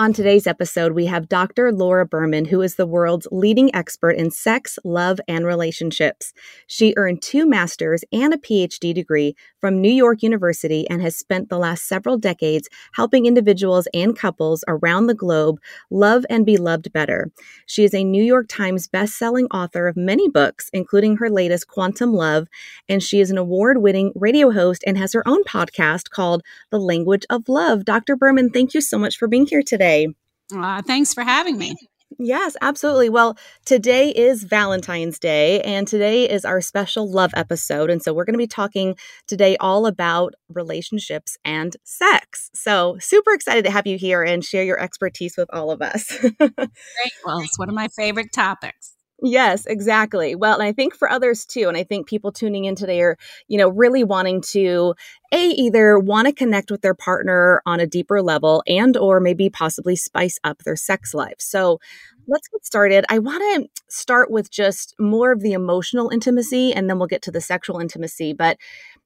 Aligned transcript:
On 0.00 0.12
today's 0.12 0.46
episode, 0.46 0.92
we 0.92 1.06
have 1.06 1.28
Dr. 1.28 1.72
Laura 1.72 2.06
Berman, 2.06 2.44
who 2.44 2.62
is 2.62 2.76
the 2.76 2.86
world's 2.86 3.26
leading 3.32 3.74
expert 3.74 4.12
in 4.12 4.30
sex, 4.30 4.78
love, 4.84 5.18
and 5.26 5.44
relationships. 5.44 6.32
She 6.68 6.94
earned 6.96 7.20
two 7.20 7.48
masters 7.48 8.04
and 8.12 8.32
a 8.32 8.36
PhD 8.38 8.94
degree 8.94 9.34
from 9.60 9.80
New 9.80 9.90
York 9.90 10.22
University 10.22 10.88
and 10.90 11.00
has 11.00 11.16
spent 11.16 11.48
the 11.48 11.58
last 11.58 11.88
several 11.88 12.18
decades 12.18 12.68
helping 12.92 13.24
individuals 13.24 13.88
and 13.94 14.16
couples 14.16 14.62
around 14.68 15.06
the 15.06 15.14
globe 15.14 15.58
love 15.90 16.26
and 16.28 16.44
be 16.44 16.56
loved 16.56 16.92
better. 16.92 17.30
She 17.66 17.84
is 17.84 17.94
a 17.94 18.04
New 18.04 18.22
York 18.22 18.46
Times 18.48 18.88
best-selling 18.88 19.46
author 19.46 19.88
of 19.88 19.96
many 19.96 20.28
books, 20.28 20.70
including 20.72 21.16
her 21.16 21.30
latest, 21.30 21.66
Quantum 21.66 22.12
Love, 22.12 22.46
and 22.88 23.02
she 23.02 23.20
is 23.20 23.30
an 23.30 23.38
award 23.38 23.78
winning 23.78 24.12
radio 24.14 24.50
host 24.50 24.84
and 24.86 24.98
has 24.98 25.12
her 25.14 25.26
own 25.26 25.44
podcast 25.44 26.10
called 26.10 26.42
The 26.70 26.78
Language 26.78 27.24
of 27.30 27.48
Love. 27.48 27.84
Dr. 27.84 28.16
Berman, 28.16 28.50
thank 28.50 28.74
you 28.74 28.80
so 28.80 28.98
much 28.98 29.16
for 29.16 29.26
being 29.28 29.46
here 29.46 29.62
today 29.62 29.78
today. 29.78 30.14
Uh, 30.54 30.82
thanks 30.82 31.14
for 31.14 31.22
having 31.22 31.58
me. 31.58 31.74
Yes, 32.20 32.56
absolutely. 32.60 33.08
Well, 33.10 33.38
today 33.64 34.10
is 34.10 34.42
Valentine's 34.42 35.20
Day, 35.20 35.60
and 35.62 35.86
today 35.86 36.28
is 36.28 36.44
our 36.44 36.60
special 36.60 37.08
love 37.08 37.30
episode. 37.36 37.90
And 37.90 38.02
so 38.02 38.12
we're 38.12 38.24
going 38.24 38.34
to 38.34 38.38
be 38.38 38.48
talking 38.48 38.96
today 39.28 39.56
all 39.58 39.86
about 39.86 40.34
relationships 40.48 41.38
and 41.44 41.76
sex. 41.84 42.50
So, 42.54 42.96
super 42.98 43.32
excited 43.32 43.64
to 43.66 43.70
have 43.70 43.86
you 43.86 43.96
here 43.98 44.24
and 44.24 44.44
share 44.44 44.64
your 44.64 44.80
expertise 44.80 45.36
with 45.36 45.48
all 45.52 45.70
of 45.70 45.80
us. 45.80 46.18
Great. 46.38 47.12
Well, 47.24 47.38
it's 47.38 47.58
one 47.58 47.68
of 47.68 47.74
my 47.76 47.86
favorite 47.96 48.32
topics. 48.34 48.97
Yes, 49.20 49.66
exactly. 49.66 50.36
Well, 50.36 50.54
and 50.54 50.62
I 50.62 50.72
think 50.72 50.94
for 50.94 51.10
others 51.10 51.44
too, 51.44 51.66
and 51.66 51.76
I 51.76 51.82
think 51.82 52.06
people 52.06 52.30
tuning 52.30 52.66
in 52.66 52.76
today 52.76 53.00
are, 53.00 53.16
you 53.48 53.58
know, 53.58 53.68
really 53.68 54.04
wanting 54.04 54.40
to 54.52 54.94
a 55.32 55.48
either 55.50 55.98
want 55.98 56.26
to 56.28 56.32
connect 56.32 56.70
with 56.70 56.82
their 56.82 56.94
partner 56.94 57.60
on 57.66 57.80
a 57.80 57.86
deeper 57.86 58.22
level 58.22 58.62
and 58.68 58.96
or 58.96 59.18
maybe 59.18 59.50
possibly 59.50 59.96
spice 59.96 60.38
up 60.44 60.62
their 60.62 60.76
sex 60.76 61.14
life. 61.14 61.34
So, 61.38 61.80
let's 62.28 62.46
get 62.48 62.64
started. 62.64 63.06
I 63.08 63.18
want 63.18 63.42
to 63.64 63.68
start 63.88 64.30
with 64.30 64.50
just 64.50 64.94
more 65.00 65.32
of 65.32 65.40
the 65.40 65.52
emotional 65.54 66.10
intimacy 66.10 66.72
and 66.74 66.88
then 66.88 66.98
we'll 66.98 67.08
get 67.08 67.22
to 67.22 67.30
the 67.32 67.40
sexual 67.40 67.78
intimacy, 67.80 68.34
but 68.34 68.56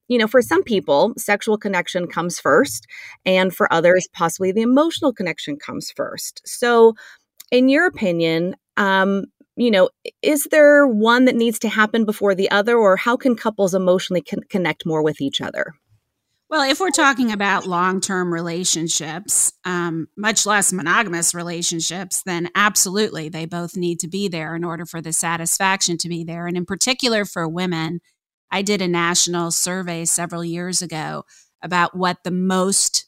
you 0.09 0.19
know, 0.19 0.28
for 0.28 0.42
some 0.42 0.62
people, 0.65 1.15
sexual 1.19 1.59
connection 1.59 2.06
comes 2.06 2.41
first, 2.41 2.86
and 3.26 3.54
for 3.54 3.72
others, 3.72 4.09
possibly 4.15 4.53
the 4.53 4.62
emotional 4.62 5.12
connection 5.12 5.56
comes 5.59 5.91
first. 5.91 6.42
So, 6.47 6.94
in 7.53 7.69
your 7.69 7.86
opinion, 7.86 8.56
um, 8.76 9.26
you 9.56 9.70
know, 9.70 9.90
is 10.22 10.44
there 10.50 10.86
one 10.86 11.26
that 11.26 11.36
needs 11.36 11.58
to 11.60 11.68
happen 11.68 12.04
before 12.04 12.34
the 12.34 12.50
other, 12.50 12.76
or 12.76 12.96
how 12.96 13.16
can 13.16 13.36
couples 13.36 13.74
emotionally 13.74 14.22
con- 14.22 14.44
connect 14.48 14.86
more 14.86 15.02
with 15.02 15.20
each 15.20 15.40
other? 15.40 15.74
Well, 16.52 16.70
if 16.70 16.80
we're 16.80 16.90
talking 16.90 17.32
about 17.32 17.66
long 17.66 18.02
term 18.02 18.30
relationships, 18.30 19.54
um, 19.64 20.08
much 20.18 20.44
less 20.44 20.70
monogamous 20.70 21.34
relationships, 21.34 22.22
then 22.26 22.50
absolutely 22.54 23.30
they 23.30 23.46
both 23.46 23.74
need 23.74 24.00
to 24.00 24.08
be 24.08 24.28
there 24.28 24.54
in 24.54 24.62
order 24.62 24.84
for 24.84 25.00
the 25.00 25.14
satisfaction 25.14 25.96
to 25.96 26.10
be 26.10 26.24
there. 26.24 26.46
And 26.46 26.56
in 26.56 26.66
particular 26.66 27.24
for 27.24 27.48
women, 27.48 28.00
I 28.50 28.60
did 28.60 28.82
a 28.82 28.88
national 28.88 29.50
survey 29.50 30.04
several 30.04 30.44
years 30.44 30.82
ago 30.82 31.24
about 31.62 31.96
what 31.96 32.18
the 32.22 32.30
most 32.30 33.06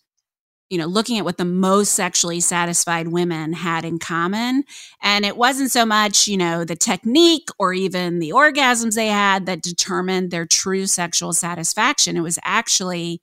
you 0.74 0.78
know, 0.78 0.86
looking 0.86 1.18
at 1.18 1.24
what 1.24 1.36
the 1.36 1.44
most 1.44 1.92
sexually 1.92 2.40
satisfied 2.40 3.06
women 3.06 3.52
had 3.52 3.84
in 3.84 4.00
common. 4.00 4.64
And 5.00 5.24
it 5.24 5.36
wasn't 5.36 5.70
so 5.70 5.86
much, 5.86 6.26
you 6.26 6.36
know, 6.36 6.64
the 6.64 6.74
technique 6.74 7.46
or 7.60 7.72
even 7.72 8.18
the 8.18 8.30
orgasms 8.30 8.96
they 8.96 9.06
had 9.06 9.46
that 9.46 9.62
determined 9.62 10.32
their 10.32 10.46
true 10.46 10.86
sexual 10.86 11.32
satisfaction. 11.32 12.16
It 12.16 12.22
was 12.22 12.40
actually 12.42 13.22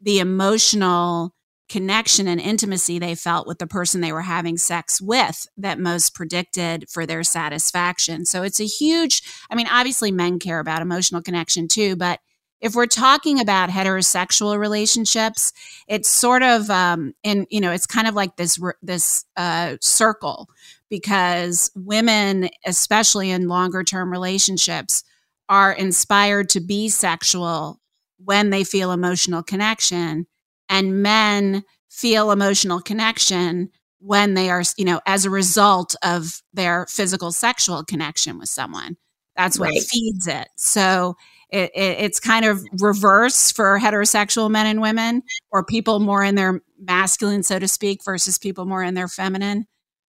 the 0.00 0.20
emotional 0.20 1.34
connection 1.68 2.28
and 2.28 2.40
intimacy 2.40 3.00
they 3.00 3.16
felt 3.16 3.48
with 3.48 3.58
the 3.58 3.66
person 3.66 4.00
they 4.00 4.12
were 4.12 4.22
having 4.22 4.56
sex 4.56 5.02
with 5.02 5.48
that 5.56 5.80
most 5.80 6.14
predicted 6.14 6.88
for 6.88 7.06
their 7.06 7.24
satisfaction. 7.24 8.24
So 8.24 8.44
it's 8.44 8.60
a 8.60 8.66
huge, 8.66 9.20
I 9.50 9.56
mean, 9.56 9.66
obviously 9.68 10.12
men 10.12 10.38
care 10.38 10.60
about 10.60 10.80
emotional 10.80 11.22
connection 11.22 11.66
too, 11.66 11.96
but 11.96 12.20
if 12.64 12.74
we're 12.74 12.86
talking 12.86 13.40
about 13.40 13.68
heterosexual 13.68 14.58
relationships, 14.58 15.52
it's 15.86 16.08
sort 16.08 16.42
of 16.42 16.70
um, 16.70 17.12
in 17.22 17.46
you 17.50 17.60
know 17.60 17.70
it's 17.70 17.86
kind 17.86 18.08
of 18.08 18.14
like 18.14 18.36
this 18.36 18.58
this 18.82 19.26
uh, 19.36 19.76
circle 19.82 20.48
because 20.88 21.70
women, 21.76 22.48
especially 22.64 23.30
in 23.30 23.48
longer 23.48 23.84
term 23.84 24.10
relationships, 24.10 25.04
are 25.46 25.72
inspired 25.72 26.48
to 26.48 26.60
be 26.60 26.88
sexual 26.88 27.80
when 28.16 28.48
they 28.48 28.64
feel 28.64 28.92
emotional 28.92 29.42
connection, 29.42 30.26
and 30.70 31.02
men 31.02 31.64
feel 31.90 32.30
emotional 32.30 32.80
connection 32.80 33.68
when 34.00 34.32
they 34.32 34.48
are 34.48 34.62
you 34.78 34.86
know 34.86 35.02
as 35.04 35.26
a 35.26 35.30
result 35.30 35.94
of 36.02 36.42
their 36.54 36.86
physical 36.88 37.30
sexual 37.30 37.84
connection 37.84 38.38
with 38.38 38.48
someone. 38.48 38.96
That's 39.36 39.58
what 39.58 39.68
right. 39.68 39.82
feeds 39.82 40.26
it. 40.28 40.48
So 40.56 41.16
it, 41.50 41.70
it, 41.74 41.98
it's 42.00 42.20
kind 42.20 42.44
of 42.44 42.64
reverse 42.80 43.52
for 43.52 43.78
heterosexual 43.78 44.50
men 44.50 44.66
and 44.66 44.80
women, 44.80 45.22
or 45.50 45.64
people 45.64 46.00
more 46.00 46.24
in 46.24 46.34
their 46.34 46.60
masculine, 46.80 47.42
so 47.42 47.58
to 47.58 47.68
speak, 47.68 48.04
versus 48.04 48.38
people 48.38 48.66
more 48.66 48.82
in 48.82 48.94
their 48.94 49.08
feminine. 49.08 49.66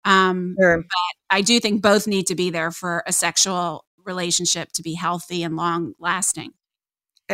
Um, 0.05 0.55
sure. 0.59 0.77
But 0.77 1.35
I 1.35 1.41
do 1.41 1.59
think 1.59 1.81
both 1.81 2.07
need 2.07 2.27
to 2.27 2.35
be 2.35 2.49
there 2.49 2.71
for 2.71 3.03
a 3.07 3.13
sexual 3.13 3.85
relationship 4.05 4.71
to 4.73 4.83
be 4.83 4.93
healthy 4.93 5.43
and 5.43 5.55
long 5.55 5.93
lasting. 5.99 6.51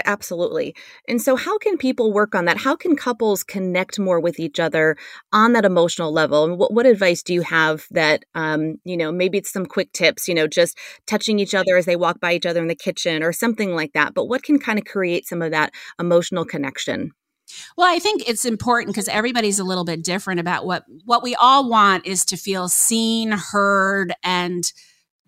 Absolutely. 0.06 0.76
And 1.08 1.20
so, 1.20 1.36
how 1.36 1.58
can 1.58 1.76
people 1.78 2.14
work 2.14 2.36
on 2.36 2.46
that? 2.46 2.58
How 2.58 2.76
can 2.76 2.96
couples 2.96 3.44
connect 3.44 3.98
more 3.98 4.20
with 4.20 4.40
each 4.40 4.60
other 4.60 4.96
on 5.34 5.54
that 5.54 5.66
emotional 5.66 6.12
level? 6.14 6.46
And 6.46 6.60
what, 6.60 6.72
what 6.72 6.86
advice 6.86 7.24
do 7.24 7.34
you 7.34 7.42
have 7.42 7.88
that, 7.92 8.24
um, 8.36 8.76
you 8.84 8.96
know, 8.96 9.12
maybe 9.12 9.40
it's 9.40 9.52
some 9.52 9.66
quick 9.66 9.92
tips, 9.92 10.28
you 10.28 10.36
know, 10.36 10.48
just 10.48 10.78
touching 11.08 11.40
each 11.40 11.56
other 11.56 11.76
as 11.76 11.86
they 11.86 11.96
walk 11.96 12.20
by 12.20 12.34
each 12.34 12.46
other 12.46 12.62
in 12.62 12.68
the 12.68 12.76
kitchen 12.76 13.24
or 13.24 13.34
something 13.34 13.74
like 13.74 13.94
that? 13.94 14.14
But 14.14 14.26
what 14.26 14.44
can 14.44 14.60
kind 14.60 14.78
of 14.78 14.86
create 14.86 15.28
some 15.28 15.42
of 15.42 15.52
that 15.52 15.74
emotional 16.00 16.46
connection? 16.46 17.12
Well, 17.78 17.92
I 17.94 17.98
think 18.00 18.30
it's 18.30 18.46
important 18.46 18.94
because 18.94 19.08
everybody's 19.08 19.60
a 19.60 19.64
little 19.64 19.86
bit 19.86 20.04
different 20.04 20.40
about 20.40 20.66
what 20.66 20.84
what 21.06 21.24
we 21.24 21.34
all 21.36 21.68
want 21.68 22.06
is 22.06 22.26
to 22.26 22.38
feel 22.38 22.68
seen, 22.70 23.32
heard, 23.32 24.14
and 24.24 24.64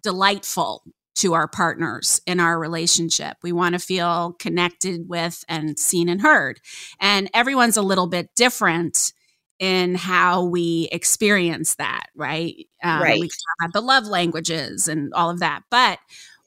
delightful 0.04 0.84
to 1.16 1.34
our 1.34 1.48
partners 1.48 2.22
in 2.25 2.40
our 2.40 2.58
relationship. 2.58 3.38
We 3.44 3.52
want 3.52 3.74
to 3.74 3.80
feel 3.80 4.34
connected 4.40 5.10
with 5.10 5.44
and 5.48 5.78
seen 5.78 6.10
and 6.10 6.22
heard. 6.22 6.62
And 7.00 7.30
everyone's 7.34 7.78
a 7.78 7.81
little 7.81 8.08
bit 8.08 8.34
different 8.36 9.13
in 9.60 9.94
how 9.94 10.44
we 10.44 10.90
experience 10.92 11.75
that, 11.75 12.08
right? 12.16 12.68
Um, 12.84 13.02
right. 13.02 13.19
We 13.19 13.30
about 13.60 13.74
the 13.74 13.81
love 13.81 14.08
languages 14.08 14.88
and 14.88 15.13
all 15.13 15.30
of 15.30 15.40
that. 15.40 15.62
But 15.69 16.00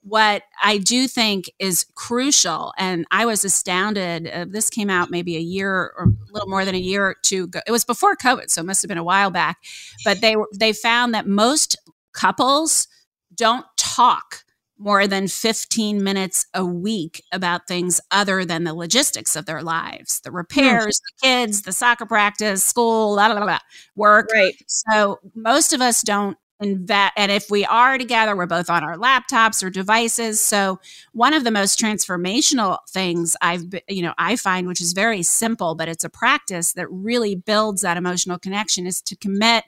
what 0.03 0.43
I 0.63 0.79
do 0.79 1.09
think 1.09 1.51
is 1.59 1.87
crucial, 1.95 2.75
and 2.77 3.07
I 3.11 3.25
was 3.25 3.45
astounded. 3.45 4.29
Uh, 4.29 4.45
this 4.49 4.69
came 4.69 4.91
out 4.91 5.11
maybe 5.11 5.37
a 5.37 5.41
year 5.41 5.93
or 5.97 6.09
a 6.09 6.33
little 6.33 6.49
more 6.49 6.65
than 6.65 6.75
a 6.75 6.79
year 6.79 7.07
or 7.07 7.17
two 7.23 7.45
ago. 7.45 7.61
It 7.67 7.71
was 7.71 7.85
before 7.85 8.17
COVID, 8.17 8.51
so 8.51 8.61
it 8.61 8.67
must 8.67 8.83
have 8.83 8.89
been 8.89 8.99
a 8.99 9.05
while 9.05 9.31
back. 9.31 9.59
But 10.05 10.21
they 10.21 10.37
they 10.53 10.73
found 10.73 11.15
that 11.15 11.27
most 11.27 11.77
couples 12.13 12.87
don't 13.35 13.65
talk 13.77 14.44
more 14.85 15.07
than 15.07 15.27
15 15.27 16.05
minutes 16.05 16.47
a 16.53 16.65
week 16.65 17.25
about 17.33 17.67
things 17.67 18.03
other 18.11 18.45
than 18.45 18.65
the 18.65 18.75
logistics 18.75 19.35
of 19.35 19.47
their 19.47 19.63
lives 19.63 20.21
the 20.21 20.31
repairs 20.31 20.99
mm. 20.99 21.01
the 21.01 21.27
kids 21.27 21.63
the 21.63 21.73
soccer 21.73 22.05
practice 22.05 22.63
school 22.63 23.15
blah, 23.15 23.31
blah, 23.31 23.41
blah, 23.41 23.59
work. 23.97 24.29
Right. 24.33 24.55
So 24.67 25.19
most 25.35 25.73
of 25.73 25.81
us 25.81 26.03
don't 26.03 26.37
invest 26.61 27.13
and 27.17 27.33
if 27.33 27.51
we 27.51 27.65
are 27.65 27.99
together 27.99 28.37
we're 28.37 28.47
both 28.47 28.71
on 28.71 28.85
our 28.85 28.97
laptops 28.97 29.63
or 29.63 29.71
devices. 29.71 30.41
So 30.41 30.79
one 31.13 31.33
of 31.33 31.45
the 31.45 31.51
most 31.51 31.81
transformational 31.81 32.79
things 32.91 33.37
i've 33.41 33.65
you 33.89 34.03
know 34.03 34.15
i 34.19 34.37
find 34.37 34.69
which 34.69 34.81
is 34.81 34.93
very 34.93 35.23
simple 35.23 35.75
but 35.75 35.89
it's 35.89 36.05
a 36.05 36.11
practice 36.11 36.75
that 36.75 36.91
really 36.91 37.35
builds 37.35 37.83
that 37.83 37.97
emotional 37.97 38.39
connection 38.39 38.87
is 38.87 39.01
to 39.03 39.17
commit 39.17 39.65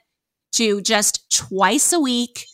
to 0.53 0.81
just 0.81 1.29
twice 1.29 1.91
a 1.91 1.99
week 1.99 2.45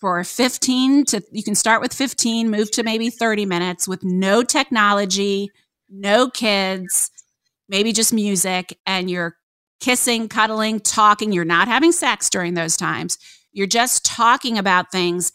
for 0.00 0.24
15 0.24 1.04
to 1.06 1.22
you 1.30 1.42
can 1.42 1.54
start 1.54 1.80
with 1.80 1.92
15 1.92 2.50
move 2.50 2.70
to 2.70 2.82
maybe 2.82 3.10
30 3.10 3.46
minutes 3.46 3.86
with 3.86 4.02
no 4.02 4.42
technology 4.42 5.50
no 5.88 6.28
kids 6.28 7.10
maybe 7.68 7.92
just 7.92 8.12
music 8.12 8.78
and 8.86 9.10
you're 9.10 9.36
kissing 9.80 10.28
cuddling 10.28 10.80
talking 10.80 11.32
you're 11.32 11.44
not 11.44 11.68
having 11.68 11.92
sex 11.92 12.30
during 12.30 12.54
those 12.54 12.76
times 12.76 13.18
you're 13.52 13.66
just 13.66 14.04
talking 14.04 14.58
about 14.58 14.92
things 14.92 15.32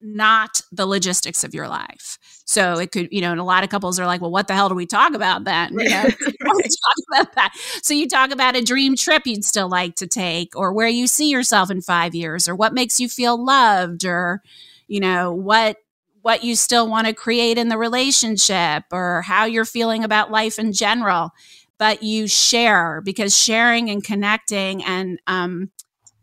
not 0.00 0.60
the 0.72 0.86
logistics 0.86 1.44
of 1.44 1.54
your 1.54 1.68
life. 1.68 2.18
So 2.48 2.78
it 2.78 2.92
could, 2.92 3.08
you 3.12 3.20
know, 3.20 3.30
and 3.30 3.40
a 3.40 3.44
lot 3.44 3.62
of 3.62 3.68
couples 3.68 4.00
are 4.00 4.06
like, 4.06 4.22
well, 4.22 4.30
what 4.30 4.48
the 4.48 4.54
hell 4.54 4.70
do 4.70 4.74
we 4.74 4.86
talk 4.86 5.12
about 5.12 5.44
then? 5.44 5.78
You 5.78 5.90
know, 5.90 6.02
talk 6.08 6.96
about 7.12 7.34
that. 7.34 7.52
So 7.82 7.92
you 7.92 8.08
talk 8.08 8.30
about 8.30 8.56
a 8.56 8.62
dream 8.62 8.96
trip 8.96 9.26
you'd 9.26 9.44
still 9.44 9.68
like 9.68 9.96
to 9.96 10.06
take, 10.06 10.56
or 10.56 10.72
where 10.72 10.88
you 10.88 11.06
see 11.06 11.28
yourself 11.28 11.70
in 11.70 11.82
five 11.82 12.14
years, 12.14 12.48
or 12.48 12.54
what 12.54 12.72
makes 12.72 12.98
you 12.98 13.06
feel 13.06 13.36
loved, 13.44 14.06
or, 14.06 14.42
you 14.86 14.98
know, 14.98 15.30
what 15.30 15.76
what 16.22 16.42
you 16.42 16.56
still 16.56 16.88
want 16.88 17.06
to 17.06 17.12
create 17.12 17.58
in 17.58 17.68
the 17.68 17.76
relationship, 17.76 18.84
or 18.92 19.20
how 19.22 19.44
you're 19.44 19.66
feeling 19.66 20.02
about 20.02 20.30
life 20.30 20.58
in 20.58 20.72
general. 20.72 21.32
But 21.76 22.02
you 22.02 22.26
share 22.28 23.02
because 23.02 23.36
sharing 23.36 23.90
and 23.90 24.02
connecting 24.02 24.82
and 24.84 25.20
um, 25.26 25.70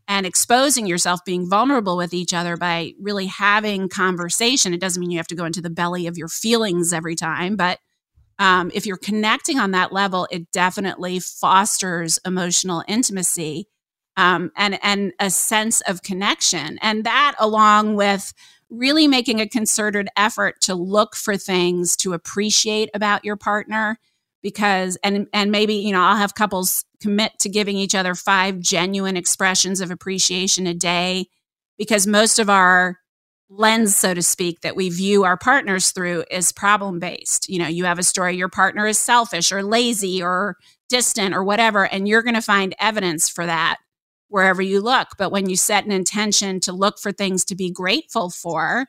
and 0.07 0.25
exposing 0.25 0.85
yourself, 0.85 1.25
being 1.25 1.49
vulnerable 1.49 1.97
with 1.97 2.13
each 2.13 2.33
other 2.33 2.57
by 2.57 2.93
really 2.99 3.25
having 3.25 3.89
conversation. 3.89 4.73
It 4.73 4.81
doesn't 4.81 4.99
mean 4.99 5.11
you 5.11 5.17
have 5.17 5.27
to 5.27 5.35
go 5.35 5.45
into 5.45 5.61
the 5.61 5.69
belly 5.69 6.07
of 6.07 6.17
your 6.17 6.27
feelings 6.27 6.93
every 6.93 7.15
time, 7.15 7.55
but 7.55 7.79
um, 8.37 8.69
if 8.73 8.85
you're 8.85 8.97
connecting 8.97 9.59
on 9.59 9.71
that 9.71 9.93
level, 9.93 10.27
it 10.29 10.51
definitely 10.51 11.19
fosters 11.19 12.19
emotional 12.25 12.83
intimacy 12.87 13.67
um, 14.17 14.51
and 14.55 14.79
and 14.83 15.13
a 15.19 15.29
sense 15.29 15.81
of 15.81 16.01
connection, 16.01 16.77
and 16.81 17.03
that 17.03 17.35
along 17.39 17.95
with 17.95 18.33
really 18.69 19.07
making 19.07 19.39
a 19.39 19.47
concerted 19.47 20.07
effort 20.17 20.59
to 20.61 20.75
look 20.75 21.15
for 21.15 21.37
things 21.37 21.95
to 21.97 22.13
appreciate 22.13 22.89
about 22.93 23.23
your 23.23 23.35
partner 23.35 23.99
because 24.45 24.95
and 25.03 25.27
and 25.33 25.51
maybe 25.51 25.73
you 25.73 25.91
know 25.91 26.03
I'll 26.03 26.17
have 26.17 26.35
couples 26.35 26.85
commit 27.01 27.31
to 27.39 27.49
giving 27.49 27.77
each 27.77 27.95
other 27.95 28.13
five 28.13 28.59
genuine 28.59 29.17
expressions 29.17 29.81
of 29.81 29.89
appreciation 29.89 30.67
a 30.67 30.73
day 30.75 31.25
because 31.79 32.05
most 32.05 32.37
of 32.37 32.47
our 32.47 32.99
lens 33.49 33.95
so 33.95 34.13
to 34.13 34.21
speak 34.21 34.61
that 34.61 34.75
we 34.75 34.89
view 34.91 35.23
our 35.23 35.35
partners 35.35 35.89
through 35.89 36.25
is 36.29 36.51
problem 36.51 36.99
based 36.99 37.49
you 37.49 37.57
know 37.57 37.67
you 37.67 37.85
have 37.85 37.97
a 37.97 38.03
story 38.03 38.37
your 38.37 38.47
partner 38.47 38.85
is 38.85 38.99
selfish 38.99 39.51
or 39.51 39.63
lazy 39.63 40.21
or 40.21 40.57
distant 40.89 41.33
or 41.33 41.43
whatever 41.43 41.87
and 41.87 42.07
you're 42.07 42.21
going 42.21 42.35
to 42.35 42.41
find 42.41 42.75
evidence 42.79 43.27
for 43.27 43.47
that 43.47 43.77
wherever 44.27 44.61
you 44.61 44.81
look. 44.81 45.09
But 45.17 45.31
when 45.31 45.49
you 45.49 45.55
set 45.55 45.85
an 45.85 45.91
intention 45.91 46.59
to 46.61 46.73
look 46.73 46.99
for 46.99 47.11
things 47.11 47.45
to 47.45 47.55
be 47.55 47.71
grateful 47.71 48.29
for 48.29 48.87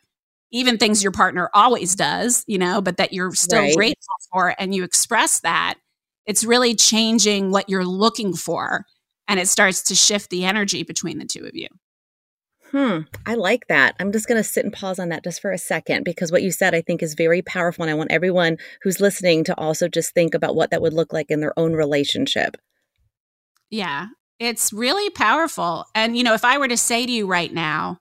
even 0.57 0.79
things 0.79 1.03
your 1.03 1.13
partner 1.13 1.51
always 1.53 1.95
does, 1.95 2.45
you 2.47 2.59
know, 2.59 2.81
but 2.81 2.97
that 2.97 3.13
you're 3.13 3.35
still 3.35 3.61
right. 3.61 3.77
grateful 3.77 4.17
for 4.33 4.55
and 4.59 4.75
you 4.75 4.85
express 4.85 5.41
that, 5.41 5.75
it's 6.25 6.45
really 6.45 6.75
changing 6.75 7.51
what 7.51 7.69
you're 7.69 7.85
looking 7.85 8.35
for. 8.35 8.87
And 9.29 9.39
it 9.39 9.49
starts 9.49 9.83
to 9.85 9.95
shift 9.95 10.31
the 10.31 10.45
energy 10.45 10.83
between 10.83 11.19
the 11.19 11.25
two 11.25 11.45
of 11.45 11.55
you. 11.55 11.69
Hmm, 12.71 13.01
I 13.27 13.35
like 13.35 13.67
that. 13.69 13.95
I'm 14.01 14.13
just 14.13 14.27
going 14.27 14.39
to 14.39 14.49
sit 14.49 14.65
and 14.65 14.73
pause 14.73 14.99
on 14.99 15.11
that 15.11 15.25
just 15.25 15.41
for 15.41 15.53
a 15.53 15.59
second 15.59 16.05
because 16.05 16.33
what 16.33 16.43
you 16.43 16.51
said 16.51 16.75
I 16.75 16.81
think 16.81 17.03
is 17.03 17.15
very 17.15 17.43
powerful. 17.43 17.83
And 17.83 17.91
I 17.91 17.95
want 17.95 18.11
everyone 18.11 18.57
who's 18.83 19.01
listening 19.01 19.45
to 19.45 19.59
also 19.59 19.89
just 19.89 20.15
think 20.15 20.35
about 20.35 20.57
what 20.57 20.71
that 20.71 20.83
would 20.83 20.93
look 20.93 21.13
like 21.13 21.31
in 21.31 21.41
their 21.41 21.57
own 21.59 21.75
relationship. 21.75 22.57
Yeah, 23.71 24.09
it's 24.39 24.73
really 24.73 25.11
powerful. 25.11 25.85
And, 25.95 26.17
you 26.17 26.25
know, 26.25 26.35
if 26.35 26.45
I 26.45 26.59
were 26.59 26.69
to 26.69 26.77
say 26.77 27.07
to 27.07 27.13
you 27.13 27.27
right 27.27 27.53
now, 27.53 27.99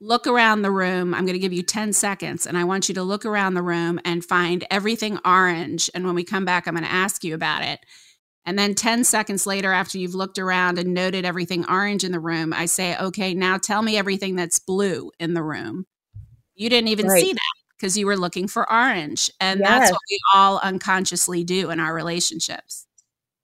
look 0.00 0.26
around 0.26 0.62
the 0.62 0.70
room. 0.70 1.14
I'm 1.14 1.24
going 1.24 1.34
to 1.34 1.40
give 1.40 1.52
you 1.52 1.62
10 1.62 1.92
seconds 1.92 2.46
and 2.46 2.56
I 2.56 2.64
want 2.64 2.88
you 2.88 2.94
to 2.94 3.02
look 3.02 3.26
around 3.26 3.54
the 3.54 3.62
room 3.62 4.00
and 4.04 4.24
find 4.24 4.66
everything 4.70 5.18
orange. 5.24 5.90
And 5.94 6.06
when 6.06 6.14
we 6.14 6.24
come 6.24 6.44
back, 6.44 6.66
I'm 6.66 6.74
going 6.74 6.84
to 6.84 6.92
ask 6.92 7.22
you 7.22 7.34
about 7.34 7.62
it. 7.62 7.80
And 8.46 8.58
then 8.58 8.74
10 8.74 9.04
seconds 9.04 9.46
later, 9.46 9.70
after 9.72 9.98
you've 9.98 10.14
looked 10.14 10.38
around 10.38 10.78
and 10.78 10.94
noted 10.94 11.26
everything 11.26 11.66
orange 11.68 12.04
in 12.04 12.12
the 12.12 12.20
room, 12.20 12.54
I 12.54 12.64
say, 12.64 12.96
okay, 12.96 13.34
now 13.34 13.58
tell 13.58 13.82
me 13.82 13.98
everything 13.98 14.34
that's 14.34 14.58
blue 14.58 15.10
in 15.20 15.34
the 15.34 15.42
room. 15.42 15.84
You 16.54 16.70
didn't 16.70 16.88
even 16.88 17.06
right. 17.06 17.20
see 17.22 17.32
that 17.32 17.54
because 17.76 17.98
you 17.98 18.06
were 18.06 18.16
looking 18.16 18.48
for 18.48 18.70
orange. 18.72 19.30
And 19.40 19.60
yes. 19.60 19.68
that's 19.68 19.92
what 19.92 20.00
we 20.10 20.18
all 20.34 20.58
unconsciously 20.62 21.44
do 21.44 21.70
in 21.70 21.78
our 21.78 21.94
relationships. 21.94 22.86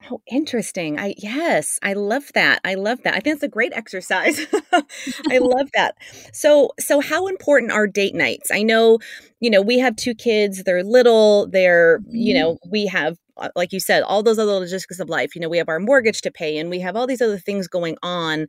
Oh, 0.08 0.20
interesting. 0.26 0.98
I 0.98 1.14
yes, 1.18 1.78
I 1.82 1.94
love 1.94 2.32
that. 2.34 2.60
I 2.64 2.74
love 2.74 3.02
that. 3.02 3.14
I 3.14 3.20
think 3.20 3.34
it's 3.34 3.42
a 3.42 3.48
great 3.48 3.72
exercise. 3.74 4.46
I 4.72 5.38
love 5.38 5.70
that. 5.74 5.96
So 6.32 6.70
so 6.78 7.00
how 7.00 7.26
important 7.26 7.72
are 7.72 7.86
date 7.86 8.14
nights? 8.14 8.50
I 8.52 8.62
know, 8.62 8.98
you 9.40 9.50
know, 9.50 9.62
we 9.62 9.78
have 9.78 9.96
two 9.96 10.14
kids, 10.14 10.62
they're 10.64 10.84
little, 10.84 11.48
they're, 11.48 12.00
you 12.08 12.34
mm-hmm. 12.34 12.40
know, 12.40 12.58
we 12.70 12.86
have 12.86 13.16
uh, 13.36 13.50
like 13.54 13.72
you 13.72 13.80
said, 13.80 14.02
all 14.02 14.22
those 14.22 14.38
other 14.38 14.52
logistics 14.52 14.98
of 15.00 15.08
life. 15.08 15.34
You 15.34 15.42
know, 15.42 15.48
we 15.48 15.58
have 15.58 15.68
our 15.68 15.80
mortgage 15.80 16.22
to 16.22 16.30
pay 16.30 16.56
and 16.58 16.70
we 16.70 16.80
have 16.80 16.96
all 16.96 17.06
these 17.06 17.20
other 17.20 17.38
things 17.38 17.68
going 17.68 17.96
on. 18.02 18.46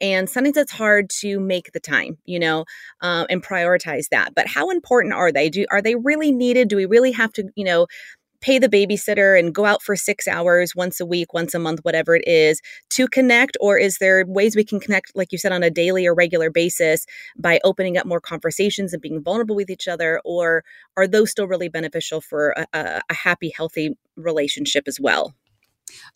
And 0.00 0.30
sometimes 0.30 0.56
it's 0.56 0.72
hard 0.72 1.10
to 1.20 1.38
make 1.38 1.72
the 1.72 1.80
time, 1.80 2.16
you 2.24 2.38
know, 2.38 2.64
um, 3.02 3.26
and 3.28 3.42
prioritize 3.42 4.08
that. 4.10 4.34
But 4.34 4.46
how 4.46 4.70
important 4.70 5.12
are 5.12 5.30
they? 5.30 5.50
Do 5.50 5.66
are 5.70 5.82
they 5.82 5.94
really 5.94 6.32
needed? 6.32 6.68
Do 6.68 6.76
we 6.76 6.86
really 6.86 7.12
have 7.12 7.32
to, 7.34 7.50
you 7.54 7.64
know, 7.64 7.86
pay 8.40 8.58
the 8.58 8.68
babysitter 8.68 9.38
and 9.38 9.54
go 9.54 9.64
out 9.64 9.82
for 9.82 9.96
six 9.96 10.26
hours 10.26 10.74
once 10.74 11.00
a 11.00 11.06
week, 11.06 11.32
once 11.32 11.54
a 11.54 11.58
month, 11.58 11.80
whatever 11.82 12.16
it 12.16 12.26
is, 12.26 12.60
to 12.90 13.06
connect? 13.08 13.56
Or 13.60 13.78
is 13.78 13.98
there 13.98 14.24
ways 14.26 14.56
we 14.56 14.64
can 14.64 14.80
connect, 14.80 15.12
like 15.14 15.32
you 15.32 15.38
said, 15.38 15.52
on 15.52 15.62
a 15.62 15.70
daily 15.70 16.06
or 16.06 16.14
regular 16.14 16.50
basis 16.50 17.06
by 17.38 17.60
opening 17.64 17.96
up 17.96 18.06
more 18.06 18.20
conversations 18.20 18.92
and 18.92 19.02
being 19.02 19.22
vulnerable 19.22 19.56
with 19.56 19.70
each 19.70 19.88
other? 19.88 20.20
Or 20.24 20.64
are 20.96 21.06
those 21.06 21.30
still 21.30 21.46
really 21.46 21.68
beneficial 21.68 22.20
for 22.20 22.54
a, 22.72 23.02
a, 23.08 23.14
happy, 23.14 23.52
healthy 23.54 23.96
relationship 24.16 24.84
as 24.86 24.98
well? 25.00 25.34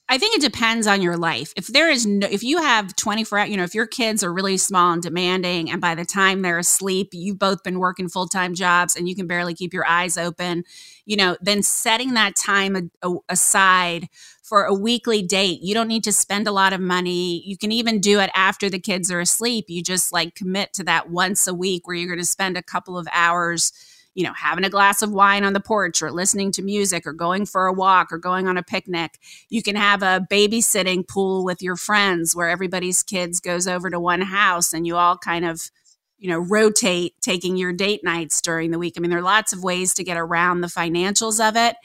I 0.08 0.18
think 0.18 0.36
it 0.36 0.42
depends 0.42 0.86
on 0.86 1.00
your 1.00 1.16
life. 1.16 1.52
If 1.56 1.68
there 1.68 1.90
is 1.90 2.04
no, 2.04 2.26
if 2.30 2.42
you 2.42 2.58
have 2.58 2.94
24, 2.94 3.46
you 3.46 3.56
know, 3.56 3.64
if 3.64 3.74
your 3.74 3.86
kids 3.86 4.22
are 4.22 4.32
really 4.32 4.58
small 4.58 4.92
and 4.92 5.02
demanding, 5.02 5.70
and 5.70 5.80
by 5.80 5.94
the 5.94 6.04
time 6.04 6.42
they're 6.42 6.58
asleep, 6.58 7.10
you've 7.12 7.38
both 7.38 7.62
been 7.62 7.78
working 7.78 8.08
full 8.08 8.28
time 8.28 8.54
jobs 8.54 8.96
and 8.96 9.08
you 9.08 9.16
can 9.16 9.26
barely 9.26 9.54
keep 9.54 9.72
your 9.72 9.86
eyes 9.86 10.18
open, 10.18 10.64
you 11.06 11.16
know, 11.16 11.36
then 11.40 11.62
setting 11.62 12.14
that 12.14 12.36
time 12.36 12.76
a, 12.76 13.08
a, 13.08 13.16
aside 13.30 14.08
for 14.42 14.64
a 14.64 14.74
weekly 14.74 15.22
date, 15.22 15.62
you 15.62 15.72
don't 15.72 15.88
need 15.88 16.04
to 16.04 16.12
spend 16.12 16.46
a 16.46 16.52
lot 16.52 16.74
of 16.74 16.80
money. 16.80 17.42
You 17.46 17.56
can 17.56 17.72
even 17.72 17.98
do 17.98 18.20
it 18.20 18.30
after 18.34 18.68
the 18.68 18.78
kids 18.78 19.10
are 19.10 19.20
asleep. 19.20 19.66
You 19.68 19.82
just 19.82 20.12
like 20.12 20.34
commit 20.34 20.74
to 20.74 20.84
that 20.84 21.08
once 21.08 21.46
a 21.46 21.54
week 21.54 21.86
where 21.86 21.96
you're 21.96 22.08
going 22.08 22.18
to 22.18 22.26
spend 22.26 22.58
a 22.58 22.62
couple 22.62 22.98
of 22.98 23.08
hours 23.10 23.72
you 24.14 24.22
know, 24.24 24.32
having 24.32 24.64
a 24.64 24.70
glass 24.70 25.02
of 25.02 25.12
wine 25.12 25.44
on 25.44 25.52
the 25.52 25.60
porch 25.60 26.00
or 26.00 26.10
listening 26.10 26.52
to 26.52 26.62
music 26.62 27.06
or 27.06 27.12
going 27.12 27.44
for 27.46 27.66
a 27.66 27.72
walk 27.72 28.12
or 28.12 28.18
going 28.18 28.46
on 28.46 28.56
a 28.56 28.62
picnic. 28.62 29.18
You 29.48 29.62
can 29.62 29.76
have 29.76 30.02
a 30.02 30.24
babysitting 30.30 31.06
pool 31.06 31.44
with 31.44 31.60
your 31.60 31.76
friends 31.76 32.34
where 32.34 32.48
everybody's 32.48 33.02
kids 33.02 33.40
goes 33.40 33.66
over 33.66 33.90
to 33.90 33.98
one 33.98 34.20
house 34.20 34.72
and 34.72 34.86
you 34.86 34.96
all 34.96 35.18
kind 35.18 35.44
of, 35.44 35.70
you 36.18 36.30
know, 36.30 36.38
rotate 36.38 37.14
taking 37.20 37.56
your 37.56 37.72
date 37.72 38.04
nights 38.04 38.40
during 38.40 38.70
the 38.70 38.78
week. 38.78 38.94
I 38.96 39.00
mean, 39.00 39.10
there 39.10 39.18
are 39.18 39.22
lots 39.22 39.52
of 39.52 39.64
ways 39.64 39.94
to 39.94 40.04
get 40.04 40.16
around 40.16 40.60
the 40.60 40.68
financials 40.68 41.46
of 41.46 41.56
it. 41.56 41.76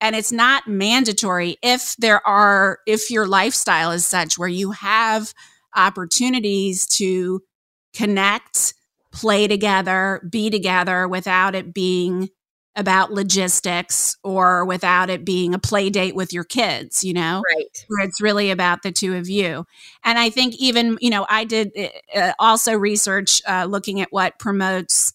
And 0.00 0.14
it's 0.14 0.32
not 0.32 0.68
mandatory 0.68 1.56
if 1.62 1.96
there 1.96 2.24
are, 2.26 2.78
if 2.86 3.10
your 3.10 3.26
lifestyle 3.26 3.90
is 3.92 4.06
such 4.06 4.38
where 4.38 4.48
you 4.48 4.72
have 4.72 5.32
opportunities 5.74 6.86
to 6.86 7.42
connect 7.94 8.74
play 9.18 9.48
together, 9.48 10.22
be 10.30 10.48
together 10.48 11.08
without 11.08 11.56
it 11.56 11.74
being 11.74 12.28
about 12.76 13.12
logistics 13.12 14.16
or 14.22 14.64
without 14.64 15.10
it 15.10 15.24
being 15.24 15.52
a 15.52 15.58
play 15.58 15.90
date 15.90 16.14
with 16.14 16.32
your 16.32 16.44
kids, 16.44 17.02
you 17.02 17.12
know? 17.12 17.42
Right. 17.56 17.84
Where 17.88 18.06
it's 18.06 18.20
really 18.20 18.52
about 18.52 18.82
the 18.82 18.92
two 18.92 19.16
of 19.16 19.28
you. 19.28 19.64
And 20.04 20.16
I 20.16 20.30
think 20.30 20.54
even, 20.60 20.96
you 21.00 21.10
know, 21.10 21.26
I 21.28 21.44
did 21.44 21.72
uh, 22.14 22.32
also 22.38 22.74
research 22.74 23.42
uh, 23.48 23.66
looking 23.68 24.00
at 24.00 24.08
what 24.12 24.38
promotes, 24.38 25.12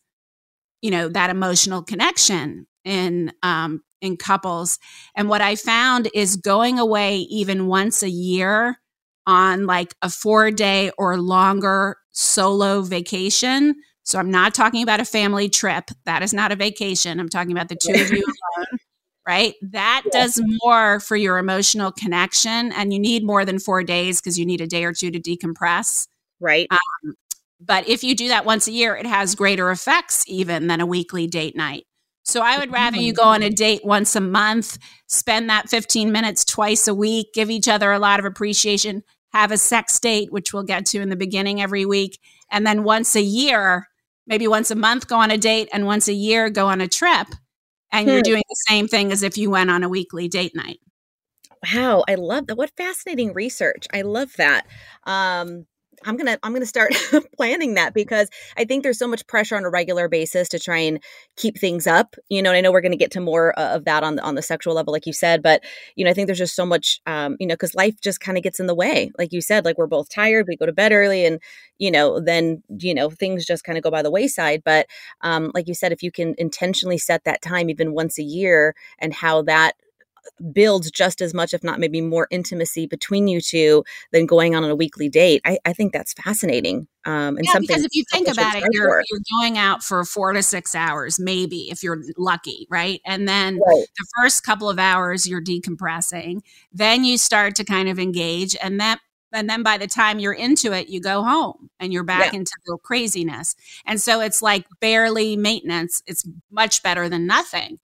you 0.82 0.92
know, 0.92 1.08
that 1.08 1.30
emotional 1.30 1.82
connection 1.82 2.68
in, 2.84 3.32
um, 3.42 3.82
in 4.02 4.18
couples. 4.18 4.78
And 5.16 5.30
what 5.30 5.40
I 5.40 5.56
found 5.56 6.10
is 6.14 6.36
going 6.36 6.78
away 6.78 7.20
even 7.20 7.68
once 7.68 8.04
a 8.04 8.10
year 8.10 8.78
on 9.26 9.66
like 9.66 9.96
a 10.02 10.10
four 10.10 10.52
day 10.52 10.92
or 10.98 11.18
longer 11.18 11.96
solo 12.12 12.82
vacation 12.82 13.76
So 14.04 14.20
I'm 14.20 14.32
not 14.32 14.54
talking 14.54 14.84
about 14.84 15.00
a 15.00 15.06
family 15.06 15.50
trip. 15.50 15.90
That 16.06 16.22
is 16.22 16.34
not 16.34 16.52
a 16.52 16.56
vacation. 16.56 17.20
I'm 17.20 17.30
talking 17.30 17.52
about 17.52 17.70
the 17.70 17.76
two 17.76 17.94
of 17.94 18.12
you 18.12 18.24
alone, 18.58 18.80
right? 19.28 19.56
That 19.62 20.04
does 20.12 20.42
more 20.64 21.00
for 21.00 21.16
your 21.16 21.38
emotional 21.38 21.92
connection. 21.92 22.72
And 22.74 22.94
you 22.94 23.00
need 23.00 23.24
more 23.24 23.46
than 23.46 23.60
four 23.60 23.84
days 23.84 24.20
because 24.20 24.38
you 24.38 24.46
need 24.46 24.62
a 24.62 24.68
day 24.68 24.84
or 24.84 24.94
two 24.94 25.10
to 25.10 25.20
decompress. 25.20 26.08
Right. 26.40 26.68
Um, 26.70 27.16
but 27.62 27.88
if 27.88 28.04
you 28.04 28.14
do 28.14 28.28
that 28.28 28.46
once 28.46 28.68
a 28.68 28.72
year, 28.72 28.96
it 28.96 29.06
has 29.06 29.36
greater 29.36 29.72
effects 29.72 30.26
even 30.28 30.68
than 30.68 30.82
a 30.82 30.86
weekly 30.86 31.28
date 31.28 31.56
night. 31.56 31.86
So 32.26 32.42
I 32.42 32.58
would 32.58 32.72
rather 32.72 32.98
you 32.98 33.14
go 33.14 33.24
on 33.24 33.44
a 33.44 33.50
date 33.50 33.82
once 33.84 34.16
a 34.16 34.22
month, 34.22 34.78
spend 35.08 35.50
that 35.50 35.70
15 35.70 36.12
minutes 36.12 36.46
twice 36.46 36.88
a 36.88 36.94
week, 36.96 37.34
give 37.34 37.50
each 37.50 37.68
other 37.68 37.92
a 37.92 38.00
lot 38.00 38.20
of 38.20 38.26
appreciation, 38.26 39.04
have 39.34 39.52
a 39.52 39.58
sex 39.58 40.00
date, 40.00 40.32
which 40.32 40.54
we'll 40.54 40.64
get 40.64 40.86
to 40.88 41.02
in 41.02 41.10
the 41.10 41.18
beginning 41.18 41.62
every 41.62 41.86
week. 41.86 42.20
And 42.50 42.66
then 42.66 42.84
once 42.84 43.16
a 43.16 43.22
year, 43.22 43.88
maybe 44.28 44.48
once 44.48 44.72
a 44.72 44.76
month, 44.76 45.08
go 45.08 45.18
on 45.18 45.32
a 45.32 45.38
date, 45.38 45.70
and 45.74 45.86
once 45.86 46.08
a 46.08 46.14
year, 46.14 46.50
go 46.50 46.68
on 46.68 46.82
a 46.82 46.88
trip. 46.88 47.28
And 47.92 48.08
you're 48.08 48.18
hmm. 48.18 48.24
doing 48.24 48.44
the 48.50 48.64
same 48.68 48.88
thing 48.88 49.12
as 49.12 49.22
if 49.24 49.38
you 49.38 49.52
went 49.52 49.70
on 49.70 49.84
a 49.84 49.90
weekly 49.90 50.28
date 50.28 50.56
night. 50.56 50.80
Wow, 51.74 52.04
I 52.08 52.16
love 52.16 52.48
that. 52.48 52.56
What 52.56 52.72
fascinating 52.76 53.34
research. 53.34 53.88
I 53.94 54.02
love 54.02 54.34
that. 54.38 54.68
Um, 55.06 55.66
I'm 56.06 56.18
gonna 56.18 56.38
I'm 56.44 56.54
gonna 56.54 56.66
start 56.66 56.94
planning 57.38 57.76
that 57.76 57.94
because 57.94 58.30
I 58.58 58.66
think 58.66 58.84
there's 58.84 59.00
so 59.00 59.08
much 59.08 59.26
pressure 59.28 59.56
on 59.56 59.64
a 59.64 59.70
regular 59.70 60.08
basis 60.08 60.50
to 60.50 60.60
try 60.60 60.78
and 60.78 61.02
keep 61.36 61.58
things 61.58 61.88
up. 61.88 62.16
You 62.30 62.42
know, 62.42 62.52
and 62.52 62.58
I 62.58 62.62
know 62.62 62.72
we're 62.72 62.82
gonna 62.82 62.96
get 62.96 63.12
to 63.12 63.20
more 63.20 63.58
uh, 63.60 63.76
of 63.76 63.86
that 63.86 64.04
on 64.04 64.16
the 64.16 64.24
on 64.24 64.36
the 64.36 64.42
sexual 64.42 64.74
level, 64.74 64.94
like 64.94 65.06
you 65.06 65.14
said, 65.14 65.42
but 65.42 65.64
you 65.96 66.06
know, 66.06 66.12
I 66.12 66.14
think 66.14 66.28
there's 66.28 66.38
just 66.38 66.56
so 66.56 66.66
much, 66.66 67.02
um, 67.06 67.36
you 67.40 67.48
know, 67.48 67.56
because 67.56 67.76
life 67.76 68.00
just 68.02 68.20
kind 68.20 68.38
of 68.38 68.44
gets 68.44 68.60
in 68.60 68.68
the 68.68 68.76
way. 68.76 69.12
Like 69.18 69.32
you 69.32 69.42
said, 69.42 69.66
like 69.66 69.78
we're 69.78 69.88
both 69.88 70.10
tired, 70.10 70.46
we 70.48 70.56
go 70.56 70.66
to 70.66 70.74
bed 70.74 70.92
early, 70.92 71.26
and 71.26 71.40
you 71.80 71.92
know, 71.92 72.20
then 72.20 72.64
you 72.80 72.94
know 72.94 73.10
things 73.10 73.46
just 73.46 73.64
kind 73.64 73.78
of 73.78 73.84
go 73.84 73.92
by 73.92 74.02
the 74.02 74.12
wayside. 74.12 74.64
But 74.64 74.88
um, 75.22 75.52
like 75.54 75.68
you 75.68 75.74
said, 75.74 75.92
if 75.92 76.04
you 76.04 76.12
can 76.12 76.36
intentionally 76.38 76.98
set 76.98 77.24
that 77.26 77.42
time 77.42 77.70
even 77.70 77.94
once 77.94 78.18
a 78.20 78.24
year, 78.24 78.76
and 79.00 79.14
how 79.14 79.42
that 79.44 79.74
builds 80.52 80.92
just 80.92 81.22
as 81.22 81.34
much, 81.34 81.54
if 81.54 81.64
not 81.64 81.80
maybe 81.80 82.02
more 82.02 82.28
intimacy 82.32 82.86
between 82.86 83.28
you 83.28 83.42
two 83.42 83.84
than 84.12 84.26
going 84.26 84.56
on, 84.56 84.64
a 84.64 84.76
weekly 84.76 85.10
date. 85.10 85.42
I, 85.46 85.58
I 85.66 85.74
think 85.74 85.94
that's 85.94 86.14
fascinating. 86.14 86.88
Um, 87.06 87.38
and 87.38 87.46
yeah, 87.46 87.54
something 87.54 87.68
because 87.68 87.84
if 87.84 87.94
you 87.94 88.04
think 88.12 88.28
about 88.28 88.56
it, 88.56 88.64
you're, 88.72 89.04
you're 89.12 89.22
going 89.42 89.58
out 89.58 89.84
for 89.84 90.04
four 90.06 90.34
to 90.34 90.42
six 90.42 90.74
hours, 90.74 91.20
maybe 91.20 91.70
if 91.70 91.84
you're 91.84 92.02
lucky, 92.18 92.66
right? 92.70 93.02
And 93.06 93.28
then 93.28 93.56
right. 93.56 93.86
the 93.98 94.06
first 94.18 94.46
couple 94.46 94.70
of 94.70 94.80
hours 94.80 95.28
you're 95.28 95.44
decompressing, 95.44 96.42
then 96.72 97.04
you 97.04 97.18
start 97.18 97.56
to 97.56 97.64
kind 97.64 97.90
of 97.90 98.00
engage, 98.00 98.56
and 98.62 98.80
that 98.80 99.00
and 99.34 99.50
then 99.50 99.64
by 99.64 99.78
the 99.78 99.88
time 99.88 100.20
you're 100.20 100.32
into 100.32 100.72
it 100.72 100.88
you 100.90 101.02
go 101.02 101.24
home 101.24 101.70
and 101.80 101.92
you're 101.92 102.04
back 102.04 102.32
yeah. 102.32 102.40
into 102.40 102.54
the 102.66 102.78
craziness 102.84 103.56
and 103.86 104.00
so 104.00 104.22
it's 104.22 104.42
like 104.42 104.66
barely 104.80 105.36
maintenance 105.36 106.04
it's 106.06 106.24
much 106.52 106.84
better 106.84 107.10
than 107.10 107.26
nothing 107.26 107.80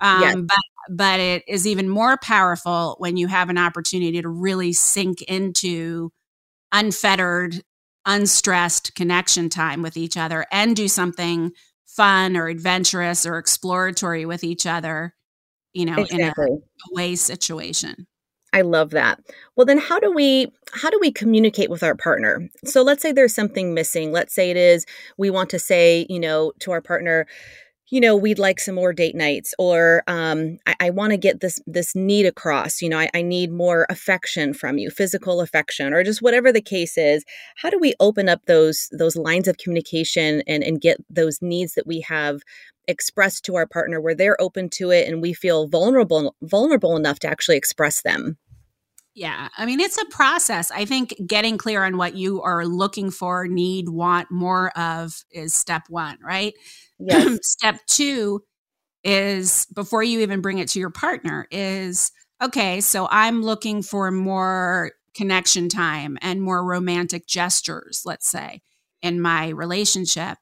um, 0.00 0.22
yes. 0.22 0.36
but 0.36 0.56
but 0.90 1.20
it 1.20 1.44
is 1.48 1.66
even 1.66 1.88
more 1.88 2.16
powerful 2.18 2.96
when 2.98 3.16
you 3.16 3.26
have 3.26 3.48
an 3.48 3.58
opportunity 3.58 4.20
to 4.22 4.28
really 4.28 4.72
sink 4.72 5.22
into 5.22 6.10
unfettered, 6.72 7.62
unstressed 8.06 8.94
connection 8.94 9.48
time 9.48 9.82
with 9.82 9.96
each 9.96 10.16
other 10.16 10.46
and 10.52 10.76
do 10.76 10.88
something 10.88 11.52
fun 11.86 12.36
or 12.36 12.48
adventurous 12.48 13.24
or 13.24 13.38
exploratory 13.38 14.26
with 14.26 14.42
each 14.44 14.66
other, 14.66 15.14
you 15.72 15.84
know, 15.84 15.98
exactly. 15.98 16.46
in 16.46 16.52
a 16.52 16.94
way 16.94 17.14
situation. 17.14 18.06
I 18.52 18.60
love 18.60 18.90
that. 18.90 19.18
Well 19.56 19.66
then 19.66 19.78
how 19.78 19.98
do 19.98 20.12
we 20.12 20.46
how 20.72 20.88
do 20.88 20.98
we 21.00 21.10
communicate 21.10 21.70
with 21.70 21.82
our 21.82 21.96
partner? 21.96 22.48
So 22.64 22.82
let's 22.82 23.02
say 23.02 23.10
there's 23.10 23.34
something 23.34 23.74
missing. 23.74 24.12
Let's 24.12 24.32
say 24.32 24.50
it 24.50 24.56
is 24.56 24.86
we 25.18 25.28
want 25.28 25.50
to 25.50 25.58
say, 25.58 26.06
you 26.08 26.20
know, 26.20 26.52
to 26.60 26.70
our 26.70 26.80
partner, 26.80 27.26
you 27.94 28.00
know 28.00 28.16
we'd 28.16 28.40
like 28.40 28.58
some 28.58 28.74
more 28.74 28.92
date 28.92 29.14
nights 29.14 29.54
or 29.56 30.02
um, 30.08 30.58
i, 30.66 30.74
I 30.80 30.90
want 30.90 31.12
to 31.12 31.16
get 31.16 31.38
this 31.38 31.60
this 31.64 31.94
need 31.94 32.26
across 32.26 32.82
you 32.82 32.88
know 32.88 32.98
I, 32.98 33.08
I 33.14 33.22
need 33.22 33.52
more 33.52 33.86
affection 33.88 34.52
from 34.52 34.78
you 34.78 34.90
physical 34.90 35.40
affection 35.40 35.94
or 35.94 36.02
just 36.02 36.20
whatever 36.20 36.50
the 36.50 36.60
case 36.60 36.98
is 36.98 37.24
how 37.56 37.70
do 37.70 37.78
we 37.78 37.94
open 38.00 38.28
up 38.28 38.40
those 38.46 38.88
those 38.90 39.14
lines 39.14 39.46
of 39.46 39.58
communication 39.58 40.42
and 40.48 40.64
and 40.64 40.80
get 40.80 40.96
those 41.08 41.40
needs 41.40 41.74
that 41.74 41.86
we 41.86 42.00
have 42.00 42.40
expressed 42.88 43.44
to 43.44 43.54
our 43.54 43.66
partner 43.66 44.00
where 44.00 44.14
they're 44.16 44.42
open 44.42 44.68
to 44.70 44.90
it 44.90 45.06
and 45.06 45.22
we 45.22 45.32
feel 45.32 45.68
vulnerable 45.68 46.34
vulnerable 46.42 46.96
enough 46.96 47.20
to 47.20 47.28
actually 47.28 47.56
express 47.56 48.02
them 48.02 48.36
yeah. 49.16 49.48
I 49.56 49.64
mean, 49.64 49.78
it's 49.78 49.96
a 49.96 50.04
process. 50.06 50.72
I 50.72 50.84
think 50.86 51.14
getting 51.24 51.56
clear 51.56 51.84
on 51.84 51.96
what 51.96 52.16
you 52.16 52.42
are 52.42 52.66
looking 52.66 53.12
for, 53.12 53.46
need, 53.46 53.88
want 53.88 54.28
more 54.28 54.76
of 54.76 55.24
is 55.30 55.54
step 55.54 55.84
one, 55.88 56.18
right? 56.20 56.52
Yes. 56.98 57.38
step 57.42 57.80
two 57.86 58.42
is 59.02 59.66
before 59.74 60.02
you 60.02 60.20
even 60.20 60.40
bring 60.40 60.58
it 60.58 60.68
to 60.68 60.80
your 60.80 60.90
partner, 60.90 61.46
is 61.50 62.10
okay, 62.42 62.80
so 62.80 63.06
I'm 63.10 63.42
looking 63.42 63.82
for 63.82 64.10
more 64.10 64.92
connection 65.14 65.68
time 65.68 66.18
and 66.20 66.42
more 66.42 66.64
romantic 66.64 67.26
gestures, 67.26 68.02
let's 68.04 68.28
say, 68.28 68.62
in 69.02 69.20
my 69.20 69.48
relationship. 69.50 70.38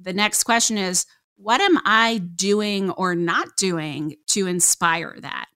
The 0.00 0.12
next 0.12 0.44
question 0.44 0.78
is, 0.78 1.06
what 1.36 1.60
am 1.60 1.78
I 1.84 2.18
doing 2.18 2.90
or 2.90 3.14
not 3.14 3.56
doing 3.56 4.16
to 4.28 4.46
inspire 4.46 5.16
that? 5.20 5.46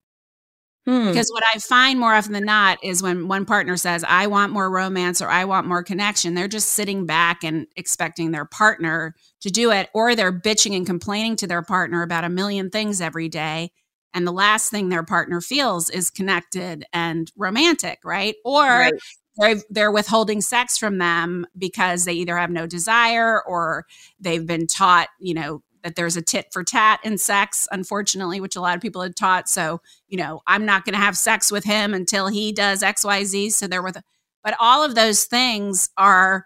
Hmm. 0.87 1.09
Because 1.09 1.31
what 1.31 1.45
I 1.55 1.59
find 1.59 2.01
more 2.01 2.15
often 2.15 2.33
than 2.33 2.45
not 2.45 2.79
is 2.83 3.03
when 3.03 3.29
one 3.29 3.45
partner 3.45 3.77
says, 3.77 4.05
I 4.09 4.27
want 4.27 4.53
more 4.53 4.71
romance 4.71 5.21
or 5.21 5.29
I 5.29 5.45
want 5.45 5.67
more 5.67 5.83
connection, 5.83 6.35
they're 6.35 6.49
just 6.49 6.73
sitting 6.73 7.07
back 7.07 7.45
and 7.45 7.67
expecting 7.77 8.31
their 8.31 8.47
partner 8.47 9.15
to 9.41 9.51
do 9.51 9.71
it, 9.71 9.89
or 9.95 10.15
they're 10.15 10.33
bitching 10.33 10.77
and 10.77 10.87
complaining 10.87 11.37
to 11.37 11.47
their 11.47 11.63
partner 11.63 12.03
about 12.03 12.25
a 12.25 12.29
million 12.29 12.71
things 12.71 13.01
every 13.01 13.29
day. 13.29 13.71
And 14.15 14.27
the 14.27 14.33
last 14.33 14.71
thing 14.71 14.89
their 14.89 15.05
partner 15.05 15.41
feels 15.41 15.91
is 15.91 16.11
connected 16.11 16.85
and 16.93 17.31
romantic, 17.37 18.01
right? 18.05 18.35
Or 18.45 18.63
right. 18.63 18.95
They're, 19.37 19.57
they're 19.71 19.93
withholding 19.93 20.41
sex 20.41 20.77
from 20.77 20.99
them 20.99 21.47
because 21.57 22.05
they 22.05 22.15
either 22.15 22.37
have 22.37 22.51
no 22.51 22.67
desire 22.67 23.41
or 23.41 23.87
they've 24.19 24.45
been 24.45 24.67
taught, 24.67 25.09
you 25.21 25.35
know, 25.35 25.63
that 25.85 25.95
there's 25.95 26.17
a 26.17 26.23
tit 26.23 26.47
for 26.53 26.65
tat 26.65 26.99
in 27.05 27.19
sex, 27.19 27.69
unfortunately, 27.71 28.41
which 28.41 28.57
a 28.57 28.61
lot 28.61 28.75
of 28.75 28.83
people 28.83 29.01
had 29.03 29.15
taught. 29.15 29.49
So, 29.49 29.81
you 30.09 30.19
know, 30.19 30.41
I'm 30.49 30.67
not 30.67 30.85
going 30.85 30.95
to 30.95 31.01
have 31.01 31.17
sex 31.17 31.53
with 31.53 31.63
him 31.63 31.95
until 31.95 32.27
he 32.27 32.51
does 32.51 32.83
XYZ. 32.83 33.53
So 33.53 33.69
they're 33.69 33.83
with, 33.83 33.99
but 34.43 34.57
all 34.59 34.83
of 34.83 34.97
those 34.97 35.27
things 35.27 35.91
are 35.97 36.45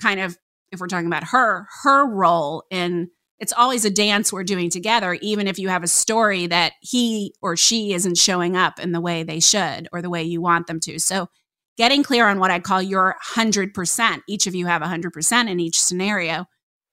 kind 0.00 0.18
of, 0.18 0.36
if 0.72 0.80
we're 0.80 0.88
talking 0.88 1.06
about 1.06 1.24
her, 1.24 1.66
her 1.82 2.06
role 2.06 2.64
in 2.70 3.10
it's 3.38 3.52
always 3.52 3.84
a 3.84 3.90
dance 3.90 4.32
we're 4.32 4.44
doing 4.44 4.70
together, 4.70 5.18
even 5.20 5.48
if 5.48 5.58
you 5.58 5.68
have 5.68 5.82
a 5.82 5.88
story 5.88 6.46
that 6.46 6.74
he 6.80 7.34
or 7.42 7.56
she 7.56 7.92
isn't 7.92 8.16
showing 8.16 8.56
up 8.56 8.78
in 8.78 8.92
the 8.92 9.00
way 9.00 9.24
they 9.24 9.40
should 9.40 9.88
or 9.92 10.00
the 10.00 10.10
way 10.10 10.22
you 10.22 10.40
want 10.40 10.68
them 10.68 10.78
to. 10.78 11.00
So, 11.00 11.28
getting 11.76 12.04
clear 12.04 12.28
on 12.28 12.38
what 12.38 12.52
I 12.52 12.60
call 12.60 12.80
your 12.80 13.16
100%, 13.34 14.20
each 14.28 14.46
of 14.46 14.54
you 14.54 14.66
have 14.66 14.80
100% 14.80 15.50
in 15.50 15.58
each 15.58 15.80
scenario, 15.80 16.46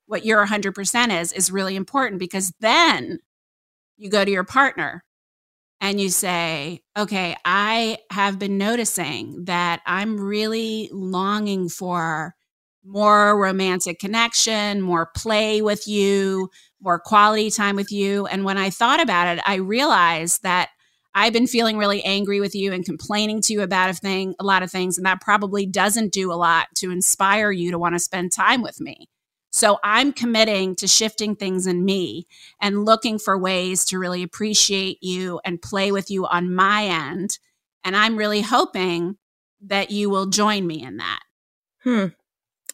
what 0.08 0.26
your 0.26 0.48
100% 0.48 1.22
is 1.22 1.34
is 1.34 1.52
really 1.52 1.76
important 1.76 2.20
because 2.20 2.52
then 2.60 3.20
you 3.98 4.10
go 4.10 4.26
to 4.26 4.32
your 4.32 4.44
partner 4.44 5.04
and 5.82 6.02
you 6.02 6.10
say, 6.10 6.82
okay, 6.98 7.36
I 7.46 8.00
have 8.12 8.40
been 8.40 8.58
noticing 8.58 9.46
that 9.46 9.82
I'm 9.86 10.20
really 10.20 10.90
longing 10.92 11.70
for 11.70 12.34
more 12.84 13.40
romantic 13.40 14.00
connection, 14.00 14.82
more 14.82 15.12
play 15.16 15.62
with 15.62 15.88
you, 15.88 16.50
more 16.82 17.00
quality 17.00 17.52
time 17.52 17.76
with 17.76 17.92
you. 17.92 18.26
And 18.28 18.44
when 18.44 18.58
I 18.58 18.70
thought 18.70 19.02
about 19.02 19.38
it, 19.38 19.44
I 19.46 19.56
realized 19.56 20.44
that 20.44 20.70
I've 21.16 21.34
been 21.34 21.48
feeling 21.48 21.78
really 21.78 22.04
angry 22.04 22.40
with 22.40 22.56
you 22.56 22.72
and 22.72 22.86
complaining 22.86 23.42
to 23.42 23.54
you 23.54 23.62
about 23.62 23.90
a 23.90 23.94
thing, 23.94 24.36
a 24.40 24.44
lot 24.44 24.64
of 24.64 24.72
things, 24.72 24.98
and 24.98 25.06
that 25.06 25.22
probably 25.22 25.66
doesn't 25.66 26.14
do 26.14 26.32
a 26.32 26.36
lot 26.36 26.68
to 26.76 26.92
inspire 26.92 27.52
you 27.52 27.72
to 27.72 27.80
want 27.80 27.96
to 27.96 28.00
spend 28.00 28.32
time 28.32 28.62
with 28.62 28.80
me. 28.80 29.10
So 29.52 29.80
I'm 29.84 30.14
committing 30.14 30.76
to 30.76 30.88
shifting 30.88 31.36
things 31.36 31.66
in 31.66 31.84
me 31.84 32.28
and 32.62 32.86
looking 32.86 33.18
for 33.18 33.38
ways 33.38 33.84
to 33.86 33.98
really 33.98 34.22
appreciate 34.22 35.00
you 35.02 35.40
and 35.44 35.62
play 35.62 35.92
with 35.92 36.12
you 36.12 36.28
on 36.28 36.54
my 36.54 36.86
end. 36.86 37.40
And 37.84 37.96
I'm 37.96 38.16
really 38.16 38.42
hoping 38.42 39.18
that 39.62 39.90
you 39.90 40.10
will 40.10 40.28
join 40.28 40.68
me 40.68 40.84
in 40.84 40.98
that. 40.98 41.20
Hmm. 41.84 42.08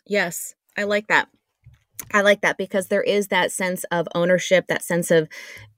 Yes, 0.08 0.54
I 0.78 0.84
like 0.84 1.08
that. 1.08 1.30
I 2.14 2.22
like 2.22 2.42
that 2.42 2.58
because 2.58 2.88
there 2.88 3.02
is 3.02 3.30
that 3.30 3.52
sense 3.52 3.86
of 3.86 4.08
ownership, 4.14 4.68
that 4.68 4.84
sense 4.84 5.12
of 5.12 5.30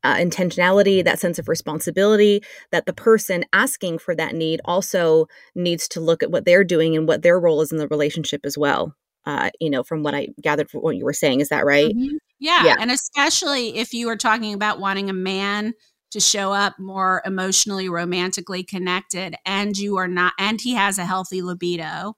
uh, 0.04 0.16
intentionality, 0.16 1.04
that 1.04 1.20
sense 1.20 1.38
of 1.38 1.48
responsibility 1.48 2.42
that 2.72 2.88
the 2.88 2.94
person 2.94 3.46
asking 3.54 4.00
for 4.00 4.16
that 4.16 4.34
need 4.34 4.60
also 4.66 5.28
needs 5.54 5.88
to 5.90 6.02
look 6.02 6.24
at 6.24 6.32
what 6.32 6.44
they're 6.44 6.64
doing 6.64 6.96
and 6.96 7.08
what 7.08 7.22
their 7.22 7.40
role 7.40 7.62
is 7.62 7.72
in 7.72 7.78
the 7.78 7.88
relationship 7.88 8.46
as 8.46 8.58
well 8.58 8.96
uh, 9.28 9.50
you 9.60 9.70
know, 9.70 9.84
from 9.84 10.04
what 10.04 10.16
I 10.16 10.30
gathered 10.42 10.70
from 10.70 10.82
what 10.82 10.96
you 10.96 11.04
were 11.04 11.14
saying. 11.14 11.42
Is 11.42 11.50
that 11.50 11.66
right? 11.66 11.94
Mm-hmm. 11.94 12.16
Yeah. 12.40 12.66
yeah. 12.66 12.76
And 12.80 12.90
especially 12.90 13.78
if 13.78 13.94
you 13.94 14.08
are 14.10 14.16
talking 14.16 14.54
about 14.54 14.80
wanting 14.80 15.10
a 15.10 15.14
man 15.14 15.74
to 16.12 16.22
show 16.22 16.54
up 16.54 16.80
more 16.80 17.22
emotionally, 17.26 17.90
romantically 17.90 18.64
connected, 18.64 19.36
and 19.46 19.78
you 19.78 19.98
are 19.98 20.08
not, 20.08 20.32
and 20.40 20.62
he 20.62 20.76
has 20.76 20.98
a 20.98 21.04
healthy 21.06 21.42
libido, 21.42 22.16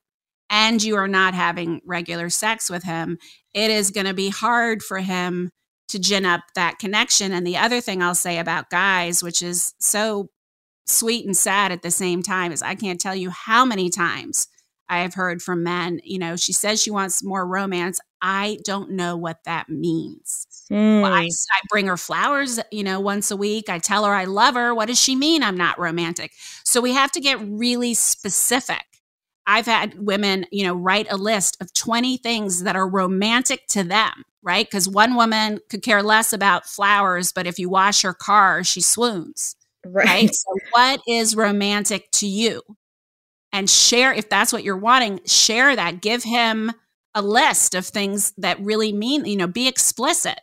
and 0.50 0.82
you 0.82 0.96
are 0.96 1.08
not 1.08 1.32
having 1.32 1.80
regular 1.86 2.28
sex 2.28 2.68
with 2.68 2.82
him, 2.82 3.18
it 3.54 3.70
is 3.70 3.90
going 3.90 4.06
to 4.06 4.14
be 4.14 4.28
hard 4.28 4.82
for 4.82 4.98
him 4.98 5.50
to 5.88 5.98
gin 5.98 6.26
up 6.26 6.42
that 6.54 6.78
connection. 6.78 7.32
And 7.32 7.46
the 7.46 7.56
other 7.56 7.80
thing 7.80 8.02
I'll 8.02 8.14
say 8.14 8.38
about 8.38 8.70
guys, 8.70 9.22
which 9.22 9.42
is 9.42 9.74
so 9.78 10.28
sweet 10.86 11.24
and 11.24 11.36
sad 11.36 11.72
at 11.72 11.82
the 11.82 11.90
same 11.90 12.22
time, 12.22 12.52
is 12.52 12.62
I 12.62 12.74
can't 12.74 13.00
tell 13.00 13.14
you 13.14 13.30
how 13.30 13.64
many 13.64 13.88
times 13.90 14.48
I 14.88 14.98
have 14.98 15.14
heard 15.14 15.40
from 15.40 15.62
men, 15.62 16.00
you 16.02 16.18
know, 16.18 16.34
she 16.34 16.52
says 16.52 16.82
she 16.82 16.90
wants 16.90 17.22
more 17.22 17.46
romance. 17.46 18.00
I 18.20 18.58
don't 18.64 18.90
know 18.90 19.16
what 19.16 19.38
that 19.44 19.68
means. 19.68 20.46
Mm. 20.70 21.02
Well, 21.02 21.12
I, 21.12 21.22
hmm. 21.22 21.26
I 21.26 21.60
bring 21.68 21.86
her 21.86 21.96
flowers, 21.96 22.58
you 22.72 22.82
know, 22.82 23.00
once 23.00 23.30
a 23.30 23.36
week. 23.36 23.68
I 23.68 23.78
tell 23.78 24.04
her 24.04 24.12
I 24.12 24.24
love 24.24 24.54
her. 24.54 24.74
What 24.74 24.86
does 24.86 25.00
she 25.00 25.14
mean 25.14 25.42
I'm 25.42 25.56
not 25.56 25.78
romantic? 25.78 26.32
So 26.64 26.80
we 26.80 26.92
have 26.92 27.12
to 27.12 27.20
get 27.20 27.38
really 27.40 27.94
specific. 27.94 28.84
I've 29.46 29.66
had 29.66 29.98
women, 29.98 30.46
you 30.50 30.64
know, 30.64 30.74
write 30.74 31.06
a 31.10 31.16
list 31.16 31.56
of 31.60 31.72
20 31.72 32.18
things 32.18 32.62
that 32.62 32.76
are 32.76 32.88
romantic 32.88 33.66
to 33.68 33.82
them, 33.82 34.24
right? 34.42 34.66
Because 34.66 34.88
one 34.88 35.14
woman 35.14 35.60
could 35.68 35.82
care 35.82 36.02
less 36.02 36.32
about 36.32 36.66
flowers, 36.66 37.32
but 37.32 37.46
if 37.46 37.58
you 37.58 37.68
wash 37.68 38.02
her 38.02 38.14
car, 38.14 38.62
she 38.64 38.80
swoons. 38.80 39.56
Right. 39.84 40.06
right? 40.06 40.34
So, 40.34 40.54
what 40.72 41.00
is 41.08 41.34
romantic 41.34 42.10
to 42.12 42.26
you? 42.26 42.62
And 43.52 43.68
share, 43.68 44.12
if 44.12 44.28
that's 44.28 44.52
what 44.52 44.62
you're 44.62 44.76
wanting, 44.76 45.20
share 45.26 45.74
that. 45.74 46.02
Give 46.02 46.22
him 46.22 46.72
a 47.14 47.22
list 47.22 47.74
of 47.74 47.86
things 47.86 48.32
that 48.38 48.60
really 48.60 48.92
mean, 48.92 49.24
you 49.24 49.36
know, 49.36 49.46
be 49.46 49.66
explicit. 49.66 50.40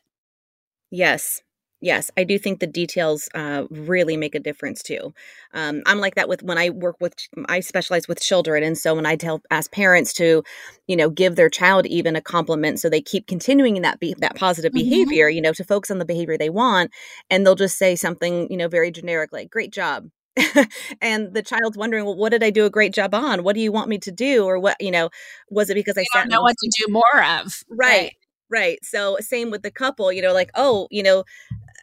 Yes. 0.91 1.41
Yes, 1.79 2.09
I 2.17 2.23
do 2.23 2.39
think 2.39 2.59
the 2.59 2.67
details 2.67 3.29
uh, 3.35 3.65
really 3.69 4.17
make 4.17 4.33
a 4.33 4.39
difference 4.39 4.81
too. 4.81 5.13
Um, 5.53 5.83
I'm 5.85 5.99
like 5.99 6.15
that 6.15 6.27
with 6.27 6.41
when 6.41 6.57
I 6.57 6.71
work 6.71 6.95
with, 6.99 7.13
I 7.47 7.59
specialize 7.59 8.07
with 8.07 8.19
children, 8.19 8.63
and 8.63 8.75
so 8.75 8.95
when 8.95 9.05
I 9.05 9.15
tell 9.15 9.43
ask 9.51 9.71
parents 9.71 10.11
to, 10.13 10.43
you 10.87 10.95
know, 10.95 11.09
give 11.11 11.35
their 11.35 11.49
child 11.49 11.85
even 11.85 12.15
a 12.15 12.21
compliment, 12.21 12.79
so 12.79 12.89
they 12.89 13.01
keep 13.01 13.27
continuing 13.27 13.81
that 13.83 13.99
be, 13.99 14.15
that 14.17 14.35
positive 14.35 14.71
mm-hmm. 14.71 14.89
behavior, 14.89 15.29
you 15.29 15.41
know, 15.41 15.53
to 15.53 15.63
focus 15.63 15.91
on 15.91 15.99
the 15.99 16.05
behavior 16.05 16.37
they 16.37 16.49
want, 16.49 16.89
and 17.29 17.45
they'll 17.45 17.53
just 17.55 17.77
say 17.77 17.95
something, 17.95 18.49
you 18.49 18.57
know, 18.57 18.67
very 18.67 18.89
generic 18.89 19.31
like 19.31 19.51
"Great 19.51 19.71
job," 19.71 20.09
and 21.01 21.33
the 21.33 21.43
child's 21.43 21.77
wondering, 21.77 22.05
well, 22.05 22.15
what 22.15 22.29
did 22.29 22.43
I 22.43 22.49
do 22.49 22.65
a 22.65 22.69
great 22.69 22.93
job 22.93 23.13
on? 23.13 23.43
What 23.43 23.55
do 23.55 23.61
you 23.61 23.71
want 23.71 23.89
me 23.89 23.97
to 23.99 24.11
do? 24.11 24.45
Or 24.45 24.59
what, 24.59 24.77
you 24.79 24.91
know, 24.91 25.09
was 25.49 25.69
it 25.69 25.75
because 25.75 25.95
they 25.95 26.05
I 26.13 26.19
don't 26.19 26.29
know 26.29 26.41
what 26.41 26.55
to 26.57 26.71
do 26.79 26.91
more 26.91 27.23
of? 27.23 27.63
Right. 27.69 27.87
right. 27.87 28.11
Right. 28.49 28.79
So 28.81 29.17
same 29.19 29.51
with 29.51 29.61
the 29.61 29.71
couple, 29.71 30.11
you 30.11 30.21
know, 30.21 30.33
like, 30.33 30.51
oh, 30.55 30.87
you 30.89 31.03
know, 31.03 31.25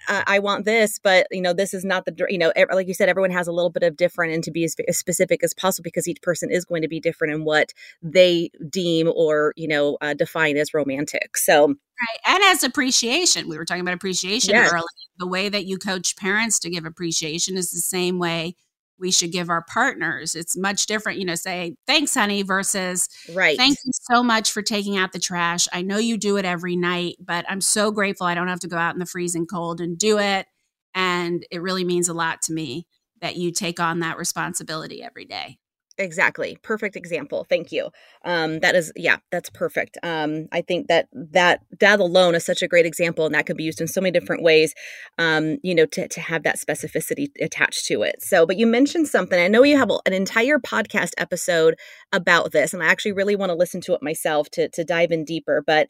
I 0.09 0.39
want 0.39 0.65
this, 0.65 0.99
but 0.99 1.27
you 1.31 1.41
know, 1.41 1.53
this 1.53 1.75
is 1.75 1.85
not 1.85 2.05
the, 2.05 2.27
you 2.29 2.39
know, 2.39 2.53
like 2.73 2.89
you 2.89 2.95
said, 2.95 3.09
everyone 3.09 3.31
has 3.31 3.47
a 3.47 3.53
little 3.53 3.71
bit 3.71 3.83
of 3.83 3.97
different 3.97 4.33
and 4.33 4.45
to 4.45 4.51
be 4.51 4.65
as, 4.65 4.77
as, 4.89 4.99
specific 4.99 5.43
as 5.43 5.55
possible 5.55 5.85
because 5.85 6.09
each 6.09 6.23
person 6.23 6.51
is 6.51 6.65
going 6.65 6.83
to 6.83 6.89
be 6.89 7.01
different 7.01 7.35
in 7.35 7.45
what 7.45 7.73
they 8.03 8.51
deem 8.69 9.11
or, 9.15 9.53
you 9.57 9.69
know, 9.69 9.97
uh, 10.01 10.15
define 10.15 10.57
as 10.57 10.75
romantic. 10.75 11.37
So, 11.37 11.67
right. 11.69 12.21
And 12.27 12.43
as 12.45 12.63
appreciation, 12.63 13.49
we 13.49 13.57
were 13.57 13.65
talking 13.65 13.83
about 13.83 13.95
appreciation 13.95 14.55
yes. 14.55 14.73
earlier. 14.73 14.85
The 15.19 15.29
way 15.29 15.49
that 15.49 15.65
you 15.65 15.79
coach 15.79 16.17
parents 16.17 16.59
to 16.61 16.71
give 16.71 16.85
appreciation 16.85 17.57
is 17.57 17.71
the 17.71 17.79
same 17.79 18.19
way 18.19 18.57
we 18.99 19.11
should 19.11 19.33
give 19.33 19.51
our 19.51 19.63
partners. 19.63 20.35
It's 20.35 20.57
much 20.57 20.87
different, 20.87 21.19
you 21.19 21.25
know, 21.25 21.35
say, 21.35 21.75
thanks, 21.87 22.15
honey, 22.15 22.43
versus, 22.43 23.09
right. 23.33 23.57
thank 23.57 23.79
you 23.85 23.93
so 24.11 24.23
much 24.23 24.53
for 24.53 24.63
taking 24.63 24.97
out 24.97 25.13
the 25.13 25.19
trash. 25.19 25.67
I 25.73 25.83
know 25.83 25.99
you 25.99 26.17
do 26.17 26.37
it 26.37 26.45
every 26.45 26.77
night, 26.77 27.17
but 27.21 27.45
I'm 27.49 27.61
so 27.61 27.91
grateful 27.91 28.27
I 28.27 28.35
don't 28.35 28.49
have 28.49 28.61
to 28.61 28.69
go 28.69 28.77
out 28.77 28.95
in 28.95 29.01
the 29.01 29.07
freezing 29.07 29.47
cold 29.47 29.81
and 29.81 29.99
do 29.99 30.19
it. 30.19 30.47
And 30.95 31.45
it 31.51 31.61
really 31.61 31.85
means 31.85 32.09
a 32.09 32.15
lot 32.15 32.43
to 32.43 32.53
me 32.53 32.87
that 33.21 33.37
you 33.37 33.51
take 33.51 33.81
on 33.81 34.01
that 34.01 34.17
responsibility 34.17 35.03
every 35.03 35.25
day. 35.25 35.59
Exactly. 35.97 36.59
Perfect 36.63 36.97
example. 36.97 37.47
Thank 37.49 37.71
you. 37.71 37.91
Um, 38.25 38.59
that 38.61 38.75
is, 38.75 38.93
yeah, 38.97 39.19
that's 39.31 39.49
perfect. 39.49 39.97
Um, 40.03 40.49
I 40.51 40.61
think 40.61 40.89
that 40.89 41.07
that 41.13 41.61
that 41.79 42.01
alone 42.01 42.35
is 42.35 42.45
such 42.45 42.63
a 42.63 42.69
great 42.69 42.85
example, 42.85 43.27
and 43.27 43.35
that 43.35 43.47
could 43.47 43.57
be 43.57 43.63
used 43.63 43.81
in 43.81 43.87
so 43.87 44.01
many 44.01 44.11
different 44.11 44.43
ways. 44.43 44.75
Um, 45.19 45.59
you 45.63 45.73
know, 45.73 45.87
to 45.87 46.09
to 46.09 46.21
have 46.21 46.43
that 46.43 46.59
specificity 46.59 47.29
attached 47.41 47.87
to 47.87 48.03
it. 48.03 48.23
So, 48.23 48.45
but 48.45 48.57
you 48.57 48.67
mentioned 48.67 49.07
something. 49.07 49.39
I 49.39 49.47
know 49.47 49.63
you 49.63 49.79
have 49.79 49.91
an 50.05 50.13
entire 50.13 50.59
podcast 50.59 51.13
episode 51.17 51.77
about 52.13 52.51
this, 52.51 52.75
and 52.75 52.83
I 52.83 52.87
actually 52.87 53.13
really 53.13 53.37
want 53.37 53.51
to 53.51 53.57
listen 53.57 53.81
to 53.83 53.95
it 53.95 54.03
myself 54.03 54.51
to 54.51 54.69
to 54.71 54.83
dive 54.83 55.13
in 55.13 55.25
deeper. 55.25 55.63
But 55.65 55.89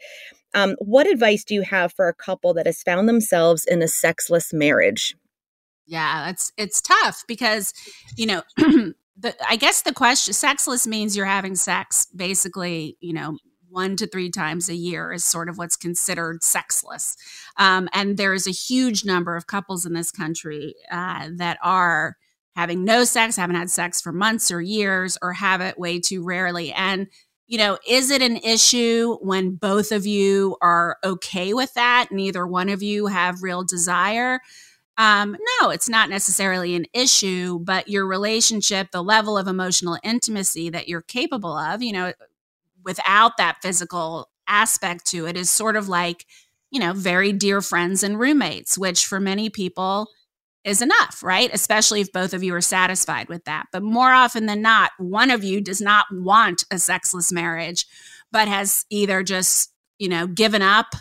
um, 0.53 0.77
what 0.81 1.07
advice 1.07 1.45
do 1.45 1.55
you 1.55 1.63
have 1.63 1.95
for 1.95 2.09
a 2.09 2.15
couple 2.15 2.53
that 2.55 2.67
has 2.67 2.83
found 2.83 3.09
themselves 3.09 3.65
in 3.65 3.81
a 3.81 3.89
sexless 3.89 4.53
marriage? 4.53 5.15
Yeah, 5.87 6.29
it's 6.29 6.53
it's 6.59 6.83
tough 6.83 7.25
because 7.27 7.73
you 8.17 8.27
know 8.27 8.43
the 9.17 9.35
I 9.49 9.57
guess 9.57 9.83
the 9.83 9.93
question 9.93 10.35
sexless 10.35 10.87
means 10.87 11.17
you're 11.17 11.27
having 11.27 11.55
sex 11.55 12.07
basically, 12.15 12.97
you 13.01 13.13
know, 13.13 13.37
one 13.75 13.97
to 13.97 14.07
three 14.07 14.31
times 14.31 14.69
a 14.69 14.75
year 14.75 15.13
is 15.13 15.25
sort 15.25 15.49
of 15.49 15.59
what's 15.59 15.77
considered 15.77 16.43
sexless. 16.43 17.17
Um, 17.59 17.89
and 17.93 18.17
there 18.17 18.33
is 18.33 18.47
a 18.47 18.53
huge 18.53 19.05
number 19.05 19.37
of 19.37 19.49
couples 19.49 19.85
in 19.85 19.93
this 19.93 20.13
country 20.13 20.75
uh, 20.91 21.31
that 21.37 21.59
are 21.63 22.17
having 22.55 22.85
no 22.85 23.03
sex, 23.03 23.35
haven't 23.35 23.57
had 23.57 23.71
sex 23.71 24.01
for 24.01 24.13
months 24.13 24.53
or 24.53 24.61
years, 24.61 25.19
or 25.21 25.33
have 25.33 25.61
it 25.61 25.77
way 25.77 25.99
too 25.99 26.23
rarely. 26.23 26.73
And, 26.73 27.09
you 27.49 27.59
know, 27.59 27.79
is 27.87 28.11
it 28.11 28.23
an 28.23 28.37
issue 28.37 29.17
when 29.21 29.57
both 29.57 29.91
of 29.91 30.07
you 30.07 30.57
are 30.63 30.97
okay 31.03 31.53
with 31.53 31.75
that? 31.75 32.09
Neither 32.13 32.47
one 32.47 32.69
of 32.69 32.81
you 32.81 33.07
have 33.07 33.43
real 33.43 33.65
desire? 33.65 34.41
Um, 34.97 35.37
no, 35.61 35.71
it's 35.71 35.89
not 35.89 36.09
necessarily 36.09 36.75
an 36.77 36.87
issue, 36.93 37.59
but 37.59 37.89
your 37.89 38.07
relationship, 38.07 38.91
the 38.93 39.03
level 39.03 39.37
of 39.37 39.49
emotional 39.49 39.99
intimacy 40.05 40.71
that 40.71 40.89
you're 40.89 41.03
capable 41.03 41.57
of, 41.57 41.83
you 41.83 41.93
know, 41.93 42.13
without 42.85 43.37
that 43.39 43.59
physical 43.61 44.31
aspect 44.47 45.07
to 45.07 45.27
it 45.27 45.37
is 45.37 45.51
sort 45.51 45.75
of 45.77 45.89
like, 45.89 46.27
you 46.71 46.79
know, 46.79 46.93
very 46.93 47.33
dear 47.33 47.61
friends 47.61 48.03
and 48.03 48.21
roommates, 48.21 48.79
which 48.79 49.07
for 49.07 49.19
many 49.19 49.51
people 49.51 50.09
is 50.65 50.81
enough, 50.81 51.23
right? 51.23 51.51
Especially 51.53 52.01
if 52.01 52.13
both 52.13 52.33
of 52.33 52.43
you 52.43 52.55
are 52.55 52.61
satisfied 52.61 53.29
with 53.29 53.45
that. 53.45 53.67
But 53.73 53.83
more 53.83 54.11
often 54.11 54.47
than 54.47 54.63
not, 54.63 54.93
one 54.99 55.31
of 55.31 55.45
you 55.45 55.61
does 55.61 55.81
not 55.81 56.07
want 56.13 56.65
a 56.71 56.79
sexless 56.79 57.31
marriage, 57.33 57.87
but 58.33 58.49
has 58.49 58.87
either 58.91 59.23
just, 59.23 59.73
you 59.99 60.09
know, 60.09 60.27
given 60.27 60.63
up 60.63 60.95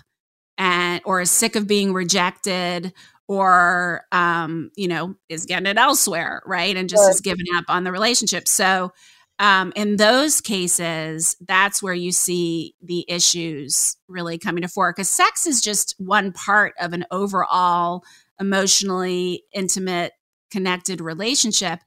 and 0.57 1.01
or 1.05 1.21
is 1.21 1.31
sick 1.31 1.55
of 1.55 1.67
being 1.67 1.93
rejected 1.93 2.93
or 3.27 4.03
um, 4.11 4.71
you 4.75 4.87
know 4.87 5.15
is 5.29 5.45
getting 5.45 5.67
it 5.67 5.77
elsewhere 5.77 6.41
right 6.45 6.75
and 6.75 6.89
just 6.89 7.09
is 7.09 7.21
giving 7.21 7.45
up 7.55 7.65
on 7.67 7.83
the 7.83 7.91
relationship 7.91 8.47
so 8.47 8.91
um, 9.39 9.73
in 9.75 9.95
those 9.97 10.41
cases 10.41 11.35
that's 11.47 11.81
where 11.81 11.93
you 11.93 12.11
see 12.11 12.75
the 12.81 13.05
issues 13.07 13.97
really 14.07 14.37
coming 14.37 14.61
to 14.61 14.67
fore 14.67 14.91
because 14.91 15.09
sex 15.09 15.47
is 15.47 15.61
just 15.61 15.95
one 15.97 16.31
part 16.31 16.73
of 16.79 16.93
an 16.93 17.05
overall 17.11 18.03
emotionally 18.39 19.43
intimate 19.53 20.13
connected 20.51 21.01
relationship 21.01 21.79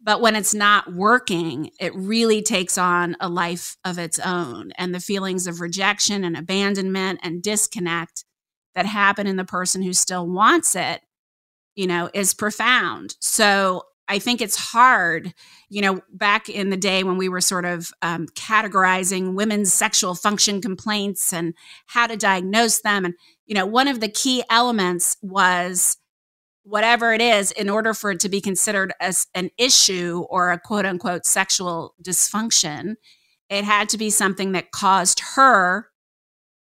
but 0.00 0.20
when 0.20 0.36
it's 0.36 0.54
not 0.54 0.92
working, 0.94 1.70
it 1.80 1.94
really 1.94 2.40
takes 2.40 2.78
on 2.78 3.16
a 3.20 3.28
life 3.28 3.76
of 3.84 3.98
its 3.98 4.18
own. 4.18 4.70
And 4.78 4.94
the 4.94 5.00
feelings 5.00 5.46
of 5.46 5.60
rejection 5.60 6.24
and 6.24 6.36
abandonment 6.36 7.20
and 7.22 7.42
disconnect 7.42 8.24
that 8.78 8.86
happen 8.86 9.26
in 9.26 9.34
the 9.34 9.44
person 9.44 9.82
who 9.82 9.92
still 9.92 10.24
wants 10.24 10.76
it, 10.76 11.00
you 11.74 11.84
know, 11.84 12.08
is 12.14 12.32
profound. 12.32 13.16
So 13.18 13.82
I 14.06 14.20
think 14.20 14.40
it's 14.40 14.54
hard, 14.54 15.34
you 15.68 15.82
know, 15.82 16.00
back 16.12 16.48
in 16.48 16.70
the 16.70 16.76
day 16.76 17.02
when 17.02 17.16
we 17.16 17.28
were 17.28 17.40
sort 17.40 17.64
of 17.64 17.90
um, 18.02 18.28
categorizing 18.36 19.34
women's 19.34 19.72
sexual 19.72 20.14
function 20.14 20.62
complaints 20.62 21.32
and 21.32 21.54
how 21.86 22.06
to 22.06 22.16
diagnose 22.16 22.82
them. 22.82 23.04
And, 23.04 23.14
you 23.46 23.54
know, 23.56 23.66
one 23.66 23.88
of 23.88 23.98
the 23.98 24.08
key 24.08 24.44
elements 24.48 25.16
was 25.22 25.96
whatever 26.62 27.12
it 27.12 27.20
is, 27.20 27.50
in 27.50 27.68
order 27.68 27.94
for 27.94 28.12
it 28.12 28.20
to 28.20 28.28
be 28.28 28.40
considered 28.40 28.92
as 29.00 29.26
an 29.34 29.50
issue 29.58 30.24
or 30.30 30.52
a 30.52 30.60
quote 30.60 30.86
unquote 30.86 31.26
sexual 31.26 31.96
dysfunction, 32.00 32.94
it 33.50 33.64
had 33.64 33.88
to 33.88 33.98
be 33.98 34.08
something 34.08 34.52
that 34.52 34.70
caused 34.70 35.18
her 35.34 35.88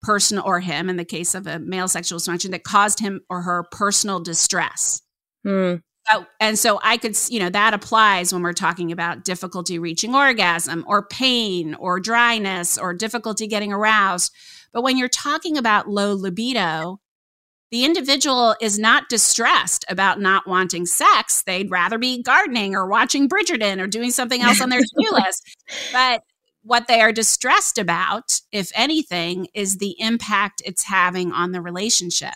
personal 0.04 0.44
or 0.44 0.60
him 0.60 0.88
in 0.88 0.96
the 0.96 1.04
case 1.04 1.34
of 1.34 1.46
a 1.46 1.58
male 1.58 1.88
sexual 1.88 2.18
dysfunction 2.18 2.50
that 2.50 2.62
caused 2.62 3.00
him 3.00 3.22
or 3.30 3.42
her 3.42 3.64
personal 3.70 4.20
distress. 4.20 5.00
Mm. 5.46 5.80
So, 6.10 6.26
and 6.38 6.58
so 6.58 6.78
I 6.82 6.98
could, 6.98 7.16
you 7.30 7.40
know, 7.40 7.48
that 7.48 7.72
applies 7.72 8.32
when 8.32 8.42
we're 8.42 8.52
talking 8.52 8.92
about 8.92 9.24
difficulty 9.24 9.78
reaching 9.78 10.14
orgasm 10.14 10.84
or 10.86 11.06
pain 11.06 11.74
or 11.76 11.98
dryness 11.98 12.76
or 12.76 12.92
difficulty 12.92 13.46
getting 13.46 13.72
aroused. 13.72 14.30
But 14.72 14.82
when 14.82 14.98
you're 14.98 15.08
talking 15.08 15.56
about 15.56 15.88
low 15.88 16.12
libido, 16.12 17.00
the 17.70 17.84
individual 17.84 18.54
is 18.60 18.78
not 18.78 19.08
distressed 19.08 19.84
about 19.88 20.20
not 20.20 20.46
wanting 20.46 20.84
sex. 20.84 21.42
They'd 21.42 21.70
rather 21.70 21.98
be 21.98 22.22
gardening 22.22 22.76
or 22.76 22.86
watching 22.86 23.28
Bridgerton 23.28 23.80
or 23.80 23.86
doing 23.86 24.10
something 24.10 24.42
else 24.42 24.60
on 24.60 24.68
their 24.68 24.80
to 24.80 24.94
do 25.00 25.10
list. 25.12 25.56
But 25.92 26.22
what 26.64 26.88
they 26.88 27.00
are 27.00 27.12
distressed 27.12 27.78
about, 27.78 28.40
if 28.50 28.72
anything, 28.74 29.48
is 29.54 29.76
the 29.76 29.94
impact 30.00 30.62
it's 30.64 30.84
having 30.84 31.30
on 31.30 31.52
the 31.52 31.60
relationship. 31.60 32.34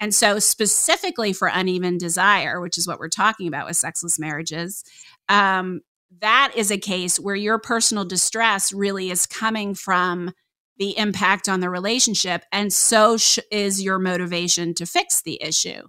And 0.00 0.14
so, 0.14 0.38
specifically 0.38 1.32
for 1.32 1.48
uneven 1.48 1.98
desire, 1.98 2.60
which 2.60 2.78
is 2.78 2.86
what 2.86 2.98
we're 2.98 3.08
talking 3.08 3.46
about 3.46 3.66
with 3.66 3.76
sexless 3.76 4.18
marriages, 4.18 4.82
um, 5.28 5.82
that 6.20 6.52
is 6.56 6.70
a 6.70 6.78
case 6.78 7.20
where 7.20 7.36
your 7.36 7.58
personal 7.58 8.04
distress 8.04 8.72
really 8.72 9.10
is 9.10 9.26
coming 9.26 9.74
from 9.74 10.32
the 10.78 10.96
impact 10.98 11.48
on 11.48 11.60
the 11.60 11.70
relationship. 11.70 12.42
And 12.50 12.72
so 12.72 13.18
sh- 13.18 13.38
is 13.52 13.82
your 13.82 13.98
motivation 13.98 14.74
to 14.74 14.86
fix 14.86 15.22
the 15.22 15.40
issue. 15.42 15.82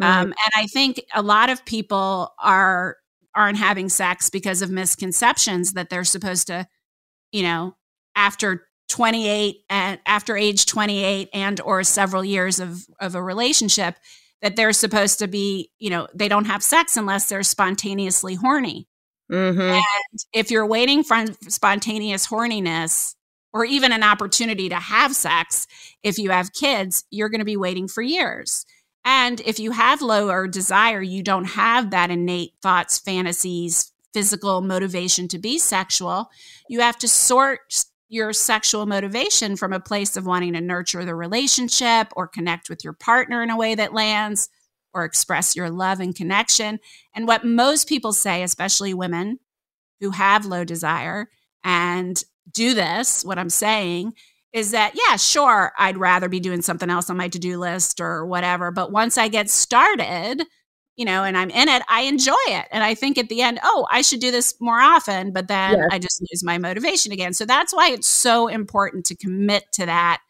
Um, 0.00 0.26
and 0.26 0.52
I 0.54 0.66
think 0.66 1.00
a 1.14 1.22
lot 1.22 1.48
of 1.48 1.64
people 1.64 2.34
are 2.38 2.98
aren't 3.34 3.58
having 3.58 3.88
sex 3.88 4.30
because 4.30 4.62
of 4.62 4.70
misconceptions 4.70 5.72
that 5.72 5.90
they're 5.90 6.04
supposed 6.04 6.46
to, 6.46 6.66
you 7.32 7.42
know, 7.42 7.76
after 8.14 8.66
28 8.88 9.64
and 9.68 10.00
after 10.06 10.36
age 10.36 10.66
28 10.66 11.28
and 11.32 11.60
or 11.60 11.82
several 11.82 12.24
years 12.24 12.60
of 12.60 12.86
of 13.00 13.14
a 13.14 13.22
relationship 13.22 13.96
that 14.42 14.56
they're 14.56 14.72
supposed 14.72 15.18
to 15.18 15.28
be, 15.28 15.70
you 15.78 15.90
know, 15.90 16.06
they 16.14 16.28
don't 16.28 16.44
have 16.44 16.62
sex 16.62 16.96
unless 16.96 17.28
they're 17.28 17.42
spontaneously 17.42 18.34
horny. 18.34 18.86
Mm-hmm. 19.30 19.60
And 19.60 20.18
if 20.32 20.50
you're 20.50 20.66
waiting 20.66 21.02
for 21.02 21.24
spontaneous 21.48 22.26
horniness 22.26 23.14
or 23.52 23.64
even 23.64 23.92
an 23.92 24.02
opportunity 24.02 24.68
to 24.68 24.76
have 24.76 25.16
sex, 25.16 25.66
if 26.02 26.18
you 26.18 26.30
have 26.30 26.52
kids, 26.52 27.04
you're 27.10 27.28
going 27.28 27.40
to 27.40 27.46
be 27.46 27.56
waiting 27.56 27.88
for 27.88 28.02
years. 28.02 28.66
And 29.04 29.40
if 29.40 29.58
you 29.58 29.70
have 29.70 30.02
lower 30.02 30.46
desire, 30.46 31.00
you 31.00 31.22
don't 31.22 31.44
have 31.44 31.90
that 31.90 32.10
innate 32.10 32.52
thoughts, 32.60 32.98
fantasies, 32.98 33.92
physical 34.16 34.62
motivation 34.62 35.28
to 35.28 35.38
be 35.38 35.58
sexual. 35.58 36.30
You 36.70 36.80
have 36.80 36.96
to 37.00 37.06
sort 37.06 37.84
your 38.08 38.32
sexual 38.32 38.86
motivation 38.86 39.56
from 39.56 39.74
a 39.74 39.78
place 39.78 40.16
of 40.16 40.24
wanting 40.24 40.54
to 40.54 40.60
nurture 40.62 41.04
the 41.04 41.14
relationship 41.14 42.08
or 42.16 42.26
connect 42.26 42.70
with 42.70 42.82
your 42.82 42.94
partner 42.94 43.42
in 43.42 43.50
a 43.50 43.58
way 43.58 43.74
that 43.74 43.92
lands 43.92 44.48
or 44.94 45.04
express 45.04 45.54
your 45.54 45.68
love 45.68 46.00
and 46.00 46.16
connection. 46.16 46.80
And 47.14 47.28
what 47.28 47.44
most 47.44 47.90
people 47.90 48.14
say, 48.14 48.42
especially 48.42 48.94
women 48.94 49.38
who 50.00 50.12
have 50.12 50.46
low 50.46 50.64
desire 50.64 51.28
and 51.62 52.18
do 52.50 52.72
this, 52.72 53.22
what 53.22 53.38
I'm 53.38 53.50
saying 53.50 54.14
is 54.54 54.70
that, 54.70 54.94
yeah, 54.94 55.16
sure, 55.16 55.72
I'd 55.76 55.98
rather 55.98 56.30
be 56.30 56.40
doing 56.40 56.62
something 56.62 56.88
else 56.88 57.10
on 57.10 57.18
my 57.18 57.28
to 57.28 57.38
do 57.38 57.58
list 57.58 58.00
or 58.00 58.24
whatever. 58.24 58.70
But 58.70 58.92
once 58.92 59.18
I 59.18 59.28
get 59.28 59.50
started, 59.50 60.46
you 60.96 61.04
know, 61.04 61.24
and 61.24 61.36
I'm 61.36 61.50
in 61.50 61.68
it, 61.68 61.82
I 61.88 62.02
enjoy 62.02 62.34
it. 62.46 62.66
And 62.72 62.82
I 62.82 62.94
think 62.94 63.18
at 63.18 63.28
the 63.28 63.42
end, 63.42 63.60
oh, 63.62 63.86
I 63.90 64.00
should 64.00 64.20
do 64.20 64.30
this 64.30 64.54
more 64.60 64.80
often. 64.80 65.30
But 65.30 65.46
then 65.46 65.74
yes. 65.74 65.88
I 65.92 65.98
just 65.98 66.22
lose 66.22 66.42
my 66.42 66.58
motivation 66.58 67.12
again. 67.12 67.34
So 67.34 67.44
that's 67.44 67.74
why 67.74 67.90
it's 67.90 68.08
so 68.08 68.48
important 68.48 69.04
to 69.06 69.14
commit 69.14 69.64
to 69.72 69.86
that 69.86 70.22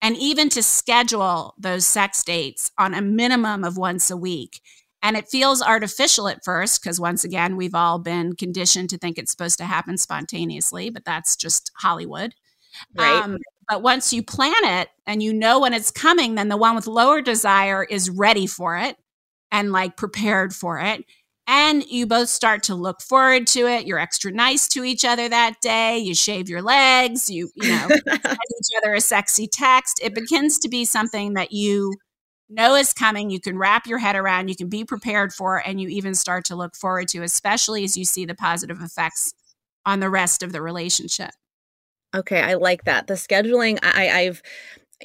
and 0.00 0.16
even 0.16 0.48
to 0.50 0.62
schedule 0.62 1.54
those 1.58 1.84
sex 1.84 2.22
dates 2.22 2.70
on 2.78 2.94
a 2.94 3.02
minimum 3.02 3.64
of 3.64 3.76
once 3.76 4.10
a 4.10 4.16
week. 4.16 4.60
And 5.02 5.16
it 5.16 5.28
feels 5.28 5.60
artificial 5.60 6.28
at 6.28 6.44
first 6.44 6.82
because, 6.82 6.98
once 6.98 7.24
again, 7.24 7.56
we've 7.56 7.74
all 7.74 7.98
been 7.98 8.34
conditioned 8.34 8.88
to 8.90 8.98
think 8.98 9.18
it's 9.18 9.30
supposed 9.30 9.58
to 9.58 9.64
happen 9.64 9.98
spontaneously, 9.98 10.88
but 10.88 11.04
that's 11.04 11.36
just 11.36 11.70
Hollywood. 11.76 12.34
Right. 12.96 13.22
Um, 13.22 13.36
but 13.68 13.82
once 13.82 14.12
you 14.12 14.22
plan 14.22 14.54
it 14.62 14.88
and 15.06 15.22
you 15.22 15.34
know 15.34 15.60
when 15.60 15.74
it's 15.74 15.90
coming, 15.90 16.36
then 16.36 16.48
the 16.48 16.56
one 16.56 16.74
with 16.74 16.86
lower 16.86 17.20
desire 17.20 17.84
is 17.84 18.08
ready 18.08 18.46
for 18.46 18.78
it 18.78 18.96
and 19.54 19.70
like 19.70 19.96
prepared 19.96 20.52
for 20.52 20.80
it. 20.80 21.04
And 21.46 21.84
you 21.86 22.06
both 22.06 22.28
start 22.28 22.64
to 22.64 22.74
look 22.74 23.00
forward 23.00 23.46
to 23.48 23.68
it. 23.68 23.86
You're 23.86 24.00
extra 24.00 24.32
nice 24.32 24.66
to 24.68 24.82
each 24.82 25.04
other 25.04 25.28
that 25.28 25.60
day. 25.60 25.98
You 25.98 26.14
shave 26.14 26.48
your 26.48 26.60
legs. 26.60 27.30
You, 27.30 27.50
you 27.54 27.68
know, 27.68 27.88
send 28.08 28.18
each 28.26 28.76
other 28.78 28.94
a 28.94 29.00
sexy 29.00 29.46
text. 29.46 30.00
It 30.02 30.12
begins 30.14 30.58
to 30.58 30.68
be 30.68 30.84
something 30.84 31.34
that 31.34 31.52
you 31.52 31.94
know 32.48 32.74
is 32.74 32.92
coming. 32.92 33.30
You 33.30 33.40
can 33.40 33.56
wrap 33.56 33.86
your 33.86 33.98
head 33.98 34.16
around. 34.16 34.48
You 34.48 34.56
can 34.56 34.68
be 34.68 34.84
prepared 34.84 35.32
for, 35.32 35.62
and 35.64 35.80
you 35.80 35.88
even 35.88 36.14
start 36.14 36.44
to 36.46 36.56
look 36.56 36.74
forward 36.74 37.06
to, 37.08 37.22
especially 37.22 37.84
as 37.84 37.96
you 37.96 38.04
see 38.04 38.24
the 38.24 38.34
positive 38.34 38.80
effects 38.80 39.34
on 39.86 40.00
the 40.00 40.10
rest 40.10 40.42
of 40.42 40.50
the 40.50 40.62
relationship. 40.62 41.30
Okay, 42.12 42.40
I 42.40 42.54
like 42.54 42.84
that. 42.84 43.06
The 43.06 43.14
scheduling, 43.14 43.78
I, 43.82 44.08
I've 44.08 44.42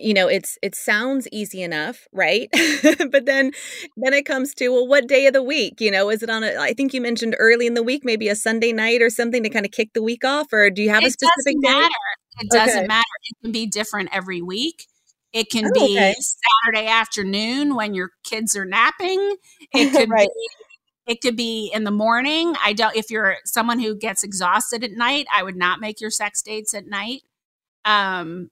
you 0.01 0.13
know 0.13 0.27
it's 0.27 0.57
it 0.61 0.75
sounds 0.75 1.27
easy 1.31 1.61
enough 1.61 2.07
right 2.11 2.49
but 3.11 3.25
then 3.25 3.51
then 3.97 4.13
it 4.13 4.25
comes 4.25 4.53
to 4.53 4.69
well 4.69 4.87
what 4.87 5.07
day 5.07 5.27
of 5.27 5.33
the 5.33 5.43
week 5.43 5.79
you 5.79 5.91
know 5.91 6.09
is 6.09 6.23
it 6.23 6.29
on 6.29 6.43
a 6.43 6.55
i 6.55 6.73
think 6.73 6.93
you 6.93 7.01
mentioned 7.01 7.35
early 7.39 7.67
in 7.67 7.73
the 7.73 7.83
week 7.83 8.03
maybe 8.03 8.27
a 8.27 8.35
sunday 8.35 8.71
night 8.71 9.01
or 9.01 9.09
something 9.09 9.43
to 9.43 9.49
kind 9.49 9.65
of 9.65 9.71
kick 9.71 9.89
the 9.93 10.03
week 10.03 10.23
off 10.25 10.47
or 10.51 10.69
do 10.69 10.81
you 10.81 10.89
have 10.89 11.03
it 11.03 11.07
a 11.07 11.11
specific 11.11 11.61
doesn't 11.61 11.79
matter 11.79 11.93
it 12.39 12.49
doesn't 12.49 12.77
okay. 12.79 12.87
matter 12.87 13.05
it 13.23 13.43
can 13.43 13.51
be 13.51 13.65
different 13.65 14.09
every 14.11 14.41
week 14.41 14.85
it 15.31 15.49
can 15.49 15.65
oh, 15.65 15.71
be 15.73 15.97
okay. 15.97 16.15
saturday 16.65 16.87
afternoon 16.87 17.75
when 17.75 17.93
your 17.93 18.11
kids 18.23 18.55
are 18.55 18.65
napping 18.65 19.35
it 19.73 19.91
could 19.97 20.09
right. 20.09 20.27
be 20.27 20.47
it 21.09 21.21
could 21.21 21.35
be 21.35 21.71
in 21.73 21.85
the 21.85 21.91
morning. 21.91 22.53
I 22.63 22.73
don't, 22.73 22.95
if 22.95 23.09
you're 23.09 23.37
someone 23.43 23.79
who 23.79 23.95
gets 23.95 24.23
exhausted 24.23 24.83
at 24.83 24.91
night, 24.91 25.25
I 25.33 25.41
would 25.41 25.55
not 25.55 25.81
make 25.81 25.99
your 25.99 26.11
sex 26.11 26.39
dates 26.43 26.75
at 26.75 26.85
night. 26.85 27.23
Um, 27.83 28.51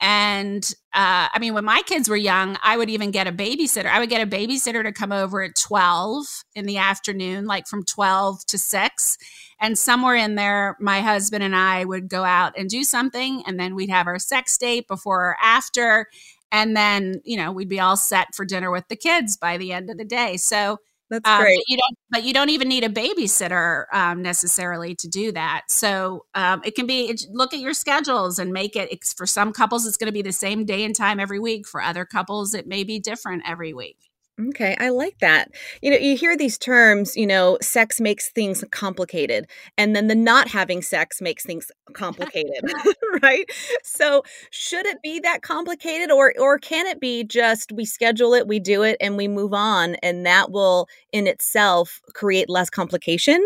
and 0.00 0.64
uh, 0.92 1.28
I 1.32 1.38
mean, 1.40 1.54
when 1.54 1.64
my 1.64 1.82
kids 1.86 2.08
were 2.08 2.16
young, 2.16 2.56
I 2.62 2.76
would 2.76 2.88
even 2.88 3.10
get 3.10 3.26
a 3.26 3.32
babysitter. 3.32 3.86
I 3.86 3.98
would 3.98 4.08
get 4.08 4.20
a 4.20 4.30
babysitter 4.30 4.82
to 4.84 4.92
come 4.92 5.10
over 5.10 5.42
at 5.42 5.56
12 5.56 6.24
in 6.54 6.66
the 6.66 6.78
afternoon, 6.78 7.46
like 7.46 7.66
from 7.66 7.84
12 7.84 8.46
to 8.46 8.58
6. 8.58 9.18
And 9.60 9.76
somewhere 9.76 10.14
in 10.14 10.36
there, 10.36 10.76
my 10.78 11.00
husband 11.00 11.42
and 11.42 11.56
I 11.56 11.84
would 11.84 12.08
go 12.08 12.22
out 12.22 12.56
and 12.56 12.68
do 12.68 12.84
something. 12.84 13.42
And 13.46 13.58
then 13.58 13.74
we'd 13.74 13.90
have 13.90 14.06
our 14.06 14.20
sex 14.20 14.56
date 14.56 14.86
before 14.86 15.30
or 15.30 15.36
after. 15.42 16.06
And 16.52 16.76
then, 16.76 17.20
you 17.24 17.36
know, 17.36 17.50
we'd 17.50 17.68
be 17.68 17.80
all 17.80 17.96
set 17.96 18.34
for 18.34 18.44
dinner 18.44 18.70
with 18.70 18.86
the 18.88 18.96
kids 18.96 19.36
by 19.36 19.58
the 19.58 19.72
end 19.72 19.90
of 19.90 19.98
the 19.98 20.04
day. 20.04 20.36
So 20.36 20.78
that's 21.10 21.28
um, 21.28 21.40
great. 21.40 21.56
But 21.56 21.64
you 21.68 21.76
don't, 21.76 21.98
but 22.10 22.24
you 22.24 22.34
don't 22.34 22.50
even 22.50 22.68
need 22.68 22.84
a 22.84 22.88
babysitter 22.88 23.84
um, 23.92 24.22
necessarily 24.22 24.94
to 24.96 25.08
do 25.08 25.32
that. 25.32 25.62
So 25.68 26.26
um, 26.34 26.62
it 26.64 26.74
can 26.74 26.86
be 26.86 27.16
look 27.30 27.54
at 27.54 27.60
your 27.60 27.74
schedules 27.74 28.38
and 28.38 28.52
make 28.52 28.76
it. 28.76 28.90
for 29.16 29.26
some 29.26 29.52
couples, 29.52 29.86
it's 29.86 29.96
going 29.96 30.06
to 30.08 30.12
be 30.12 30.22
the 30.22 30.32
same 30.32 30.64
day 30.64 30.84
and 30.84 30.94
time 30.94 31.20
every 31.20 31.38
week. 31.38 31.66
For 31.66 31.82
other 31.82 32.04
couples, 32.04 32.54
it 32.54 32.66
may 32.66 32.84
be 32.84 32.98
different 32.98 33.42
every 33.46 33.72
week. 33.72 34.07
Okay, 34.40 34.76
I 34.78 34.90
like 34.90 35.18
that. 35.18 35.50
You 35.82 35.90
know, 35.90 35.96
you 35.96 36.16
hear 36.16 36.36
these 36.36 36.58
terms, 36.58 37.16
you 37.16 37.26
know, 37.26 37.58
sex 37.60 38.00
makes 38.00 38.30
things 38.30 38.62
complicated, 38.70 39.48
and 39.76 39.96
then 39.96 40.06
the 40.06 40.14
not 40.14 40.46
having 40.48 40.80
sex 40.80 41.20
makes 41.20 41.44
things 41.44 41.72
complicated, 41.92 42.62
right? 43.22 43.50
So, 43.82 44.22
should 44.52 44.86
it 44.86 44.98
be 45.02 45.18
that 45.20 45.42
complicated 45.42 46.12
or 46.12 46.32
or 46.38 46.58
can 46.58 46.86
it 46.86 47.00
be 47.00 47.24
just 47.24 47.72
we 47.72 47.84
schedule 47.84 48.32
it, 48.32 48.46
we 48.46 48.60
do 48.60 48.82
it 48.84 48.96
and 49.00 49.16
we 49.16 49.26
move 49.26 49.52
on 49.54 49.96
and 50.04 50.24
that 50.24 50.52
will 50.52 50.86
in 51.12 51.26
itself 51.26 52.00
create 52.14 52.48
less 52.48 52.70
complication? 52.70 53.40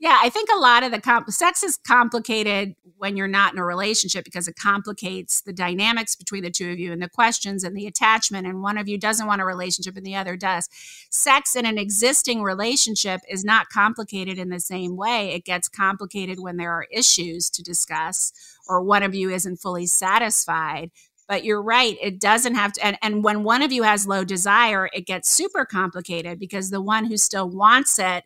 Yeah, 0.00 0.18
I 0.22 0.30
think 0.30 0.48
a 0.50 0.58
lot 0.58 0.82
of 0.82 0.92
the 0.92 1.00
comp- 1.00 1.30
sex 1.30 1.62
is 1.62 1.76
complicated 1.76 2.74
when 2.96 3.18
you're 3.18 3.28
not 3.28 3.52
in 3.52 3.58
a 3.58 3.64
relationship 3.64 4.24
because 4.24 4.48
it 4.48 4.56
complicates 4.56 5.42
the 5.42 5.52
dynamics 5.52 6.16
between 6.16 6.42
the 6.42 6.50
two 6.50 6.70
of 6.72 6.78
you 6.78 6.90
and 6.90 7.02
the 7.02 7.08
questions 7.08 7.64
and 7.64 7.76
the 7.76 7.86
attachment. 7.86 8.46
And 8.46 8.62
one 8.62 8.78
of 8.78 8.88
you 8.88 8.96
doesn't 8.96 9.26
want 9.26 9.42
a 9.42 9.44
relationship 9.44 9.98
and 9.98 10.06
the 10.06 10.16
other 10.16 10.38
does. 10.38 10.70
Sex 11.10 11.54
in 11.54 11.66
an 11.66 11.76
existing 11.76 12.42
relationship 12.42 13.20
is 13.28 13.44
not 13.44 13.68
complicated 13.68 14.38
in 14.38 14.48
the 14.48 14.58
same 14.58 14.96
way. 14.96 15.34
It 15.34 15.44
gets 15.44 15.68
complicated 15.68 16.40
when 16.40 16.56
there 16.56 16.72
are 16.72 16.86
issues 16.90 17.50
to 17.50 17.62
discuss 17.62 18.32
or 18.66 18.82
one 18.82 19.02
of 19.02 19.14
you 19.14 19.28
isn't 19.28 19.58
fully 19.58 19.86
satisfied. 19.86 20.90
But 21.28 21.44
you're 21.44 21.62
right, 21.62 21.96
it 22.00 22.18
doesn't 22.18 22.54
have 22.54 22.72
to. 22.72 22.84
And, 22.84 22.98
and 23.02 23.22
when 23.22 23.44
one 23.44 23.62
of 23.62 23.70
you 23.70 23.82
has 23.82 24.06
low 24.06 24.24
desire, 24.24 24.88
it 24.94 25.06
gets 25.06 25.30
super 25.30 25.66
complicated 25.66 26.38
because 26.38 26.70
the 26.70 26.80
one 26.80 27.04
who 27.04 27.18
still 27.18 27.48
wants 27.48 27.98
it 27.98 28.24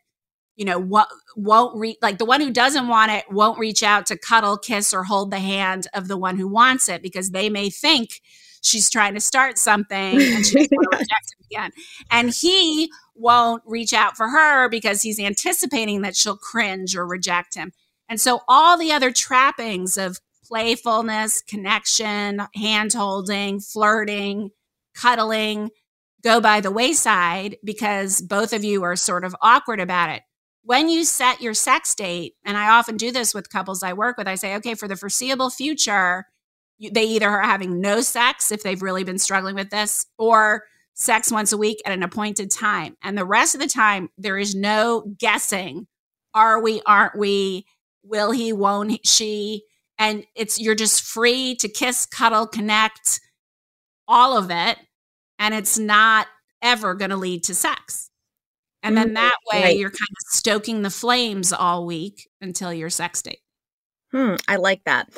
you 0.57 0.65
know 0.65 0.79
what 0.79 1.09
won't 1.37 1.77
reach 1.77 1.97
like 2.01 2.19
the 2.19 2.25
one 2.25 2.41
who 2.41 2.51
doesn't 2.51 2.89
want 2.89 3.11
it 3.11 3.25
won't 3.31 3.59
reach 3.59 3.83
out 3.83 4.07
to 4.07 4.17
cuddle 4.17 4.57
kiss 4.57 4.95
or 4.95 5.05
hold 5.05 5.31
the 5.31 5.39
hand 5.39 5.87
of 5.95 6.07
the 6.09 6.17
one 6.17 6.37
who 6.37 6.47
wants 6.47 6.89
it 6.89 7.03
because 7.03 7.31
they 7.31 7.51
may 7.51 7.69
think 7.69 8.21
she's 8.65 8.89
trying 8.91 9.15
to 9.15 9.21
start 9.21 9.59
something 9.59 10.21
and 10.21 10.45
she's 10.45 10.69
going 10.69 10.69
to 10.91 10.97
reject 10.97 11.35
it 11.39 11.47
again. 11.47 11.71
And 12.11 12.31
he 12.31 12.91
won't 13.15 13.63
reach 13.67 13.93
out 13.93 14.17
for 14.17 14.29
her 14.29 14.69
because 14.69 15.03
he's 15.03 15.21
anticipating 15.21 16.01
that 16.03 16.17
she'll 16.17 16.37
cringe 16.37 16.97
or 16.97 17.07
reject 17.07 17.55
him. 17.55 17.73
And 18.09 18.21
so 18.21 18.41
all 18.49 18.77
the 18.77 18.91
other 18.91 19.11
trappings 19.13 19.97
of 19.97 20.19
playfulness 20.45 21.43
connection 21.43 22.43
hand 22.55 22.93
holding 22.93 23.61
flirting 23.61 24.51
cuddling 24.95 25.71
go 26.23 26.41
by 26.41 26.61
the 26.61 26.71
wayside 26.71 27.57
because 27.65 28.21
both 28.21 28.53
of 28.53 28.63
you 28.63 28.83
are 28.83 28.97
sort 28.97 29.25
of 29.25 29.35
awkward 29.41 29.81
about 29.81 30.11
it 30.11 30.23
when 30.65 30.89
you 30.89 31.05
set 31.05 31.43
your 31.43 31.55
sex 31.55 31.95
date, 31.95 32.35
and 32.45 32.57
I 32.57 32.71
often 32.71 32.97
do 32.97 33.13
this 33.13 33.35
with 33.35 33.51
couples 33.51 33.83
I 33.83 33.93
work 33.93 34.17
with, 34.17 34.27
I 34.27 34.35
say, 34.35 34.57
okay, 34.57 34.75
for 34.75 34.89
the 34.89 34.97
foreseeable 34.97 35.51
future, 35.51 36.27
they 36.81 37.05
either 37.05 37.29
are 37.29 37.43
having 37.43 37.81
no 37.81 38.01
sex 38.01 38.51
if 38.51 38.63
they've 38.63 38.83
really 38.83 39.05
been 39.05 39.19
struggling 39.19 39.55
with 39.55 39.71
this, 39.71 40.07
or 40.19 40.65
sex 40.95 41.31
once 41.31 41.53
a 41.53 41.59
week 41.59 41.83
at 41.85 41.93
an 41.93 42.03
appointed 42.03 42.51
time. 42.51 42.97
And 43.03 43.17
the 43.17 43.27
rest 43.27 43.55
of 43.55 43.61
the 43.61 43.67
time, 43.67 44.09
there 44.17 44.39
is 44.39 44.55
no 44.55 45.05
guessing. 45.19 45.87
Are 46.33 46.61
we, 46.61 46.81
aren't 46.87 47.19
we? 47.19 47.67
Will 48.03 48.31
he, 48.31 48.53
won't 48.53 49.07
she? 49.07 49.65
And 49.99 50.25
it's, 50.35 50.59
you're 50.59 50.75
just 50.75 51.03
free 51.03 51.57
to 51.57 51.69
kiss, 51.69 52.07
cuddle, 52.07 52.47
connect, 52.47 53.21
all 54.09 54.37
of 54.37 54.51
it. 54.51 54.79
And 55.39 55.55
it's 55.55 55.79
not 55.79 56.27
ever 56.63 56.95
going 56.95 57.11
to 57.11 57.17
lead 57.17 57.45
to 57.45 57.55
sex. 57.55 58.11
And 58.85 58.97
then 58.97 59.07
mm-hmm. 59.07 59.15
that 59.15 59.37
way 59.51 59.63
right. 59.63 59.77
you're 59.77 59.91
kind 59.91 60.03
of 60.11 60.29
stoking 60.29 60.83
the 60.83 60.91
flames 60.91 61.53
all 61.53 61.87
week 61.87 62.29
until 62.41 62.73
your 62.73 62.91
sex 62.91 63.23
date. 63.23 63.41
Hmm, 64.13 64.35
I 64.47 64.57
like 64.57 64.83
that. 64.85 65.09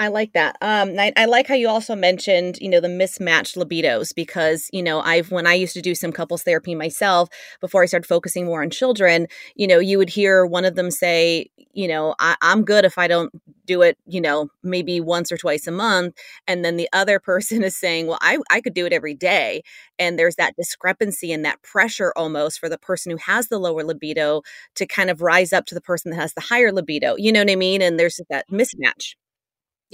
I 0.00 0.08
like 0.08 0.32
that. 0.32 0.56
Um, 0.60 0.98
I, 0.98 1.12
I, 1.16 1.26
like 1.26 1.46
how 1.46 1.54
you 1.54 1.68
also 1.68 1.94
mentioned, 1.94 2.58
you 2.60 2.68
know, 2.68 2.80
the 2.80 2.88
mismatched 2.88 3.54
libidos 3.54 4.12
because, 4.12 4.68
you 4.72 4.82
know, 4.82 5.00
I've 5.00 5.30
when 5.30 5.46
I 5.46 5.54
used 5.54 5.72
to 5.74 5.80
do 5.80 5.94
some 5.94 6.10
couples 6.10 6.42
therapy 6.42 6.74
myself 6.74 7.28
before 7.60 7.84
I 7.84 7.86
started 7.86 8.08
focusing 8.08 8.44
more 8.44 8.62
on 8.62 8.70
children, 8.70 9.28
you 9.54 9.68
know, 9.68 9.78
you 9.78 9.96
would 9.98 10.10
hear 10.10 10.46
one 10.46 10.64
of 10.64 10.74
them 10.74 10.90
say, 10.90 11.46
you 11.74 11.86
know, 11.86 12.16
I, 12.18 12.34
I'm 12.42 12.64
good 12.64 12.84
if 12.84 12.98
I 12.98 13.06
don't 13.06 13.30
do 13.66 13.82
it, 13.82 13.96
you 14.04 14.20
know, 14.20 14.48
maybe 14.64 15.00
once 15.00 15.30
or 15.30 15.36
twice 15.36 15.68
a 15.68 15.70
month, 15.70 16.16
and 16.48 16.64
then 16.64 16.76
the 16.76 16.88
other 16.92 17.20
person 17.24 17.62
is 17.62 17.76
saying, 17.76 18.08
well, 18.08 18.18
I 18.20 18.38
I 18.50 18.60
could 18.60 18.74
do 18.74 18.86
it 18.86 18.92
every 18.92 19.14
day, 19.14 19.62
and 19.96 20.18
there's 20.18 20.36
that 20.36 20.56
discrepancy 20.56 21.32
and 21.32 21.44
that 21.44 21.62
pressure 21.62 22.12
almost 22.16 22.58
for 22.58 22.68
the 22.68 22.78
person 22.78 23.12
who 23.12 23.18
has 23.18 23.46
the 23.46 23.58
lower 23.60 23.84
libido 23.84 24.42
to 24.74 24.86
kind 24.86 25.08
of 25.08 25.22
rise 25.22 25.52
up 25.52 25.66
to 25.66 25.74
the 25.76 25.80
person 25.80 26.10
that 26.10 26.16
has 26.20 26.34
the 26.34 26.40
higher 26.40 26.72
libido. 26.72 27.14
You 27.16 27.30
know 27.30 27.40
what 27.40 27.50
I 27.50 27.56
mean? 27.56 27.80
And 27.80 27.96
there's 27.96 28.20
that 28.28 28.48
mismatch 28.50 29.14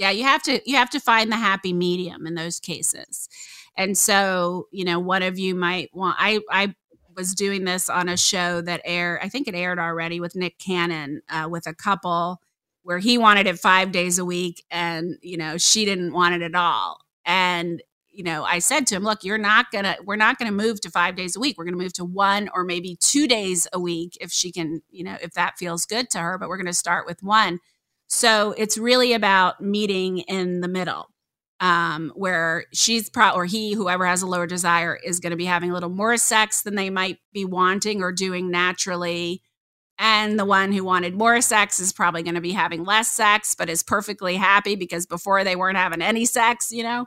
yeah 0.01 0.09
you 0.09 0.23
have 0.23 0.41
to 0.41 0.59
you 0.69 0.75
have 0.75 0.89
to 0.89 0.99
find 0.99 1.31
the 1.31 1.37
happy 1.37 1.73
medium 1.73 2.25
in 2.25 2.33
those 2.33 2.59
cases. 2.59 3.29
And 3.77 3.97
so 3.97 4.67
you 4.71 4.83
know 4.83 4.99
one 4.99 5.23
of 5.23 5.37
you 5.39 5.55
might 5.55 5.89
want 5.93 6.17
i 6.19 6.39
i 6.49 6.75
was 7.15 7.35
doing 7.35 7.65
this 7.65 7.89
on 7.89 8.09
a 8.09 8.17
show 8.17 8.61
that 8.61 8.81
aired 8.85 9.19
i 9.21 9.29
think 9.29 9.47
it 9.47 9.53
aired 9.53 9.79
already 9.79 10.19
with 10.21 10.33
nick 10.35 10.57
cannon 10.57 11.21
uh, 11.29 11.47
with 11.49 11.67
a 11.67 11.73
couple 11.73 12.41
where 12.83 12.99
he 12.99 13.17
wanted 13.17 13.47
it 13.47 13.59
five 13.59 13.91
days 13.91 14.17
a 14.17 14.25
week 14.25 14.63
and 14.71 15.17
you 15.21 15.37
know 15.37 15.57
she 15.57 15.85
didn't 15.85 16.13
want 16.13 16.33
it 16.35 16.41
at 16.41 16.55
all. 16.55 16.99
And 17.25 17.83
you 18.13 18.23
know 18.23 18.43
i 18.43 18.59
said 18.59 18.85
to 18.87 18.95
him 18.95 19.03
look 19.03 19.23
you're 19.23 19.37
not 19.37 19.71
gonna 19.71 19.95
we're 20.03 20.17
not 20.17 20.37
gonna 20.37 20.51
move 20.51 20.81
to 20.81 20.89
five 20.89 21.15
days 21.15 21.35
a 21.35 21.39
week. 21.39 21.57
We're 21.57 21.65
gonna 21.65 21.77
move 21.77 21.93
to 21.93 22.05
one 22.05 22.49
or 22.53 22.63
maybe 22.63 22.97
two 22.99 23.27
days 23.27 23.67
a 23.71 23.79
week 23.79 24.17
if 24.19 24.31
she 24.31 24.51
can 24.51 24.81
you 24.89 25.03
know 25.03 25.17
if 25.21 25.33
that 25.33 25.57
feels 25.57 25.85
good 25.85 26.09
to 26.11 26.19
her 26.19 26.37
but 26.37 26.49
we're 26.49 26.57
gonna 26.57 26.73
start 26.73 27.05
with 27.05 27.21
one 27.23 27.59
so 28.13 28.53
it's 28.57 28.77
really 28.77 29.13
about 29.13 29.61
meeting 29.61 30.17
in 30.19 30.59
the 30.59 30.67
middle, 30.67 31.07
um, 31.61 32.11
where 32.13 32.65
she's 32.73 33.09
pro 33.09 33.29
or 33.29 33.45
he, 33.45 33.71
whoever 33.71 34.05
has 34.05 34.21
a 34.21 34.27
lower 34.27 34.45
desire, 34.45 34.99
is 35.01 35.21
going 35.21 35.31
to 35.31 35.37
be 35.37 35.45
having 35.45 35.71
a 35.71 35.73
little 35.73 35.89
more 35.89 36.17
sex 36.17 36.61
than 36.63 36.75
they 36.75 36.89
might 36.89 37.19
be 37.31 37.45
wanting 37.45 38.03
or 38.03 38.11
doing 38.11 38.51
naturally. 38.51 39.41
And 39.97 40.37
the 40.37 40.43
one 40.43 40.73
who 40.73 40.83
wanted 40.83 41.15
more 41.15 41.39
sex 41.39 41.79
is 41.79 41.93
probably 41.93 42.21
going 42.21 42.35
to 42.35 42.41
be 42.41 42.51
having 42.51 42.83
less 42.83 43.07
sex, 43.07 43.55
but 43.55 43.69
is 43.69 43.81
perfectly 43.81 44.35
happy 44.35 44.75
because 44.75 45.05
before 45.05 45.45
they 45.45 45.55
weren't 45.55 45.77
having 45.77 46.01
any 46.01 46.25
sex, 46.25 46.69
you 46.69 46.83
know? 46.83 47.05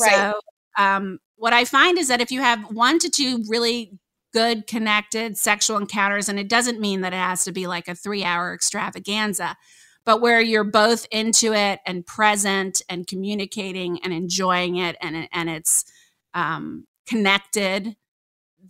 Right. 0.00 0.10
So, 0.10 0.40
um, 0.78 1.18
what 1.36 1.52
I 1.52 1.66
find 1.66 1.98
is 1.98 2.08
that 2.08 2.22
if 2.22 2.30
you 2.32 2.40
have 2.40 2.60
one 2.72 2.98
to 3.00 3.10
two 3.10 3.44
really 3.46 3.98
good 4.32 4.66
connected 4.66 5.36
sexual 5.36 5.76
encounters, 5.76 6.30
and 6.30 6.38
it 6.38 6.48
doesn't 6.48 6.80
mean 6.80 7.02
that 7.02 7.12
it 7.12 7.16
has 7.16 7.44
to 7.44 7.52
be 7.52 7.66
like 7.66 7.88
a 7.88 7.94
three 7.94 8.24
hour 8.24 8.54
extravaganza, 8.54 9.58
but 10.06 10.20
where 10.22 10.40
you're 10.40 10.64
both 10.64 11.06
into 11.10 11.52
it 11.52 11.80
and 11.84 12.06
present 12.06 12.80
and 12.88 13.06
communicating 13.06 13.98
and 14.02 14.14
enjoying 14.14 14.76
it 14.76 14.96
and 15.02 15.28
and 15.32 15.50
it's 15.50 15.84
um, 16.32 16.86
connected, 17.06 17.96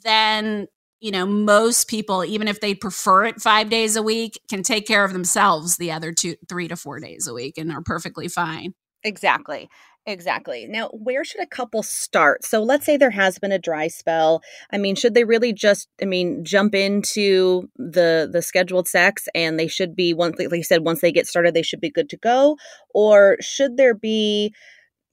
then 0.03 0.67
you 1.01 1.13
know 1.13 1.27
most 1.27 1.89
people, 1.89 2.25
even 2.25 2.49
if 2.49 2.61
they 2.61 2.75
prefer 2.75 3.27
it 3.27 3.41
five 3.41 3.69
days 3.71 3.95
a 3.95 4.03
week, 4.03 4.41
can 4.49 4.63
take 4.63 4.87
care 4.89 5.05
of 5.05 5.13
themselves 5.13 5.77
the 5.77 5.93
other 5.93 6.13
two, 6.13 6.35
three 6.49 6.67
to 6.67 6.77
four 6.77 6.99
days 6.99 7.29
a 7.29 7.35
week 7.35 7.59
and 7.59 7.71
are 7.71 7.83
perfectly 7.83 8.27
fine. 8.29 8.75
Exactly. 9.05 9.69
Exactly. 10.09 10.67
Now, 10.69 10.89
where 10.93 11.25
should 11.25 11.43
a 11.43 11.47
couple 11.47 11.83
start? 11.83 12.45
So, 12.45 12.63
let's 12.63 12.87
say 12.87 12.97
there 12.97 13.11
has 13.11 13.41
been 13.41 13.51
a 13.51 13.59
dry 13.59 13.89
spell. 13.89 14.41
I 14.73 14.79
mean, 14.79 14.95
should 14.95 15.15
they 15.15 15.25
really 15.25 15.53
just, 15.53 15.89
I 16.01 16.05
mean, 16.05 16.45
jump 16.45 16.77
into 16.77 17.69
the 17.77 18.29
the 18.33 18.41
scheduled 18.41 18.87
sex, 18.87 19.27
and 19.35 19.59
they 19.59 19.67
should 19.67 19.97
be 19.97 20.15
once, 20.15 20.39
like 20.39 20.53
you 20.53 20.63
said, 20.63 20.85
once 20.85 21.01
they 21.01 21.11
get 21.11 21.27
started, 21.27 21.55
they 21.55 21.63
should 21.63 21.81
be 21.81 21.91
good 21.91 22.09
to 22.11 22.17
go, 22.17 22.57
or 22.95 23.37
should 23.41 23.77
there 23.77 23.95
be 23.95 24.55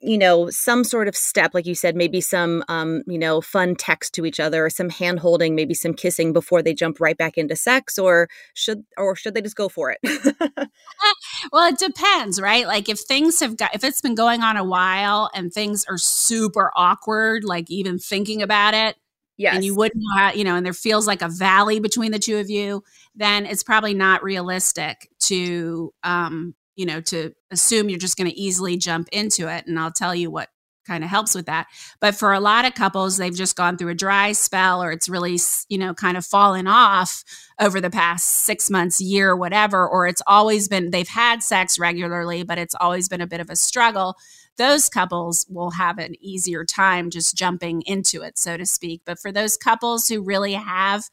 you 0.03 0.17
know 0.17 0.49
some 0.49 0.83
sort 0.83 1.07
of 1.07 1.15
step 1.15 1.53
like 1.53 1.65
you 1.65 1.73
said 1.73 1.95
maybe 1.95 2.21
some 2.21 2.63
um, 2.67 3.03
you 3.07 3.17
know 3.17 3.41
fun 3.41 3.75
text 3.75 4.13
to 4.13 4.25
each 4.25 4.39
other 4.39 4.65
or 4.65 4.69
some 4.69 4.89
hand 4.89 5.19
holding 5.19 5.55
maybe 5.55 5.73
some 5.73 5.93
kissing 5.93 6.33
before 6.33 6.61
they 6.61 6.73
jump 6.73 6.99
right 6.99 7.17
back 7.17 7.37
into 7.37 7.55
sex 7.55 7.97
or 7.97 8.27
should 8.53 8.83
or 8.97 9.15
should 9.15 9.33
they 9.33 9.41
just 9.41 9.55
go 9.55 9.69
for 9.69 9.91
it 9.91 9.99
well 11.51 11.71
it 11.71 11.79
depends 11.79 12.39
right 12.39 12.67
like 12.67 12.89
if 12.89 12.99
things 12.99 13.39
have 13.39 13.57
got 13.57 13.73
if 13.73 13.83
it's 13.83 14.01
been 14.01 14.15
going 14.15 14.41
on 14.41 14.57
a 14.57 14.63
while 14.63 15.29
and 15.33 15.53
things 15.53 15.85
are 15.89 15.97
super 15.97 16.71
awkward 16.75 17.43
like 17.43 17.69
even 17.71 17.97
thinking 17.97 18.41
about 18.41 18.73
it 18.73 18.97
Yes. 19.35 19.55
And 19.55 19.65
you 19.65 19.75
wouldn't 19.75 19.99
know 19.99 20.15
how, 20.15 20.33
you 20.33 20.43
know, 20.43 20.55
and 20.55 20.63
there 20.65 20.73
feels 20.73 21.07
like 21.07 21.23
a 21.23 21.27
valley 21.27 21.79
between 21.79 22.11
the 22.11 22.19
two 22.19 22.37
of 22.37 22.51
you, 22.51 22.83
then 23.15 23.47
it's 23.47 23.63
probably 23.63 23.95
not 23.95 24.21
realistic 24.21 25.09
to 25.21 25.91
um, 26.03 26.53
you 26.75 26.85
know, 26.85 27.01
to 27.01 27.33
assume 27.51 27.89
you're 27.89 27.99
just 27.99 28.17
going 28.17 28.29
to 28.29 28.39
easily 28.39 28.77
jump 28.77 29.07
into 29.11 29.47
it. 29.47 29.65
And 29.67 29.79
I'll 29.79 29.91
tell 29.91 30.15
you 30.15 30.31
what 30.31 30.49
kind 30.85 31.03
of 31.03 31.09
helps 31.09 31.33
with 31.33 31.45
that. 31.45 31.67
But 31.99 32.15
for 32.15 32.33
a 32.33 32.39
lot 32.39 32.65
of 32.65 32.73
couples, 32.73 33.17
they've 33.17 33.33
just 33.33 33.55
gone 33.55 33.77
through 33.77 33.91
a 33.91 33.95
dry 33.95 34.33
spell 34.33 34.83
or 34.83 34.91
it's 34.91 35.07
really, 35.07 35.39
you 35.69 35.77
know, 35.77 35.93
kind 35.93 36.17
of 36.17 36.25
fallen 36.25 36.67
off 36.67 37.23
over 37.59 37.79
the 37.79 37.89
past 37.89 38.27
six 38.45 38.69
months, 38.69 38.99
year, 38.99 39.35
whatever, 39.35 39.87
or 39.87 40.07
it's 40.07 40.21
always 40.27 40.67
been, 40.67 40.91
they've 40.91 41.07
had 41.07 41.41
sex 41.41 41.79
regularly, 41.79 42.43
but 42.43 42.57
it's 42.57 42.75
always 42.79 43.07
been 43.07 43.21
a 43.21 43.27
bit 43.27 43.39
of 43.39 43.49
a 43.49 43.55
struggle. 43.55 44.15
Those 44.57 44.89
couples 44.89 45.45
will 45.49 45.71
have 45.71 45.97
an 45.97 46.15
easier 46.19 46.65
time 46.65 47.09
just 47.09 47.35
jumping 47.35 47.81
into 47.85 48.21
it, 48.21 48.37
so 48.37 48.57
to 48.57 48.65
speak. 48.65 49.01
But 49.05 49.19
for 49.19 49.31
those 49.31 49.57
couples 49.57 50.07
who 50.07 50.21
really 50.21 50.53
have 50.53 51.05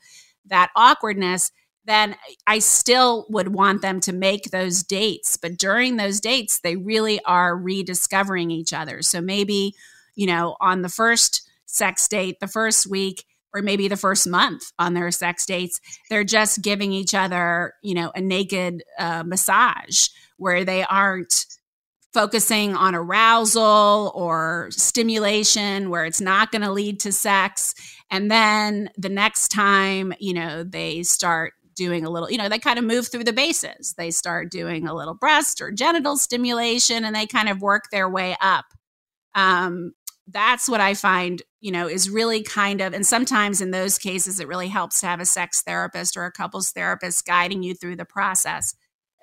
that 0.47 0.71
awkwardness, 0.75 1.53
then 1.85 2.17
I 2.47 2.59
still 2.59 3.27
would 3.31 3.49
want 3.49 3.83
them 3.83 4.01
to 4.01 4.13
make 4.13 4.51
those 4.51 4.83
dates. 4.83 5.37
But 5.37 5.59
during 5.59 5.97
those 5.97 6.21
dates, 6.21 6.61
they 6.61 6.77
really 6.77 7.21
are 7.25 7.57
rediscovering 7.57 8.51
each 8.51 8.73
other. 8.73 9.03
So 9.03 9.21
maybe, 9.21 9.75
you 10.15 10.27
know, 10.27 10.57
on 10.61 10.83
the 10.83 10.89
first 10.89 11.49
sex 11.67 12.07
date, 12.09 12.41
the 12.41 12.47
first 12.47 12.87
week, 12.87 13.25
or 13.55 13.63
maybe 13.63 13.89
the 13.89 13.97
first 13.97 14.29
month 14.29 14.71
on 14.79 14.95
their 14.95 15.11
sex 15.11 15.45
dates, 15.47 15.81
they're 16.09 16.25
just 16.25 16.63
giving 16.63 16.93
each 16.93 17.15
other, 17.15 17.75
you 17.83 17.95
know, 17.95 18.13
a 18.15 18.21
naked 18.21 18.83
uh, 18.99 19.25
massage 19.25 20.09
where 20.37 20.65
they 20.65 20.85
aren't 20.85 21.47
focusing 22.13 22.75
on 22.75 22.95
arousal 22.95 24.13
or 24.15 24.69
stimulation 24.71 25.91
where 25.91 26.05
it's 26.05 26.21
not 26.21 26.51
going 26.51 26.63
to 26.63 26.73
lead 26.73 26.99
to 26.99 27.13
sex 27.13 27.73
and 28.11 28.31
then 28.31 28.91
the 28.99 29.09
next 29.09 29.49
time 29.49 30.13
you 30.19 30.35
know 30.35 30.65
they 30.65 31.05
start 31.05 31.53
doing 31.81 32.05
a 32.05 32.11
little, 32.11 32.31
you 32.31 32.37
know, 32.37 32.51
they 32.51 32.59
kind 32.59 32.79
of 32.79 32.85
move 32.85 33.09
through 33.09 33.25
the 33.25 33.33
bases. 33.33 33.95
They 33.97 34.11
start 34.11 34.51
doing 34.51 34.87
a 34.87 34.93
little 34.95 35.15
breast 35.15 35.63
or 35.63 35.73
genital 35.73 36.19
stimulation 36.19 37.07
and 37.07 37.17
they 37.17 37.27
kind 37.27 37.49
of 37.49 37.63
work 37.63 37.85
their 37.91 38.07
way 38.07 38.37
up. 38.43 38.67
Um, 39.35 39.95
that's 40.29 40.69
what 40.69 40.83
I 40.83 40.93
find, 40.93 41.41
you 41.63 41.73
know, 41.73 41.89
is 41.89 42.11
really 42.11 42.43
kind 42.43 42.83
of, 42.83 42.93
and 42.93 43.07
sometimes 43.07 43.63
in 43.63 43.71
those 43.71 43.97
cases, 43.97 44.41
it 44.41 44.47
really 44.47 44.69
helps 44.69 45.01
to 45.01 45.07
have 45.07 45.21
a 45.21 45.25
sex 45.25 45.63
therapist 45.63 46.19
or 46.19 46.27
a 46.27 46.31
couples 46.31 46.71
therapist 46.71 47.25
guiding 47.25 47.63
you 47.63 47.75
through 47.75 47.97
the 47.97 48.05
process, 48.05 48.75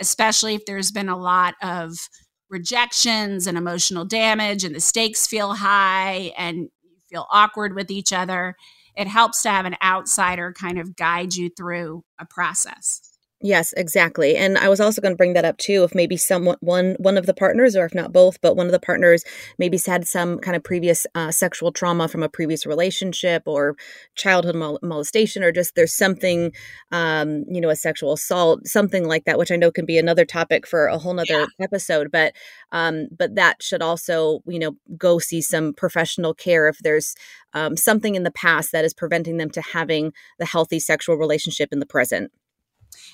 especially 0.02 0.56
if 0.56 0.66
there's 0.66 0.92
been 0.92 1.10
a 1.10 1.16
lot 1.18 1.54
of 1.62 2.10
rejections 2.50 3.46
and 3.46 3.56
emotional 3.56 4.04
damage 4.04 4.64
and 4.64 4.74
the 4.74 4.80
stakes 4.80 5.28
feel 5.28 5.54
high 5.54 6.34
and 6.40 6.70
you 6.82 6.98
feel 7.08 7.28
awkward 7.30 7.76
with 7.76 7.92
each 7.92 8.12
other 8.12 8.56
it 8.98 9.08
helps 9.08 9.44
to 9.44 9.50
have 9.50 9.66
an 9.66 9.76
outsider 9.84 10.52
kind 10.52 10.80
of 10.80 10.96
guide 10.96 11.36
you 11.36 11.50
through 11.50 12.04
a 12.20 12.26
process. 12.26 13.07
Yes, 13.40 13.72
exactly. 13.74 14.36
And 14.36 14.58
I 14.58 14.68
was 14.68 14.80
also 14.80 15.00
going 15.00 15.12
to 15.12 15.18
bring 15.18 15.34
that 15.34 15.46
up 15.46 15.60
too. 15.60 15.84
If 15.84 15.94
maybe 15.94 16.18
someone, 16.18 16.58
one, 16.62 16.96
one 16.98 17.20
of 17.20 17.28
the 17.28 17.36
partners, 17.36 17.76
or 17.76 17.86
if 17.86 17.94
not 17.94 18.12
both, 18.12 18.42
but 18.42 18.56
one 18.56 18.66
of 18.66 18.72
the 18.72 18.80
partners 18.80 19.24
maybe 19.60 19.78
had 19.86 20.08
some 20.08 20.40
kind 20.40 20.58
of 20.58 20.64
previous 20.64 21.06
uh, 21.14 21.30
sexual 21.30 21.72
trauma 21.72 22.08
from 22.08 22.24
a 22.24 22.30
previous 22.30 22.66
relationship 22.66 23.44
or 23.46 23.76
childhood 24.16 24.56
mol- 24.56 24.80
molestation, 24.82 25.44
or 25.44 25.52
just 25.52 25.76
there's 25.76 25.94
something, 25.94 26.52
um, 26.92 27.46
you 27.48 27.62
know, 27.62 27.70
a 27.70 27.76
sexual 27.76 28.14
assault, 28.14 28.66
something 28.66 29.08
like 29.08 29.26
that, 29.26 29.38
which 29.38 29.52
I 29.52 29.56
know 29.56 29.70
can 29.70 29.86
be 29.86 30.00
another 30.00 30.26
topic 30.26 30.66
for 30.66 30.88
a 30.88 30.98
whole 30.98 31.14
nother 31.14 31.42
yeah. 31.42 31.46
episode. 31.62 32.10
But, 32.12 32.34
um, 32.72 33.08
but 33.16 33.36
that 33.36 33.62
should 33.62 33.84
also, 33.84 34.42
you 34.48 34.58
know, 34.58 34.76
go 34.98 35.20
see 35.20 35.42
some 35.42 35.74
professional 35.74 36.34
care 36.34 36.68
if 36.68 36.80
there's 36.80 37.14
um, 37.54 37.78
something 37.78 38.16
in 38.16 38.24
the 38.24 38.32
past 38.32 38.72
that 38.72 38.84
is 38.84 38.96
preventing 38.96 39.38
them 39.38 39.52
to 39.52 39.62
having 39.62 40.12
the 40.40 40.46
healthy 40.48 40.80
sexual 40.80 41.18
relationship 41.18 41.70
in 41.72 41.78
the 41.78 41.86
present. 41.86 42.32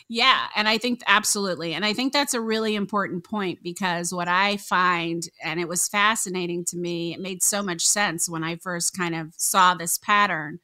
Yeah, 0.10 0.48
and 0.56 0.68
I 0.68 0.78
think 0.78 1.02
absolutely. 1.08 1.74
And 1.74 1.86
I 1.86 1.94
think 1.94 2.14
that's 2.14 2.34
a 2.34 2.42
really 2.42 2.76
important 2.76 3.24
point 3.24 3.60
because 3.64 4.14
what 4.14 4.28
I 4.28 4.58
find, 4.58 5.24
and 5.44 5.60
it 5.60 5.68
was 5.68 5.88
fascinating 5.88 6.66
to 6.66 6.78
me, 6.78 7.14
it 7.14 7.20
made 7.20 7.42
so 7.42 7.64
much 7.64 7.82
sense 7.86 8.30
when 8.30 8.44
I 8.44 8.58
first 8.58 8.96
kind 8.98 9.16
of 9.16 9.34
saw 9.38 9.74
this 9.74 9.98
pattern. 9.98 10.60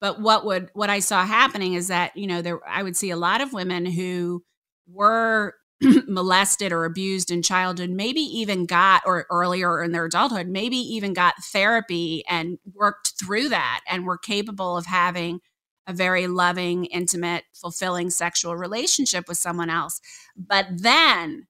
But 0.00 0.20
what 0.20 0.44
would 0.46 0.70
what 0.74 0.90
I 0.90 1.00
saw 1.00 1.24
happening 1.26 1.74
is 1.74 1.88
that, 1.88 2.16
you 2.16 2.26
know, 2.26 2.42
there 2.42 2.60
I 2.68 2.82
would 2.82 2.96
see 2.96 3.10
a 3.10 3.16
lot 3.16 3.40
of 3.42 3.52
women 3.54 3.86
who 3.86 4.44
were 4.88 5.54
molested 6.08 6.72
or 6.72 6.84
abused 6.86 7.30
in 7.30 7.42
childhood, 7.42 7.90
maybe 7.90 8.20
even 8.20 8.66
got, 8.66 9.02
or 9.06 9.26
earlier 9.30 9.82
in 9.82 9.92
their 9.92 10.06
adulthood, 10.06 10.48
maybe 10.48 10.76
even 10.76 11.14
got 11.14 11.34
therapy 11.52 12.24
and 12.28 12.58
worked 12.74 13.14
through 13.20 13.48
that 13.50 13.80
and 13.88 14.06
were 14.06 14.18
capable 14.18 14.76
of 14.76 14.86
having 14.86 15.40
a 15.86 15.92
very 15.92 16.26
loving, 16.26 16.84
intimate, 16.86 17.44
fulfilling 17.52 18.10
sexual 18.10 18.56
relationship 18.56 19.28
with 19.28 19.38
someone 19.38 19.70
else. 19.70 20.00
But 20.36 20.66
then 20.70 21.46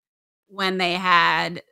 when 0.49 0.79
they 0.79 0.95
had 0.95 1.62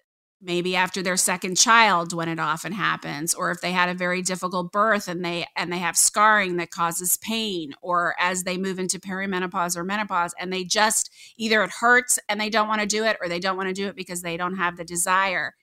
maybe 0.41 0.77
after 0.77 1.03
their 1.03 1.17
second 1.17 1.57
child 1.57 2.13
when 2.13 2.29
it 2.29 2.39
often 2.39 2.73
happens 2.73 3.35
or 3.35 3.51
if 3.51 3.61
they 3.61 3.73
had 3.73 3.89
a 3.89 3.95
very 3.95 4.23
difficult 4.23 4.71
birth 4.71 5.09
and 5.09 5.25
they 5.25 5.45
and 5.57 5.73
they 5.73 5.79
have 5.79 5.97
scarring 5.97 6.57
that 6.57 6.71
causes 6.71 7.17
pain 7.19 7.73
or 7.83 8.15
as 8.21 8.45
they 8.45 8.57
move 8.57 8.79
into 8.79 9.01
perimenopause 9.01 9.77
or 9.77 9.83
menopause 9.83 10.33
and 10.39 10.53
they 10.53 10.63
just 10.63 11.11
either 11.37 11.65
it 11.65 11.71
hurts 11.81 12.19
and 12.29 12.41
they 12.41 12.51
don't 12.51 12.69
want 12.69 12.81
to 12.81 12.87
do 12.87 13.05
it 13.05 13.17
or 13.21 13.29
they 13.29 13.41
don't 13.41 13.57
want 13.57 13.69
to 13.69 13.75
do 13.75 13.89
it 13.89 13.97
because 13.97 14.23
they 14.23 14.37
don't 14.37 14.57
have 14.57 14.77
the 14.77 14.85
desire 14.85 15.55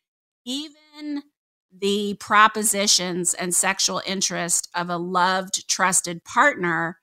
even 0.45 1.23
the 1.77 2.15
propositions 2.19 3.33
and 3.33 3.53
sexual 3.53 4.01
interest 4.05 4.69
of 4.75 4.89
a 4.89 4.97
loved 4.97 5.67
trusted 5.67 6.23
partner 6.23 6.99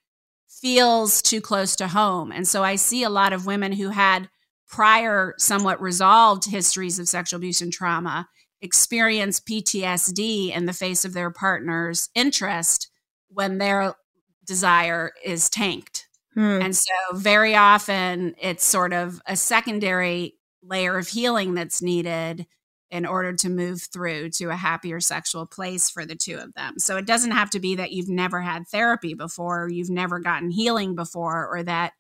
feels 0.49 1.21
too 1.21 1.41
close 1.41 1.77
to 1.77 1.89
home 1.89 2.31
and 2.33 2.47
so 2.47 2.63
i 2.63 2.77
see 2.77 3.03
a 3.03 3.11
lot 3.11 3.33
of 3.33 3.47
women 3.47 3.73
who 3.73 3.91
had 3.91 4.29
prior 4.69 5.35
somewhat 5.39 5.81
resolved 5.81 6.51
histories 6.51 6.99
of 6.99 7.09
sexual 7.09 7.37
abuse 7.37 7.61
and 7.61 7.73
trauma 7.73 8.29
experience 8.63 9.41
PTSD 9.41 10.57
in 10.57 10.67
the 10.67 10.73
face 10.73 11.05
of 11.05 11.13
their 11.13 11.31
partner's 11.31 12.09
interest 12.15 12.89
when 13.29 13.59
their 13.59 13.95
desire 14.47 15.13
is 15.25 15.51
tanked. 15.51 16.07
Hmm. 16.35 16.63
And 16.63 16.77
so, 16.77 16.93
very 17.13 17.55
often, 17.55 18.35
it's 18.41 18.65
sort 18.65 18.93
of 18.93 19.21
a 19.27 19.37
secondary 19.37 20.39
layer 20.63 20.97
of 20.97 21.09
healing 21.09 21.55
that's 21.55 21.83
needed 21.83 22.47
in 22.93 23.05
order 23.05 23.33
to 23.33 23.49
move 23.49 23.83
through 23.83 24.29
to 24.29 24.51
a 24.51 24.55
happier 24.55 25.01
sexual 25.01 25.47
place 25.47 25.91
for 25.91 26.07
the 26.07 26.15
two 26.15 26.37
of 26.37 26.55
them. 26.55 26.79
So, 26.79 26.97
it 26.97 27.07
doesn't 27.07 27.33
have 27.33 27.51
to 27.51 27.59
be 27.59 27.75
that 27.75 27.91
you've 27.91 28.09
never 28.09 28.41
had 28.41 28.69
therapy 28.69 29.15
before, 29.15 29.65
or 29.65 29.69
you've 29.69 29.91
never 29.91 30.21
gotten 30.21 30.51
healing 30.51 30.95
before, 30.95 31.49
or 31.49 31.65
that 31.65 31.95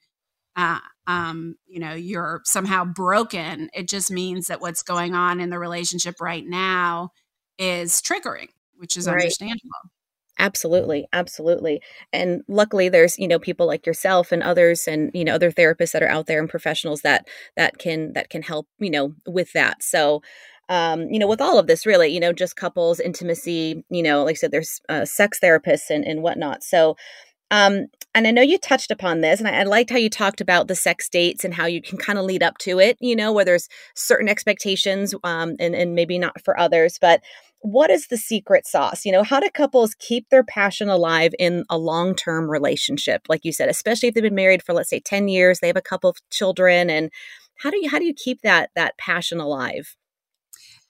uh, 0.54 0.78
um, 1.06 1.56
you 1.66 1.80
know, 1.80 1.94
you're 1.94 2.42
somehow 2.44 2.84
broken. 2.84 3.70
It 3.72 3.88
just 3.88 4.10
means 4.10 4.46
that 4.46 4.60
what's 4.60 4.82
going 4.82 5.14
on 5.14 5.40
in 5.40 5.50
the 5.50 5.58
relationship 5.58 6.20
right 6.20 6.44
now 6.46 7.10
is 7.58 8.00
triggering, 8.02 8.48
which 8.76 8.96
is 8.96 9.06
right. 9.06 9.14
understandable. 9.14 9.70
Absolutely, 10.38 11.06
absolutely. 11.12 11.80
And 12.12 12.42
luckily 12.48 12.88
there's, 12.88 13.18
you 13.18 13.28
know, 13.28 13.38
people 13.38 13.66
like 13.66 13.86
yourself 13.86 14.32
and 14.32 14.42
others 14.42 14.88
and, 14.88 15.10
you 15.14 15.24
know, 15.24 15.34
other 15.34 15.52
therapists 15.52 15.92
that 15.92 16.02
are 16.02 16.08
out 16.08 16.26
there 16.26 16.40
and 16.40 16.48
professionals 16.48 17.02
that 17.02 17.28
that 17.56 17.78
can 17.78 18.14
that 18.14 18.30
can 18.30 18.42
help, 18.42 18.66
you 18.78 18.90
know, 18.90 19.14
with 19.26 19.52
that. 19.52 19.82
So 19.82 20.22
um, 20.72 21.10
you 21.10 21.18
know, 21.18 21.26
with 21.26 21.42
all 21.42 21.58
of 21.58 21.66
this, 21.66 21.84
really, 21.84 22.08
you 22.08 22.18
know, 22.18 22.32
just 22.32 22.56
couples, 22.56 22.98
intimacy, 22.98 23.84
you 23.90 24.02
know, 24.02 24.24
like 24.24 24.32
I 24.32 24.36
said, 24.36 24.52
there's 24.52 24.80
uh, 24.88 25.04
sex 25.04 25.38
therapists 25.38 25.90
and, 25.90 26.02
and 26.02 26.22
whatnot. 26.22 26.64
So, 26.64 26.96
um, 27.50 27.88
and 28.14 28.26
I 28.26 28.30
know 28.30 28.40
you 28.40 28.56
touched 28.56 28.90
upon 28.90 29.20
this, 29.20 29.38
and 29.38 29.46
I, 29.46 29.60
I, 29.60 29.62
liked 29.64 29.90
how 29.90 29.98
you 29.98 30.08
talked 30.08 30.40
about 30.40 30.68
the 30.68 30.74
sex 30.74 31.10
dates 31.10 31.44
and 31.44 31.52
how 31.52 31.66
you 31.66 31.82
can 31.82 31.98
kind 31.98 32.18
of 32.18 32.24
lead 32.24 32.42
up 32.42 32.56
to 32.58 32.78
it, 32.78 32.96
you 33.02 33.14
know, 33.14 33.34
where 33.34 33.44
there's 33.44 33.68
certain 33.94 34.30
expectations 34.30 35.14
um, 35.24 35.56
and, 35.60 35.74
and 35.74 35.94
maybe 35.94 36.18
not 36.18 36.42
for 36.42 36.58
others. 36.58 36.96
But 36.98 37.20
what 37.60 37.90
is 37.90 38.06
the 38.06 38.16
secret 38.16 38.66
sauce? 38.66 39.04
You 39.04 39.12
know, 39.12 39.24
how 39.24 39.40
do 39.40 39.50
couples 39.50 39.94
keep 39.98 40.30
their 40.30 40.42
passion 40.42 40.88
alive 40.88 41.34
in 41.38 41.64
a 41.68 41.76
long 41.76 42.14
term 42.14 42.50
relationship? 42.50 43.26
Like 43.28 43.44
you 43.44 43.52
said, 43.52 43.68
especially 43.68 44.08
if 44.08 44.14
they've 44.14 44.22
been 44.22 44.34
married 44.34 44.62
for, 44.62 44.72
let's 44.72 44.88
say, 44.88 45.00
10 45.00 45.28
years, 45.28 45.60
they 45.60 45.66
have 45.66 45.76
a 45.76 45.82
couple 45.82 46.08
of 46.08 46.16
children. 46.30 46.88
And 46.88 47.10
how 47.58 47.70
do 47.70 47.76
you, 47.76 47.90
how 47.90 47.98
do 47.98 48.06
you 48.06 48.14
keep 48.14 48.40
that, 48.40 48.70
that 48.74 48.96
passion 48.96 49.38
alive? 49.38 49.96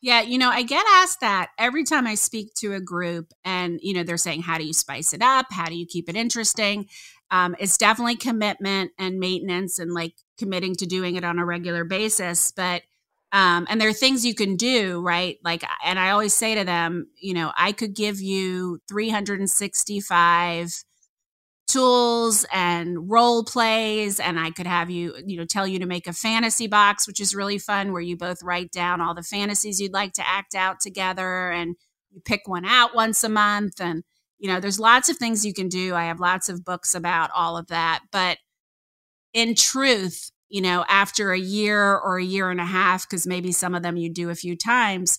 Yeah, 0.05 0.21
you 0.23 0.37
know, 0.37 0.51
I 0.51 0.65
get 0.65 0.85
asked 0.95 1.21
that 1.21 1.51
every 1.59 1.85
time 1.85 2.09
I 2.09 2.17
speak 2.17 2.55
to 2.55 2.75
a 2.75 2.81
group, 2.81 3.33
and, 3.45 3.79
you 3.81 3.95
know, 3.95 4.03
they're 4.03 4.17
saying, 4.17 4.43
how 4.43 4.59
do 4.59 4.65
you 4.65 4.73
spice 4.73 5.15
it 5.15 5.23
up? 5.23 5.47
How 5.53 5.67
do 5.67 5.77
you 5.77 5.87
keep 5.87 6.09
it 6.09 6.17
interesting? 6.17 6.88
Um, 7.31 7.55
it's 7.61 7.79
definitely 7.79 8.17
commitment 8.17 8.91
and 8.99 9.21
maintenance 9.21 9.79
and 9.79 9.95
like 9.95 10.15
committing 10.38 10.75
to 10.77 10.87
doing 10.87 11.15
it 11.15 11.23
on 11.23 11.38
a 11.38 11.45
regular 11.47 11.85
basis. 11.85 12.51
But, 12.51 12.83
um, 13.31 13.65
and 13.71 13.81
there 13.81 13.88
are 13.88 13.95
things 13.95 14.27
you 14.27 14.35
can 14.35 14.57
do, 14.57 15.01
right? 15.01 15.38
Like, 15.45 15.62
and 15.85 16.01
I 16.01 16.11
always 16.11 16.35
say 16.35 16.57
to 16.57 16.65
them, 16.65 17.07
you 17.21 17.33
know, 17.33 17.53
I 17.57 17.71
could 17.71 17.95
give 17.95 18.21
you 18.21 18.81
365 18.88 20.83
tools 21.73 22.45
and 22.53 23.11
role 23.11 23.45
plays 23.45 24.21
and 24.21 24.39
i 24.39 24.51
could 24.51 24.67
have 24.67 24.91
you 24.91 25.15
you 25.27 25.39
know 25.39 25.45
tell 25.45 25.67
you 25.67 25.79
to 25.79 25.87
make 25.87 26.07
a 26.07 26.13
fantasy 26.13 26.67
box 26.67 27.07
which 27.07 27.21
is 27.21 27.35
really 27.35 27.59
fun 27.59 27.93
where 27.93 28.03
you 28.03 28.17
both 28.17 28.43
write 28.43 28.71
down 28.71 29.01
all 29.01 29.15
the 29.15 29.23
fantasies 29.23 29.81
you'd 29.81 29.93
like 29.93 30.13
to 30.13 30.27
act 30.27 30.55
out 30.55 30.81
together 30.81 31.51
and 31.51 31.77
you 32.11 32.21
pick 32.21 32.43
one 32.47 32.65
out 32.65 32.95
once 32.95 33.25
a 33.25 33.29
month 33.29 33.81
and 33.81 34.05
you 34.39 34.49
know 34.49 34.61
there's 34.61 34.81
lots 34.81 35.09
of 35.09 35.17
things 35.17 35.47
you 35.47 35.55
can 35.55 35.69
do. 35.69 35.95
I 35.95 36.05
have 36.05 36.21
lots 36.21 36.49
of 36.49 36.65
books 36.65 36.95
about 36.95 37.31
all 37.35 37.57
of 37.57 37.69
that 37.69 38.01
but 38.13 38.39
in 39.33 39.55
truth 39.55 40.31
you 40.49 40.61
know 40.61 40.85
after 40.89 41.33
a 41.33 41.39
year 41.39 41.97
or 41.97 42.19
a 42.19 42.25
year 42.25 42.51
and 42.51 42.61
a 42.61 42.67
half 42.67 43.09
because 43.09 43.27
maybe 43.27 43.51
some 43.51 43.75
of 43.75 43.83
them 43.83 43.97
you 43.97 44.13
do 44.13 44.31
a 44.31 44.35
few 44.35 44.57
times 44.57 45.19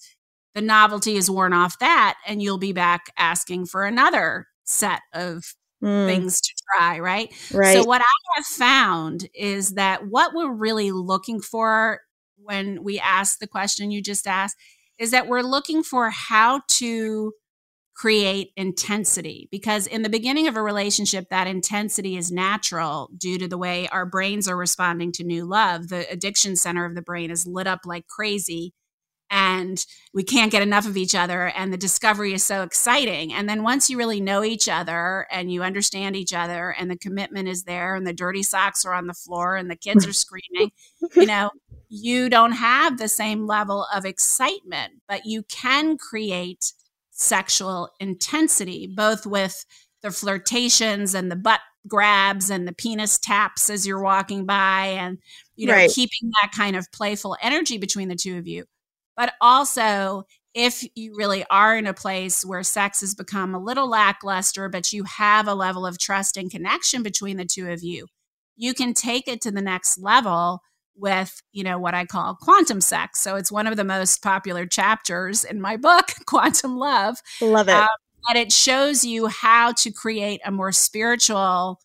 the 0.54 0.62
novelty 0.62 1.16
is 1.16 1.32
worn 1.32 1.52
off 1.52 1.80
that 1.80 2.16
and 2.28 2.44
you'll 2.44 2.60
be 2.60 2.74
back 2.74 3.06
asking 3.18 3.66
for 3.66 3.86
another 3.86 4.46
set 4.66 5.02
of 5.14 5.56
mm. 5.84 6.08
things 6.08 6.42
to 6.42 6.54
try, 6.72 7.00
right? 7.00 7.32
Right. 7.54 7.78
So 7.78 7.84
what 7.84 8.02
I 8.02 8.36
have 8.36 8.46
found 8.46 9.28
is 9.34 9.72
that 9.72 10.08
what 10.08 10.34
we're 10.34 10.54
really 10.54 10.92
looking 10.92 11.42
for 11.42 12.02
when 12.38 12.84
we 12.84 13.00
ask 13.00 13.40
the 13.40 13.48
question 13.48 13.92
you 13.92 14.02
just 14.02 14.28
asked 14.28 14.58
is 15.00 15.12
that 15.12 15.28
we're 15.28 15.42
looking 15.42 15.84
for 15.84 16.10
how 16.10 16.62
to 16.68 17.34
create 17.96 18.52
intensity 18.58 19.48
because 19.52 19.86
in 19.86 20.02
the 20.02 20.10
beginning 20.10 20.48
of 20.48 20.58
a 20.58 20.62
relationship 20.62 21.28
that 21.30 21.46
intensity 21.46 22.18
is 22.18 22.32
natural 22.32 23.10
due 23.18 23.38
to 23.38 23.48
the 23.48 23.58
way 23.58 23.88
our 23.90 24.06
brains 24.06 24.48
are 24.48 24.58
responding 24.58 25.12
to 25.12 25.24
new 25.24 25.46
love 25.46 25.90
the 25.90 26.10
addiction 26.10 26.56
center 26.56 26.86
of 26.86 26.96
the 26.96 27.04
brain 27.04 27.30
is 27.30 27.46
lit 27.46 27.68
up 27.68 27.82
like 27.86 28.08
crazy 28.08 28.74
and 29.34 29.84
we 30.14 30.22
can't 30.24 30.52
get 30.52 30.62
enough 30.62 30.86
of 30.86 30.96
each 30.96 31.16
other 31.16 31.48
and 31.48 31.74
the 31.74 31.78
discovery 31.78 32.34
is 32.34 32.46
so 32.46 32.62
exciting 32.62 33.34
and 33.34 33.50
then 33.50 33.64
once 33.64 33.90
you 33.90 33.98
really 33.98 34.22
know 34.22 34.44
each 34.44 34.70
other 34.70 35.26
and 35.32 35.52
you 35.52 35.64
understand 35.64 36.16
each 36.16 36.34
other 36.34 36.70
and 36.78 36.90
the 36.90 36.98
commitment 36.98 37.50
is 37.50 37.64
there 37.64 37.96
and 37.96 38.06
the 38.06 38.14
dirty 38.14 38.44
socks 38.44 38.86
are 38.86 38.94
on 38.94 39.08
the 39.08 39.14
floor 39.14 39.56
and 39.56 39.72
the 39.72 39.76
kids 39.76 40.08
are 40.08 40.14
screaming 40.14 40.72
you 41.16 41.26
know 41.26 41.50
you 41.90 42.30
don't 42.30 42.52
have 42.52 42.98
the 42.98 43.08
same 43.08 43.48
level 43.48 43.88
of 43.94 44.06
excitement 44.06 44.94
but 45.10 45.26
you 45.26 45.42
can 45.44 45.98
create 45.98 46.72
sexual 47.10 47.90
intensity 48.00 48.88
both 48.96 49.26
with 49.26 49.66
the 50.04 50.12
flirtations 50.12 51.16
and 51.16 51.32
the 51.32 51.36
butt 51.36 51.62
grabs 51.88 52.52
and 52.52 52.68
the 52.68 52.74
penis 52.74 53.18
taps 53.18 53.70
as 53.70 53.86
you're 53.86 54.02
walking 54.02 54.46
by 54.46 54.86
and 54.86 55.18
you 55.56 55.66
know 55.66 55.74
right. 55.74 55.90
keeping 55.90 56.32
that 56.42 56.52
kind 56.56 56.76
of 56.76 56.90
playful 56.92 57.36
energy 57.42 57.78
between 57.78 58.08
the 58.08 58.16
two 58.16 58.38
of 58.38 58.48
you 58.48 58.64
but 59.16 59.34
also, 59.42 60.24
if 60.54 60.84
you 60.96 61.16
really 61.16 61.46
are 61.50 61.78
in 61.78 61.88
a 61.88 61.94
place 61.94 62.46
where 62.46 62.64
sex 62.64 63.02
has 63.02 63.16
become 63.16 63.56
a 63.56 63.60
little 63.60 63.90
lackluster, 63.90 64.70
but 64.70 64.94
you 64.94 65.04
have 65.04 65.48
a 65.48 65.56
level 65.56 65.86
of 65.86 65.98
trust 65.98 66.38
and 66.38 66.52
connection 66.52 67.04
between 67.04 67.38
the 67.38 67.46
two 67.46 67.70
of 67.70 67.84
you, 67.84 68.08
you 68.56 68.74
can 68.74 68.94
take 68.94 69.28
it 69.28 69.42
to 69.42 69.52
the 69.52 69.62
next 69.62 69.98
level 69.98 70.62
with, 70.96 71.42
you 71.52 71.64
know, 71.64 71.80
what 71.80 71.96
I 71.96 72.06
call 72.06 72.36
quantum 72.36 72.82
sex. 72.82 73.22
So 73.22 73.36
it's 73.36 73.52
one 73.52 73.66
of 73.66 73.78
the 73.78 73.84
most 73.84 74.22
popular 74.22 74.66
chapters 74.66 75.44
in 75.44 75.60
my 75.60 75.78
book, 75.78 76.12
Quantum 76.28 76.78
Love. 76.78 77.18
Love 77.42 77.68
it. 77.68 77.76
Um, 77.76 77.88
but 78.28 78.38
it 78.38 78.52
shows 78.52 79.04
you 79.04 79.28
how 79.28 79.74
to 79.74 79.92
create 79.92 80.42
a 80.46 80.52
more 80.52 80.72
spiritual, 80.72 81.80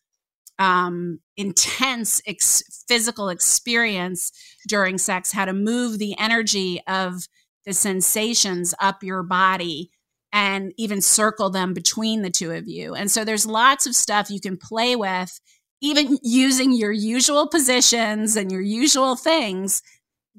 um, 0.59 1.21
intense 1.39 2.21
ex- 2.27 2.85
physical 2.87 3.31
experience 3.31 4.33
during 4.67 4.99
sex, 4.99 5.33
how 5.33 5.47
to 5.47 5.55
move 5.55 5.99
the 5.99 6.19
energy 6.19 6.83
of 6.87 7.29
the 7.65 7.73
sensations 7.73 8.75
up 8.81 9.03
your 9.03 9.23
body 9.23 9.91
and 10.33 10.75
even 10.77 11.01
circle 11.01 11.49
them 11.49 11.73
between 11.73 12.23
the 12.23 12.31
two 12.31 12.51
of 12.51 12.69
you. 12.69 12.95
And 12.95 13.11
so 13.11 13.25
there's 13.25 13.47
lots 13.47 13.87
of 13.87 13.95
stuff 13.95 14.31
you 14.31 14.41
can 14.41 14.59
play 14.59 14.95
with, 14.97 15.41
even 15.81 16.19
using 16.23 16.73
your 16.73 16.93
usual 16.93 17.49
positions 17.49 18.37
and 18.37 18.53
your 18.53 18.61
usual 18.61 19.17
things 19.17 19.83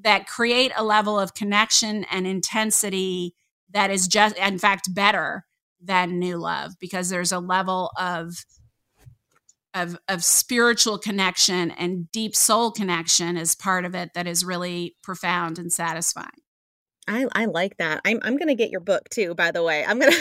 that 0.01 0.27
create 0.27 0.71
a 0.77 0.83
level 0.83 1.19
of 1.19 1.33
connection 1.33 2.05
and 2.12 2.27
intensity 2.27 3.33
that 3.71 3.89
is 3.89 4.07
just, 4.07 4.35
in 4.38 4.59
fact, 4.59 4.93
better 4.93 5.45
than 5.81 6.19
new 6.19 6.38
love 6.38 6.73
because 6.79 7.09
there's 7.09 7.31
a 7.31 7.39
level 7.39 7.91
of 7.97 8.45
of 9.82 9.98
of 10.08 10.23
spiritual 10.23 10.98
connection 10.98 11.71
and 11.71 12.12
deep 12.12 12.36
soul 12.36 12.71
connection 12.71 13.38
is 13.38 13.56
part 13.56 13.86
of 13.86 13.96
it 13.96 14.12
that 14.13 14.27
is 14.27 14.46
really 14.46 14.96
profound 15.04 15.58
and 15.60 15.71
satisfying. 15.71 16.30
I, 17.10 17.25
I 17.34 17.46
like 17.46 17.77
that. 17.77 18.02
I'm 18.06 18.19
I'm 18.21 18.38
gonna 18.38 18.54
get 18.54 18.69
your 18.69 18.82
book 18.82 19.10
too. 19.10 19.34
By 19.34 19.50
the 19.52 19.63
way, 19.63 19.84
I'm 19.84 20.00
gonna 20.00 20.15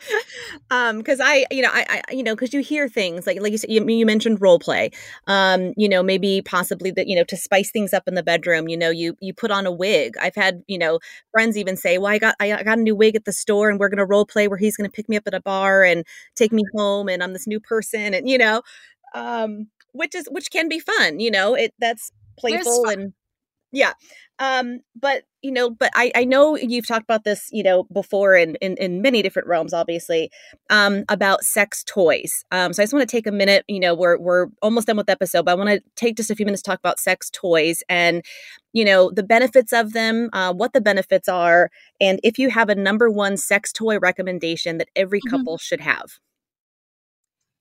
um 0.70 0.98
because 0.98 1.20
I 1.22 1.44
you 1.50 1.60
know 1.60 1.68
I, 1.70 2.02
I 2.08 2.12
you 2.12 2.22
know 2.22 2.34
because 2.34 2.54
you 2.54 2.60
hear 2.60 2.88
things 2.88 3.26
like 3.26 3.40
like 3.42 3.52
you 3.52 3.58
said 3.58 3.70
you, 3.70 3.86
you 3.86 4.06
mentioned 4.06 4.40
role 4.40 4.58
play, 4.58 4.90
um 5.26 5.74
you 5.76 5.88
know 5.88 6.02
maybe 6.02 6.40
possibly 6.42 6.90
that 6.92 7.06
you 7.06 7.16
know 7.16 7.24
to 7.24 7.36
spice 7.36 7.70
things 7.70 7.92
up 7.92 8.04
in 8.06 8.14
the 8.14 8.22
bedroom. 8.22 8.66
You 8.68 8.78
know 8.78 8.88
you 8.88 9.14
you 9.20 9.34
put 9.34 9.50
on 9.50 9.66
a 9.66 9.72
wig. 9.72 10.14
I've 10.20 10.34
had 10.34 10.62
you 10.66 10.78
know 10.78 11.00
friends 11.32 11.58
even 11.58 11.76
say, 11.76 11.98
well 11.98 12.12
I 12.12 12.18
got 12.18 12.34
I 12.40 12.62
got 12.62 12.78
a 12.78 12.82
new 12.82 12.96
wig 12.96 13.14
at 13.14 13.26
the 13.26 13.32
store 13.32 13.68
and 13.68 13.78
we're 13.78 13.90
gonna 13.90 14.06
role 14.06 14.24
play 14.24 14.48
where 14.48 14.58
he's 14.58 14.76
gonna 14.76 14.88
pick 14.90 15.10
me 15.10 15.16
up 15.16 15.24
at 15.26 15.34
a 15.34 15.40
bar 15.40 15.84
and 15.84 16.04
take 16.34 16.52
me 16.52 16.64
home 16.74 17.08
and 17.08 17.22
I'm 17.22 17.34
this 17.34 17.46
new 17.46 17.60
person 17.60 18.14
and 18.14 18.26
you 18.26 18.38
know, 18.38 18.62
um 19.14 19.68
which 19.92 20.14
is 20.14 20.26
which 20.30 20.50
can 20.50 20.68
be 20.68 20.80
fun. 20.80 21.20
You 21.20 21.30
know 21.30 21.54
it 21.54 21.74
that's 21.78 22.12
playful 22.38 22.88
and 22.88 23.12
yeah 23.72 23.92
um 24.38 24.80
but 24.94 25.24
you 25.40 25.50
know 25.50 25.70
but 25.70 25.90
i 25.94 26.12
i 26.14 26.24
know 26.24 26.56
you've 26.56 26.86
talked 26.86 27.04
about 27.04 27.24
this 27.24 27.48
you 27.50 27.62
know 27.62 27.84
before 27.84 28.36
in 28.36 28.54
in, 28.56 28.76
in 28.76 29.02
many 29.02 29.22
different 29.22 29.48
realms 29.48 29.72
obviously 29.72 30.30
um 30.70 31.04
about 31.08 31.42
sex 31.42 31.82
toys 31.84 32.44
um 32.52 32.72
so 32.72 32.82
i 32.82 32.84
just 32.84 32.92
want 32.92 33.06
to 33.06 33.10
take 33.16 33.26
a 33.26 33.32
minute 33.32 33.64
you 33.68 33.80
know 33.80 33.94
we're 33.94 34.18
we're 34.18 34.48
almost 34.60 34.86
done 34.86 34.96
with 34.96 35.06
the 35.06 35.12
episode 35.12 35.44
but 35.44 35.52
i 35.52 35.54
want 35.54 35.70
to 35.70 35.82
take 35.96 36.16
just 36.16 36.30
a 36.30 36.34
few 36.34 36.44
minutes 36.44 36.62
to 36.62 36.70
talk 36.70 36.78
about 36.78 37.00
sex 37.00 37.30
toys 37.30 37.82
and 37.88 38.22
you 38.72 38.84
know 38.84 39.10
the 39.10 39.22
benefits 39.22 39.72
of 39.72 39.92
them 39.92 40.28
uh, 40.32 40.52
what 40.52 40.72
the 40.72 40.80
benefits 40.80 41.28
are 41.28 41.70
and 42.00 42.20
if 42.22 42.38
you 42.38 42.50
have 42.50 42.68
a 42.68 42.74
number 42.74 43.10
one 43.10 43.36
sex 43.36 43.72
toy 43.72 43.98
recommendation 43.98 44.78
that 44.78 44.88
every 44.94 45.20
mm-hmm. 45.20 45.36
couple 45.36 45.58
should 45.58 45.80
have 45.80 46.18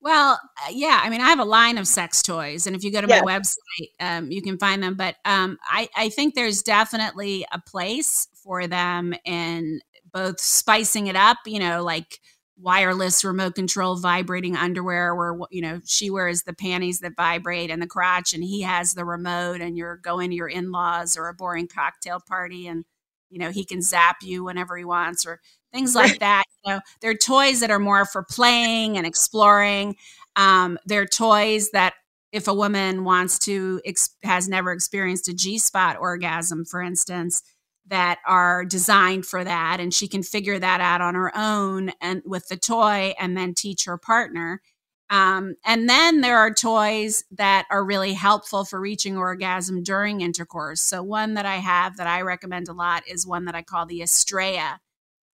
well, 0.01 0.39
uh, 0.65 0.71
yeah. 0.71 0.99
I 1.03 1.09
mean, 1.09 1.21
I 1.21 1.29
have 1.29 1.39
a 1.39 1.45
line 1.45 1.77
of 1.77 1.87
sex 1.87 2.21
toys, 2.23 2.67
and 2.67 2.75
if 2.75 2.83
you 2.83 2.91
go 2.91 3.01
to 3.01 3.07
my 3.07 3.21
website, 3.21 3.89
um, 3.99 4.31
you 4.31 4.41
can 4.41 4.57
find 4.57 4.81
them. 4.81 4.95
But 4.95 5.15
um, 5.25 5.57
I, 5.65 5.89
I 5.95 6.09
think 6.09 6.33
there's 6.33 6.63
definitely 6.63 7.45
a 7.51 7.59
place 7.59 8.27
for 8.43 8.67
them 8.67 9.13
in 9.25 9.81
both 10.11 10.39
spicing 10.39 11.07
it 11.07 11.15
up, 11.15 11.37
you 11.45 11.59
know, 11.59 11.83
like 11.83 12.19
wireless 12.61 13.23
remote 13.23 13.55
control 13.55 13.95
vibrating 13.95 14.55
underwear 14.55 15.15
where 15.15 15.35
you 15.49 15.61
know 15.61 15.81
she 15.85 16.11
wears 16.11 16.43
the 16.43 16.53
panties 16.53 16.99
that 16.99 17.15
vibrate 17.15 17.71
and 17.71 17.81
the 17.81 17.87
crotch 17.87 18.33
and 18.33 18.43
he 18.43 18.61
has 18.61 18.93
the 18.93 19.03
remote 19.03 19.61
and 19.61 19.77
you're 19.77 19.97
going 19.97 20.29
to 20.29 20.35
your 20.35 20.47
in-laws 20.47 21.17
or 21.17 21.27
a 21.27 21.33
boring 21.33 21.67
cocktail 21.67 22.19
party 22.19 22.67
and 22.67 22.85
you 23.31 23.39
know 23.39 23.49
he 23.49 23.65
can 23.65 23.81
zap 23.81 24.17
you 24.21 24.43
whenever 24.43 24.77
he 24.77 24.85
wants 24.85 25.25
or 25.25 25.39
things 25.73 25.95
like 25.95 26.19
that. 26.19 26.43
You 26.65 26.73
know, 26.73 26.79
they're 27.01 27.15
toys 27.15 27.59
that 27.61 27.71
are 27.71 27.79
more 27.79 28.05
for 28.05 28.23
playing 28.23 28.97
and 28.97 29.05
exploring. 29.05 29.95
Um, 30.35 30.77
they're 30.85 31.05
toys 31.05 31.71
that 31.71 31.93
if 32.31 32.47
a 32.47 32.53
woman 32.53 33.03
wants 33.03 33.39
to 33.39 33.81
ex- 33.85 34.15
has 34.23 34.47
never 34.47 34.71
experienced 34.71 35.27
a 35.27 35.33
G 35.33 35.57
spot 35.57 35.97
orgasm, 35.99 36.65
for 36.65 36.81
instance, 36.81 37.43
that 37.87 38.19
are 38.25 38.63
designed 38.63 39.25
for 39.25 39.43
that, 39.43 39.79
and 39.79 39.93
she 39.93 40.07
can 40.07 40.23
figure 40.23 40.59
that 40.59 40.79
out 40.79 41.01
on 41.01 41.15
her 41.15 41.31
own 41.35 41.91
and 41.99 42.21
with 42.25 42.47
the 42.47 42.55
toy, 42.55 43.13
and 43.19 43.35
then 43.35 43.53
teach 43.53 43.85
her 43.85 43.97
partner. 43.97 44.61
Um, 45.09 45.55
and 45.65 45.89
then 45.89 46.21
there 46.21 46.37
are 46.37 46.53
toys 46.53 47.25
that 47.31 47.65
are 47.69 47.83
really 47.83 48.13
helpful 48.13 48.63
for 48.63 48.79
reaching 48.79 49.17
orgasm 49.17 49.83
during 49.83 50.21
intercourse. 50.21 50.79
So 50.81 51.03
one 51.03 51.33
that 51.33 51.45
I 51.45 51.57
have 51.57 51.97
that 51.97 52.07
I 52.07 52.21
recommend 52.21 52.69
a 52.69 52.73
lot 52.73 53.03
is 53.05 53.27
one 53.27 53.43
that 53.45 53.55
I 53.55 53.61
call 53.61 53.85
the 53.85 54.01
Estrella 54.01 54.79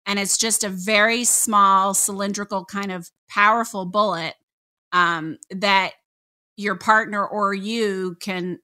and 0.05 0.19
it's 0.19 0.37
just 0.37 0.63
a 0.63 0.69
very 0.69 1.23
small 1.23 1.93
cylindrical 1.93 2.65
kind 2.65 2.91
of 2.91 3.09
powerful 3.29 3.85
bullet 3.85 4.35
um, 4.91 5.37
that 5.49 5.93
your 6.57 6.75
partner 6.75 7.25
or 7.25 7.53
you 7.53 8.15
can 8.19 8.59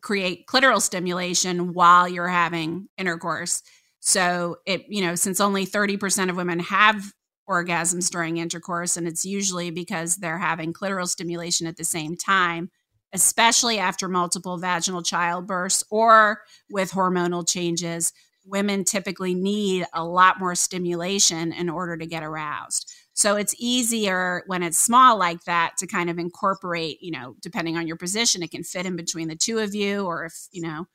create 0.00 0.46
clitoral 0.46 0.80
stimulation 0.80 1.72
while 1.72 2.08
you're 2.08 2.28
having 2.28 2.88
intercourse. 2.98 3.62
So 4.00 4.56
it 4.66 4.84
you 4.88 5.02
know 5.02 5.14
since 5.14 5.40
only 5.40 5.66
30% 5.66 6.30
of 6.30 6.36
women 6.36 6.60
have 6.60 7.12
orgasms 7.48 8.10
during 8.10 8.38
intercourse 8.38 8.96
and 8.96 9.06
it's 9.06 9.24
usually 9.24 9.70
because 9.70 10.16
they're 10.16 10.38
having 10.38 10.72
clitoral 10.72 11.08
stimulation 11.08 11.66
at 11.66 11.76
the 11.76 11.84
same 11.84 12.16
time 12.16 12.70
especially 13.12 13.78
after 13.78 14.08
multiple 14.08 14.58
vaginal 14.58 15.00
childbirths 15.00 15.84
or 15.90 16.42
with 16.68 16.90
hormonal 16.90 17.48
changes 17.48 18.12
women 18.46 18.84
typically 18.84 19.34
need 19.34 19.86
a 19.92 20.04
lot 20.04 20.38
more 20.38 20.54
stimulation 20.54 21.52
in 21.52 21.68
order 21.68 21.96
to 21.96 22.06
get 22.06 22.22
aroused. 22.22 22.92
So 23.12 23.36
it's 23.36 23.54
easier 23.58 24.42
when 24.46 24.62
it's 24.62 24.78
small 24.78 25.18
like 25.18 25.44
that 25.44 25.72
to 25.78 25.86
kind 25.86 26.10
of 26.10 26.18
incorporate, 26.18 26.98
you 27.00 27.10
know, 27.10 27.34
depending 27.40 27.76
on 27.76 27.86
your 27.86 27.96
position, 27.96 28.42
it 28.42 28.50
can 28.50 28.62
fit 28.62 28.86
in 28.86 28.94
between 28.94 29.28
the 29.28 29.36
two 29.36 29.58
of 29.58 29.74
you, 29.74 30.04
or 30.04 30.26
if, 30.26 30.34
you 30.52 30.62
know, 30.62 30.86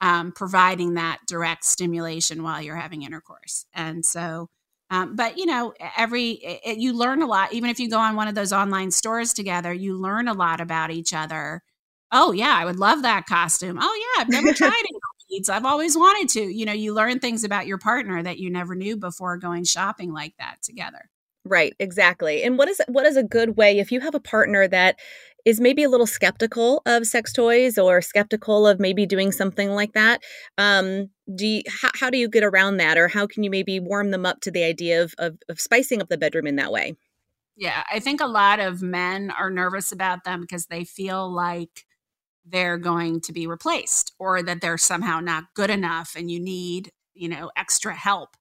um, 0.00 0.32
providing 0.32 0.94
that 0.94 1.18
direct 1.26 1.64
stimulation 1.64 2.42
while 2.42 2.62
you're 2.62 2.76
having 2.76 3.02
intercourse. 3.02 3.66
And 3.74 4.04
so, 4.04 4.48
um, 4.90 5.14
but 5.14 5.38
you 5.38 5.46
know, 5.46 5.72
every 5.96 6.32
it, 6.32 6.78
you 6.78 6.92
learn 6.92 7.22
a 7.22 7.26
lot. 7.26 7.52
Even 7.52 7.70
if 7.70 7.78
you 7.78 7.88
go 7.88 7.98
on 7.98 8.16
one 8.16 8.28
of 8.28 8.34
those 8.34 8.52
online 8.52 8.90
stores 8.90 9.32
together, 9.32 9.72
you 9.72 9.96
learn 9.96 10.28
a 10.28 10.34
lot 10.34 10.60
about 10.60 10.90
each 10.90 11.14
other. 11.14 11.62
Oh 12.12 12.32
yeah, 12.32 12.56
I 12.56 12.64
would 12.64 12.78
love 12.78 13.02
that 13.02 13.26
costume. 13.26 13.78
Oh 13.80 14.14
yeah, 14.16 14.22
I've 14.22 14.28
never 14.28 14.52
tried 14.52 14.82
it 14.82 15.00
I've 15.48 15.64
always 15.64 15.96
wanted 15.96 16.28
to. 16.30 16.40
You 16.42 16.66
know, 16.66 16.72
you 16.72 16.94
learn 16.94 17.18
things 17.18 17.44
about 17.44 17.66
your 17.66 17.78
partner 17.78 18.22
that 18.22 18.38
you 18.38 18.50
never 18.50 18.74
knew 18.74 18.96
before 18.96 19.36
going 19.36 19.64
shopping 19.64 20.12
like 20.12 20.34
that 20.38 20.56
together. 20.62 21.10
Right, 21.44 21.74
exactly. 21.78 22.42
And 22.42 22.58
what 22.58 22.68
is 22.68 22.80
what 22.88 23.06
is 23.06 23.16
a 23.16 23.22
good 23.22 23.56
way 23.56 23.78
if 23.78 23.90
you 23.90 24.00
have 24.00 24.14
a 24.14 24.20
partner 24.20 24.68
that 24.68 24.98
is 25.46 25.60
maybe 25.60 25.82
a 25.82 25.88
little 25.88 26.06
skeptical 26.06 26.82
of 26.84 27.06
sex 27.06 27.32
toys 27.32 27.78
or 27.78 28.02
skeptical 28.02 28.66
of 28.66 28.78
maybe 28.78 29.06
doing 29.06 29.32
something 29.32 29.70
like 29.70 29.94
that? 29.94 30.22
Um, 30.58 31.08
do 31.34 31.46
you, 31.46 31.62
how, 31.68 31.90
how 31.94 32.10
do 32.10 32.18
you 32.18 32.28
get 32.28 32.44
around 32.44 32.76
that, 32.76 32.98
or 32.98 33.08
how 33.08 33.26
can 33.26 33.42
you 33.42 33.50
maybe 33.50 33.80
warm 33.80 34.10
them 34.10 34.26
up 34.26 34.40
to 34.42 34.50
the 34.50 34.64
idea 34.64 35.02
of, 35.02 35.14
of, 35.18 35.38
of 35.48 35.60
spicing 35.60 36.02
up 36.02 36.08
the 36.08 36.18
bedroom 36.18 36.46
in 36.46 36.56
that 36.56 36.72
way? 36.72 36.94
Yeah, 37.56 37.84
I 37.90 38.00
think 38.00 38.20
a 38.20 38.26
lot 38.26 38.60
of 38.60 38.82
men 38.82 39.30
are 39.30 39.50
nervous 39.50 39.92
about 39.92 40.24
them 40.24 40.42
because 40.42 40.66
they 40.66 40.84
feel 40.84 41.30
like 41.30 41.86
they're 42.44 42.78
going 42.78 43.20
to 43.22 43.32
be 43.32 43.46
replaced 43.46 44.12
or 44.18 44.42
that 44.42 44.60
they're 44.60 44.78
somehow 44.78 45.20
not 45.20 45.44
good 45.54 45.70
enough 45.70 46.14
and 46.16 46.30
you 46.30 46.40
need, 46.40 46.90
you 47.14 47.28
know, 47.28 47.50
extra 47.56 47.94
help. 47.94 48.36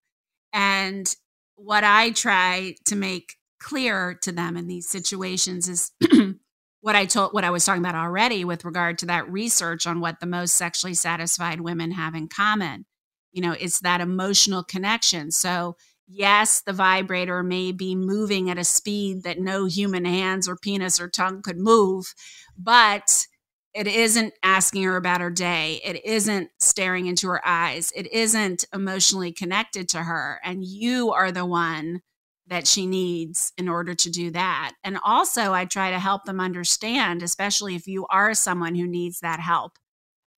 And 0.54 1.14
what 1.56 1.84
I 1.84 2.12
try 2.12 2.76
to 2.86 2.96
make 2.96 3.36
clear 3.60 4.18
to 4.24 4.32
them 4.32 4.56
in 4.56 4.68
these 4.68 4.88
situations 4.90 5.68
is 5.68 5.92
what 6.82 6.96
I 6.96 7.06
told 7.06 7.34
what 7.34 7.44
I 7.44 7.50
was 7.50 7.66
talking 7.66 7.84
about 7.84 7.96
already 7.96 8.46
with 8.46 8.66
regard 8.66 8.98
to 9.00 9.06
that 9.08 9.30
research 9.30 9.86
on 9.86 10.00
what 10.00 10.20
the 10.20 10.26
most 10.26 10.56
sexually 10.56 10.94
satisfied 10.94 11.62
women 11.62 11.92
have 11.92 12.16
in 12.16 12.28
common. 12.28 12.86
You 13.32 13.42
know, 13.42 13.52
it's 13.52 13.82
that 13.82 14.02
emotional 14.02 14.64
connection. 14.64 15.32
So, 15.32 15.76
yes, 16.08 16.62
the 16.62 16.74
vibrator 16.74 17.44
may 17.44 17.72
be 17.72 17.96
moving 17.96 18.50
at 18.50 18.58
a 18.58 18.64
speed 18.64 19.24
that 19.24 19.40
no 19.40 19.66
human 19.66 20.06
hands 20.06 20.48
or 20.48 20.56
penis 20.56 21.00
or 21.00 21.10
tongue 21.10 21.42
could 21.42 21.58
move, 21.58 22.14
but 22.58 23.28
it 23.74 23.88
isn't 23.88 24.34
asking 24.44 24.84
her 24.84 24.98
about 24.98 25.22
her 25.22 25.30
day. 25.30 25.80
It 25.84 26.04
isn't 26.04 26.50
staring 26.60 27.06
into 27.06 27.28
her 27.28 27.42
eyes. 27.48 27.92
It 27.96 28.12
isn't 28.12 28.66
emotionally 28.74 29.32
connected 29.32 29.90
to 29.90 30.00
her. 30.04 30.40
And 30.44 30.64
you 30.64 31.12
are 31.12 31.32
the 31.32 31.46
one 31.46 32.02
that 32.48 32.68
she 32.68 32.88
needs 32.88 33.54
in 33.58 33.70
order 33.70 33.94
to 33.94 34.10
do 34.10 34.32
that. 34.32 34.74
And 34.84 34.98
also, 35.04 35.54
I 35.54 35.66
try 35.66 35.92
to 35.92 36.00
help 36.00 36.26
them 36.26 36.40
understand, 36.40 37.22
especially 37.22 37.76
if 37.76 37.88
you 37.88 38.08
are 38.08 38.34
someone 38.34 38.74
who 38.74 38.88
needs 38.88 39.20
that 39.20 39.40
help. 39.40 39.78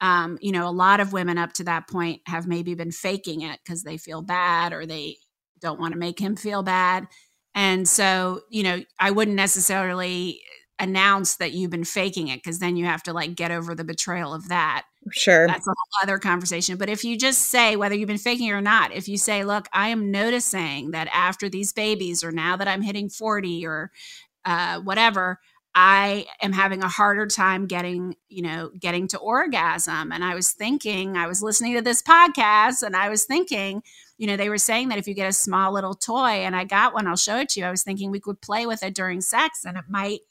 Um, 0.02 0.38
you 0.42 0.52
know, 0.52 0.68
a 0.68 0.72
lot 0.72 1.00
of 1.00 1.14
women 1.14 1.38
up 1.38 1.54
to 1.54 1.64
that 1.66 1.88
point 1.88 2.22
have 2.26 2.48
maybe 2.48 2.74
been 2.74 2.92
faking 2.92 3.42
it 3.42 3.60
because 3.64 3.84
they 3.84 3.98
feel 3.98 4.22
bad 4.22 4.74
or 4.74 4.86
they 4.86 5.18
don't 5.62 5.80
want 5.80 5.94
to 5.94 6.00
make 6.00 6.20
him 6.20 6.36
feel 6.36 6.64
bad. 6.64 7.08
And 7.54 7.88
so, 7.88 8.42
you 8.50 8.64
know, 8.64 8.82
I 9.00 9.12
wouldn't 9.12 9.38
necessarily 9.38 10.42
announce 10.82 11.36
that 11.36 11.54
you've 11.54 11.70
been 11.70 11.86
faking 11.86 12.28
it 12.28 12.38
because 12.38 12.60
then 12.60 12.76
you 12.76 12.86
have 12.86 13.04
to 13.04 13.14
like 13.14 13.36
get 13.36 13.52
over 13.52 13.76
the 13.76 13.84
betrayal 13.84 14.34
of 14.34 14.50
that. 14.50 14.84
Sure. 15.12 15.48
That's 15.48 15.68
a 15.68 15.70
whole 15.70 16.04
other 16.04 16.18
conversation. 16.18 16.76
But 16.78 16.90
if 16.90 17.04
you 17.04 17.18
just 17.18 17.44
say, 17.44 17.76
whether 17.76 17.96
you've 17.96 18.08
been 18.08 18.18
faking 18.18 18.48
it 18.48 18.52
or 18.52 18.62
not, 18.62 18.92
if 18.92 19.08
you 19.08 19.18
say, 19.18 19.44
look, 19.44 19.68
I 19.72 19.90
am 19.90 20.12
noticing 20.12 20.92
that 20.92 21.08
after 21.14 21.50
these 21.50 21.72
babies, 21.72 22.24
or 22.24 22.32
now 22.32 22.58
that 22.58 22.68
I'm 22.68 22.82
hitting 22.82 23.10
40 23.10 23.66
or 23.66 23.92
uh, 24.44 24.80
whatever, 24.80 25.40
I 25.74 26.26
am 26.42 26.52
having 26.52 26.84
a 26.84 26.90
harder 26.90 27.28
time 27.28 27.68
getting, 27.68 28.16
you 28.28 28.42
know, 28.42 28.72
getting 28.78 29.08
to 29.10 29.20
orgasm. 29.20 30.12
And 30.12 30.24
I 30.24 30.36
was 30.36 30.52
thinking, 30.52 31.16
I 31.16 31.28
was 31.28 31.42
listening 31.42 31.76
to 31.76 31.82
this 31.82 32.02
podcast 32.02 32.84
and 32.84 32.96
I 32.96 33.08
was 33.08 33.24
thinking, 33.24 33.84
you 34.18 34.28
know, 34.28 34.36
they 34.36 34.50
were 34.50 34.58
saying 34.58 34.90
that 34.90 34.98
if 34.98 35.08
you 35.08 35.14
get 35.14 35.30
a 35.30 35.34
small 35.34 35.72
little 35.72 35.94
toy 35.94 36.44
and 36.44 36.56
I 36.56 36.66
got 36.66 36.94
one, 36.94 37.08
I'll 37.08 37.16
show 37.16 37.38
it 37.38 37.50
to 37.50 37.60
you. 37.60 37.66
I 37.66 37.72
was 37.72 37.84
thinking 37.84 38.12
we 38.12 38.20
could 38.20 38.42
play 38.42 38.66
with 38.66 38.84
it 38.84 38.94
during 38.94 39.22
sex 39.22 39.64
and 39.64 39.78
it 39.78 39.86
might 39.88 40.22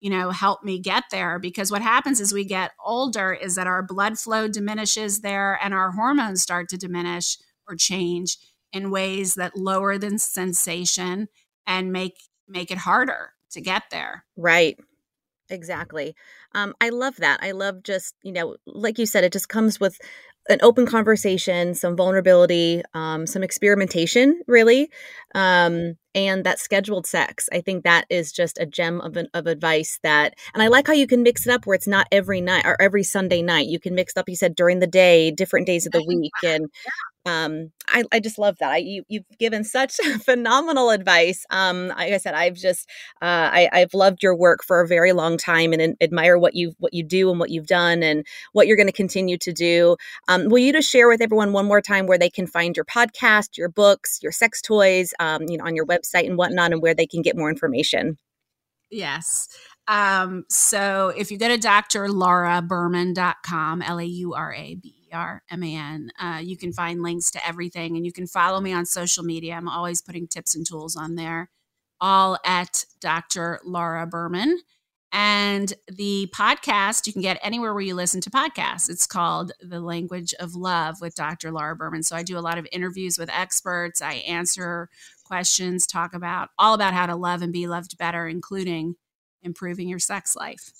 you 0.00 0.10
know, 0.10 0.30
help 0.30 0.62
me 0.62 0.78
get 0.78 1.04
there. 1.10 1.38
Because 1.38 1.70
what 1.70 1.82
happens 1.82 2.20
as 2.20 2.32
we 2.32 2.44
get 2.44 2.72
older 2.84 3.32
is 3.32 3.54
that 3.56 3.66
our 3.66 3.82
blood 3.82 4.18
flow 4.18 4.48
diminishes 4.48 5.20
there 5.20 5.58
and 5.62 5.74
our 5.74 5.92
hormones 5.92 6.42
start 6.42 6.68
to 6.70 6.76
diminish 6.76 7.38
or 7.68 7.74
change 7.74 8.38
in 8.72 8.90
ways 8.90 9.34
that 9.34 9.56
lower 9.56 9.98
the 9.98 10.18
sensation 10.18 11.28
and 11.66 11.92
make 11.92 12.18
make 12.46 12.70
it 12.70 12.78
harder 12.78 13.32
to 13.50 13.60
get 13.60 13.84
there. 13.90 14.24
Right. 14.36 14.78
Exactly. 15.50 16.14
Um, 16.54 16.74
I 16.80 16.90
love 16.90 17.16
that. 17.16 17.40
I 17.42 17.52
love 17.52 17.82
just, 17.82 18.14
you 18.22 18.32
know, 18.32 18.56
like 18.66 18.98
you 18.98 19.06
said, 19.06 19.24
it 19.24 19.32
just 19.32 19.48
comes 19.48 19.80
with 19.80 19.98
an 20.48 20.58
open 20.62 20.86
conversation, 20.86 21.74
some 21.74 21.96
vulnerability, 21.96 22.82
um, 22.94 23.26
some 23.26 23.42
experimentation, 23.42 24.40
really, 24.46 24.90
um, 25.34 25.96
and 26.26 26.44
that 26.44 26.58
scheduled 26.58 27.06
sex. 27.06 27.48
I 27.52 27.60
think 27.60 27.84
that 27.84 28.06
is 28.10 28.32
just 28.32 28.58
a 28.58 28.66
gem 28.66 29.00
of, 29.00 29.16
an, 29.16 29.28
of 29.34 29.46
advice 29.46 29.98
that, 30.02 30.34
and 30.54 30.62
I 30.62 30.66
mm. 30.66 30.70
like 30.70 30.86
how 30.86 30.92
you 30.92 31.06
can 31.06 31.22
mix 31.22 31.46
it 31.46 31.52
up 31.52 31.66
where 31.66 31.74
it's 31.74 31.86
not 31.86 32.08
every 32.10 32.40
night 32.40 32.64
or 32.64 32.80
every 32.80 33.04
Sunday 33.04 33.42
night. 33.42 33.66
You 33.68 33.78
can 33.78 33.94
mix 33.94 34.12
it 34.16 34.20
up, 34.20 34.28
you 34.28 34.36
said, 34.36 34.54
during 34.54 34.80
the 34.80 34.86
day, 34.86 35.30
different 35.30 35.66
days 35.66 35.86
of 35.86 35.92
the 35.92 36.04
week. 36.04 36.32
And 36.42 36.66
um, 37.28 37.72
I, 37.88 38.04
I 38.10 38.20
just 38.20 38.38
love 38.38 38.56
that. 38.58 38.72
I, 38.72 38.78
you, 38.78 39.04
you've 39.08 39.26
given 39.38 39.62
such 39.62 39.96
phenomenal 40.24 40.88
advice. 40.90 41.44
Um, 41.50 41.88
like 41.88 42.10
I 42.12 42.16
said, 42.16 42.32
I've 42.34 42.54
just, 42.54 42.88
uh, 43.20 43.52
I, 43.52 43.68
I've 43.72 43.92
loved 43.92 44.22
your 44.22 44.34
work 44.34 44.64
for 44.64 44.80
a 44.80 44.88
very 44.88 45.12
long 45.12 45.36
time 45.36 45.74
and, 45.74 45.82
and 45.82 45.94
admire 46.00 46.38
what 46.38 46.54
you 46.54 46.72
what 46.78 46.94
you 46.94 47.02
do 47.02 47.30
and 47.30 47.38
what 47.38 47.50
you've 47.50 47.66
done 47.66 48.02
and 48.02 48.26
what 48.52 48.66
you're 48.66 48.78
going 48.78 48.86
to 48.86 48.92
continue 48.92 49.36
to 49.38 49.52
do. 49.52 49.96
Um, 50.28 50.48
will 50.48 50.58
you 50.58 50.72
just 50.72 50.90
share 50.90 51.08
with 51.08 51.20
everyone 51.20 51.52
one 51.52 51.66
more 51.66 51.82
time 51.82 52.06
where 52.06 52.18
they 52.18 52.30
can 52.30 52.46
find 52.46 52.74
your 52.76 52.86
podcast, 52.86 53.58
your 53.58 53.68
books, 53.68 54.20
your 54.22 54.32
sex 54.32 54.62
toys, 54.62 55.12
um, 55.20 55.42
you 55.48 55.58
know, 55.58 55.64
on 55.64 55.76
your 55.76 55.86
website 55.86 56.26
and 56.26 56.38
whatnot, 56.38 56.72
and 56.72 56.80
where 56.80 56.94
they 56.94 57.06
can 57.06 57.20
get 57.20 57.36
more 57.36 57.50
information? 57.50 58.16
Yes. 58.90 59.48
Um, 59.86 60.44
so 60.48 61.12
if 61.16 61.30
you 61.30 61.38
go 61.38 61.48
to 61.48 61.58
drlauraberman.com, 61.58 63.82
L 63.82 63.98
A 63.98 64.04
U 64.04 64.32
R 64.34 64.54
A 64.54 64.74
B 64.76 64.97
R 65.12 65.42
M 65.50 65.62
A 65.62 65.76
N, 65.76 66.10
uh, 66.20 66.40
you 66.42 66.56
can 66.56 66.72
find 66.72 67.02
links 67.02 67.30
to 67.32 67.46
everything 67.46 67.96
and 67.96 68.04
you 68.04 68.12
can 68.12 68.26
follow 68.26 68.60
me 68.60 68.72
on 68.72 68.86
social 68.86 69.24
media. 69.24 69.54
I'm 69.54 69.68
always 69.68 70.02
putting 70.02 70.26
tips 70.26 70.54
and 70.54 70.66
tools 70.66 70.96
on 70.96 71.14
there, 71.14 71.50
all 72.00 72.38
at 72.44 72.84
Dr. 73.00 73.60
Laura 73.64 74.06
Berman. 74.06 74.60
And 75.10 75.72
the 75.90 76.30
podcast 76.34 77.06
you 77.06 77.14
can 77.14 77.22
get 77.22 77.40
anywhere 77.42 77.72
where 77.72 77.82
you 77.82 77.94
listen 77.94 78.20
to 78.20 78.30
podcasts. 78.30 78.90
It's 78.90 79.06
called 79.06 79.52
The 79.60 79.80
Language 79.80 80.34
of 80.38 80.54
Love 80.54 81.00
with 81.00 81.14
Dr. 81.14 81.50
Laura 81.50 81.74
Berman. 81.74 82.02
So 82.02 82.14
I 82.14 82.22
do 82.22 82.36
a 82.36 82.40
lot 82.40 82.58
of 82.58 82.66
interviews 82.72 83.16
with 83.16 83.30
experts. 83.32 84.02
I 84.02 84.14
answer 84.14 84.90
questions, 85.24 85.86
talk 85.86 86.14
about 86.14 86.50
all 86.58 86.74
about 86.74 86.94
how 86.94 87.06
to 87.06 87.16
love 87.16 87.40
and 87.40 87.52
be 87.52 87.66
loved 87.66 87.96
better, 87.96 88.26
including 88.28 88.96
improving 89.42 89.88
your 89.88 89.98
sex 89.98 90.36
life. 90.36 90.72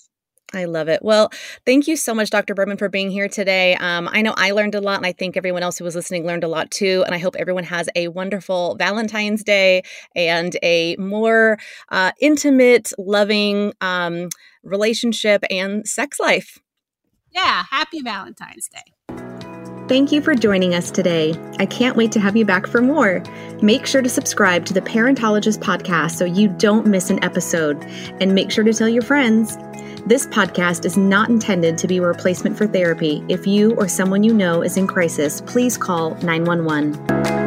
I 0.53 0.65
love 0.65 0.87
it. 0.87 1.01
Well, 1.03 1.31
thank 1.65 1.87
you 1.87 1.95
so 1.95 2.13
much, 2.13 2.29
Dr. 2.29 2.55
Berman, 2.55 2.77
for 2.77 2.89
being 2.89 3.11
here 3.11 3.29
today. 3.29 3.75
Um, 3.75 4.09
I 4.11 4.21
know 4.21 4.33
I 4.35 4.51
learned 4.51 4.75
a 4.75 4.81
lot, 4.81 4.97
and 4.97 5.05
I 5.05 5.11
think 5.11 5.37
everyone 5.37 5.61
else 5.63 5.77
who 5.77 5.83
was 5.83 5.95
listening 5.95 6.25
learned 6.25 6.43
a 6.43 6.47
lot 6.47 6.71
too. 6.71 7.03
And 7.05 7.13
I 7.13 7.19
hope 7.19 7.35
everyone 7.37 7.65
has 7.65 7.87
a 7.95 8.07
wonderful 8.07 8.75
Valentine's 8.75 9.43
Day 9.43 9.83
and 10.15 10.57
a 10.63 10.95
more 10.97 11.59
uh, 11.89 12.13
intimate, 12.19 12.91
loving 12.97 13.73
um, 13.81 14.29
relationship 14.63 15.43
and 15.49 15.87
sex 15.87 16.19
life. 16.19 16.57
Yeah, 17.31 17.63
happy 17.69 18.01
Valentine's 18.01 18.67
Day. 18.67 18.93
Thank 19.89 20.11
you 20.11 20.21
for 20.21 20.35
joining 20.35 20.75
us 20.75 20.91
today. 20.91 21.33
I 21.57 21.65
can't 21.65 21.97
wait 21.97 22.11
to 22.11 22.19
have 22.19 22.37
you 22.37 22.45
back 22.45 22.67
for 22.67 22.79
more. 22.79 23.23
Make 23.63 23.87
sure 23.87 24.03
to 24.03 24.07
subscribe 24.07 24.63
to 24.67 24.73
the 24.73 24.81
Parentologist 24.81 25.57
podcast 25.63 26.11
so 26.11 26.25
you 26.25 26.47
don't 26.47 26.85
miss 26.85 27.09
an 27.09 27.23
episode. 27.23 27.83
And 28.21 28.35
make 28.35 28.51
sure 28.51 28.63
to 28.63 28.71
tell 28.71 28.87
your 28.87 29.01
friends. 29.01 29.57
This 30.05 30.27
podcast 30.27 30.85
is 30.85 30.95
not 30.95 31.29
intended 31.29 31.79
to 31.79 31.87
be 31.87 31.97
a 31.97 32.03
replacement 32.03 32.55
for 32.55 32.67
therapy. 32.67 33.25
If 33.29 33.47
you 33.47 33.73
or 33.77 33.87
someone 33.87 34.21
you 34.21 34.31
know 34.31 34.61
is 34.61 34.77
in 34.77 34.85
crisis, 34.85 35.41
please 35.41 35.75
call 35.75 36.13
911. 36.21 37.38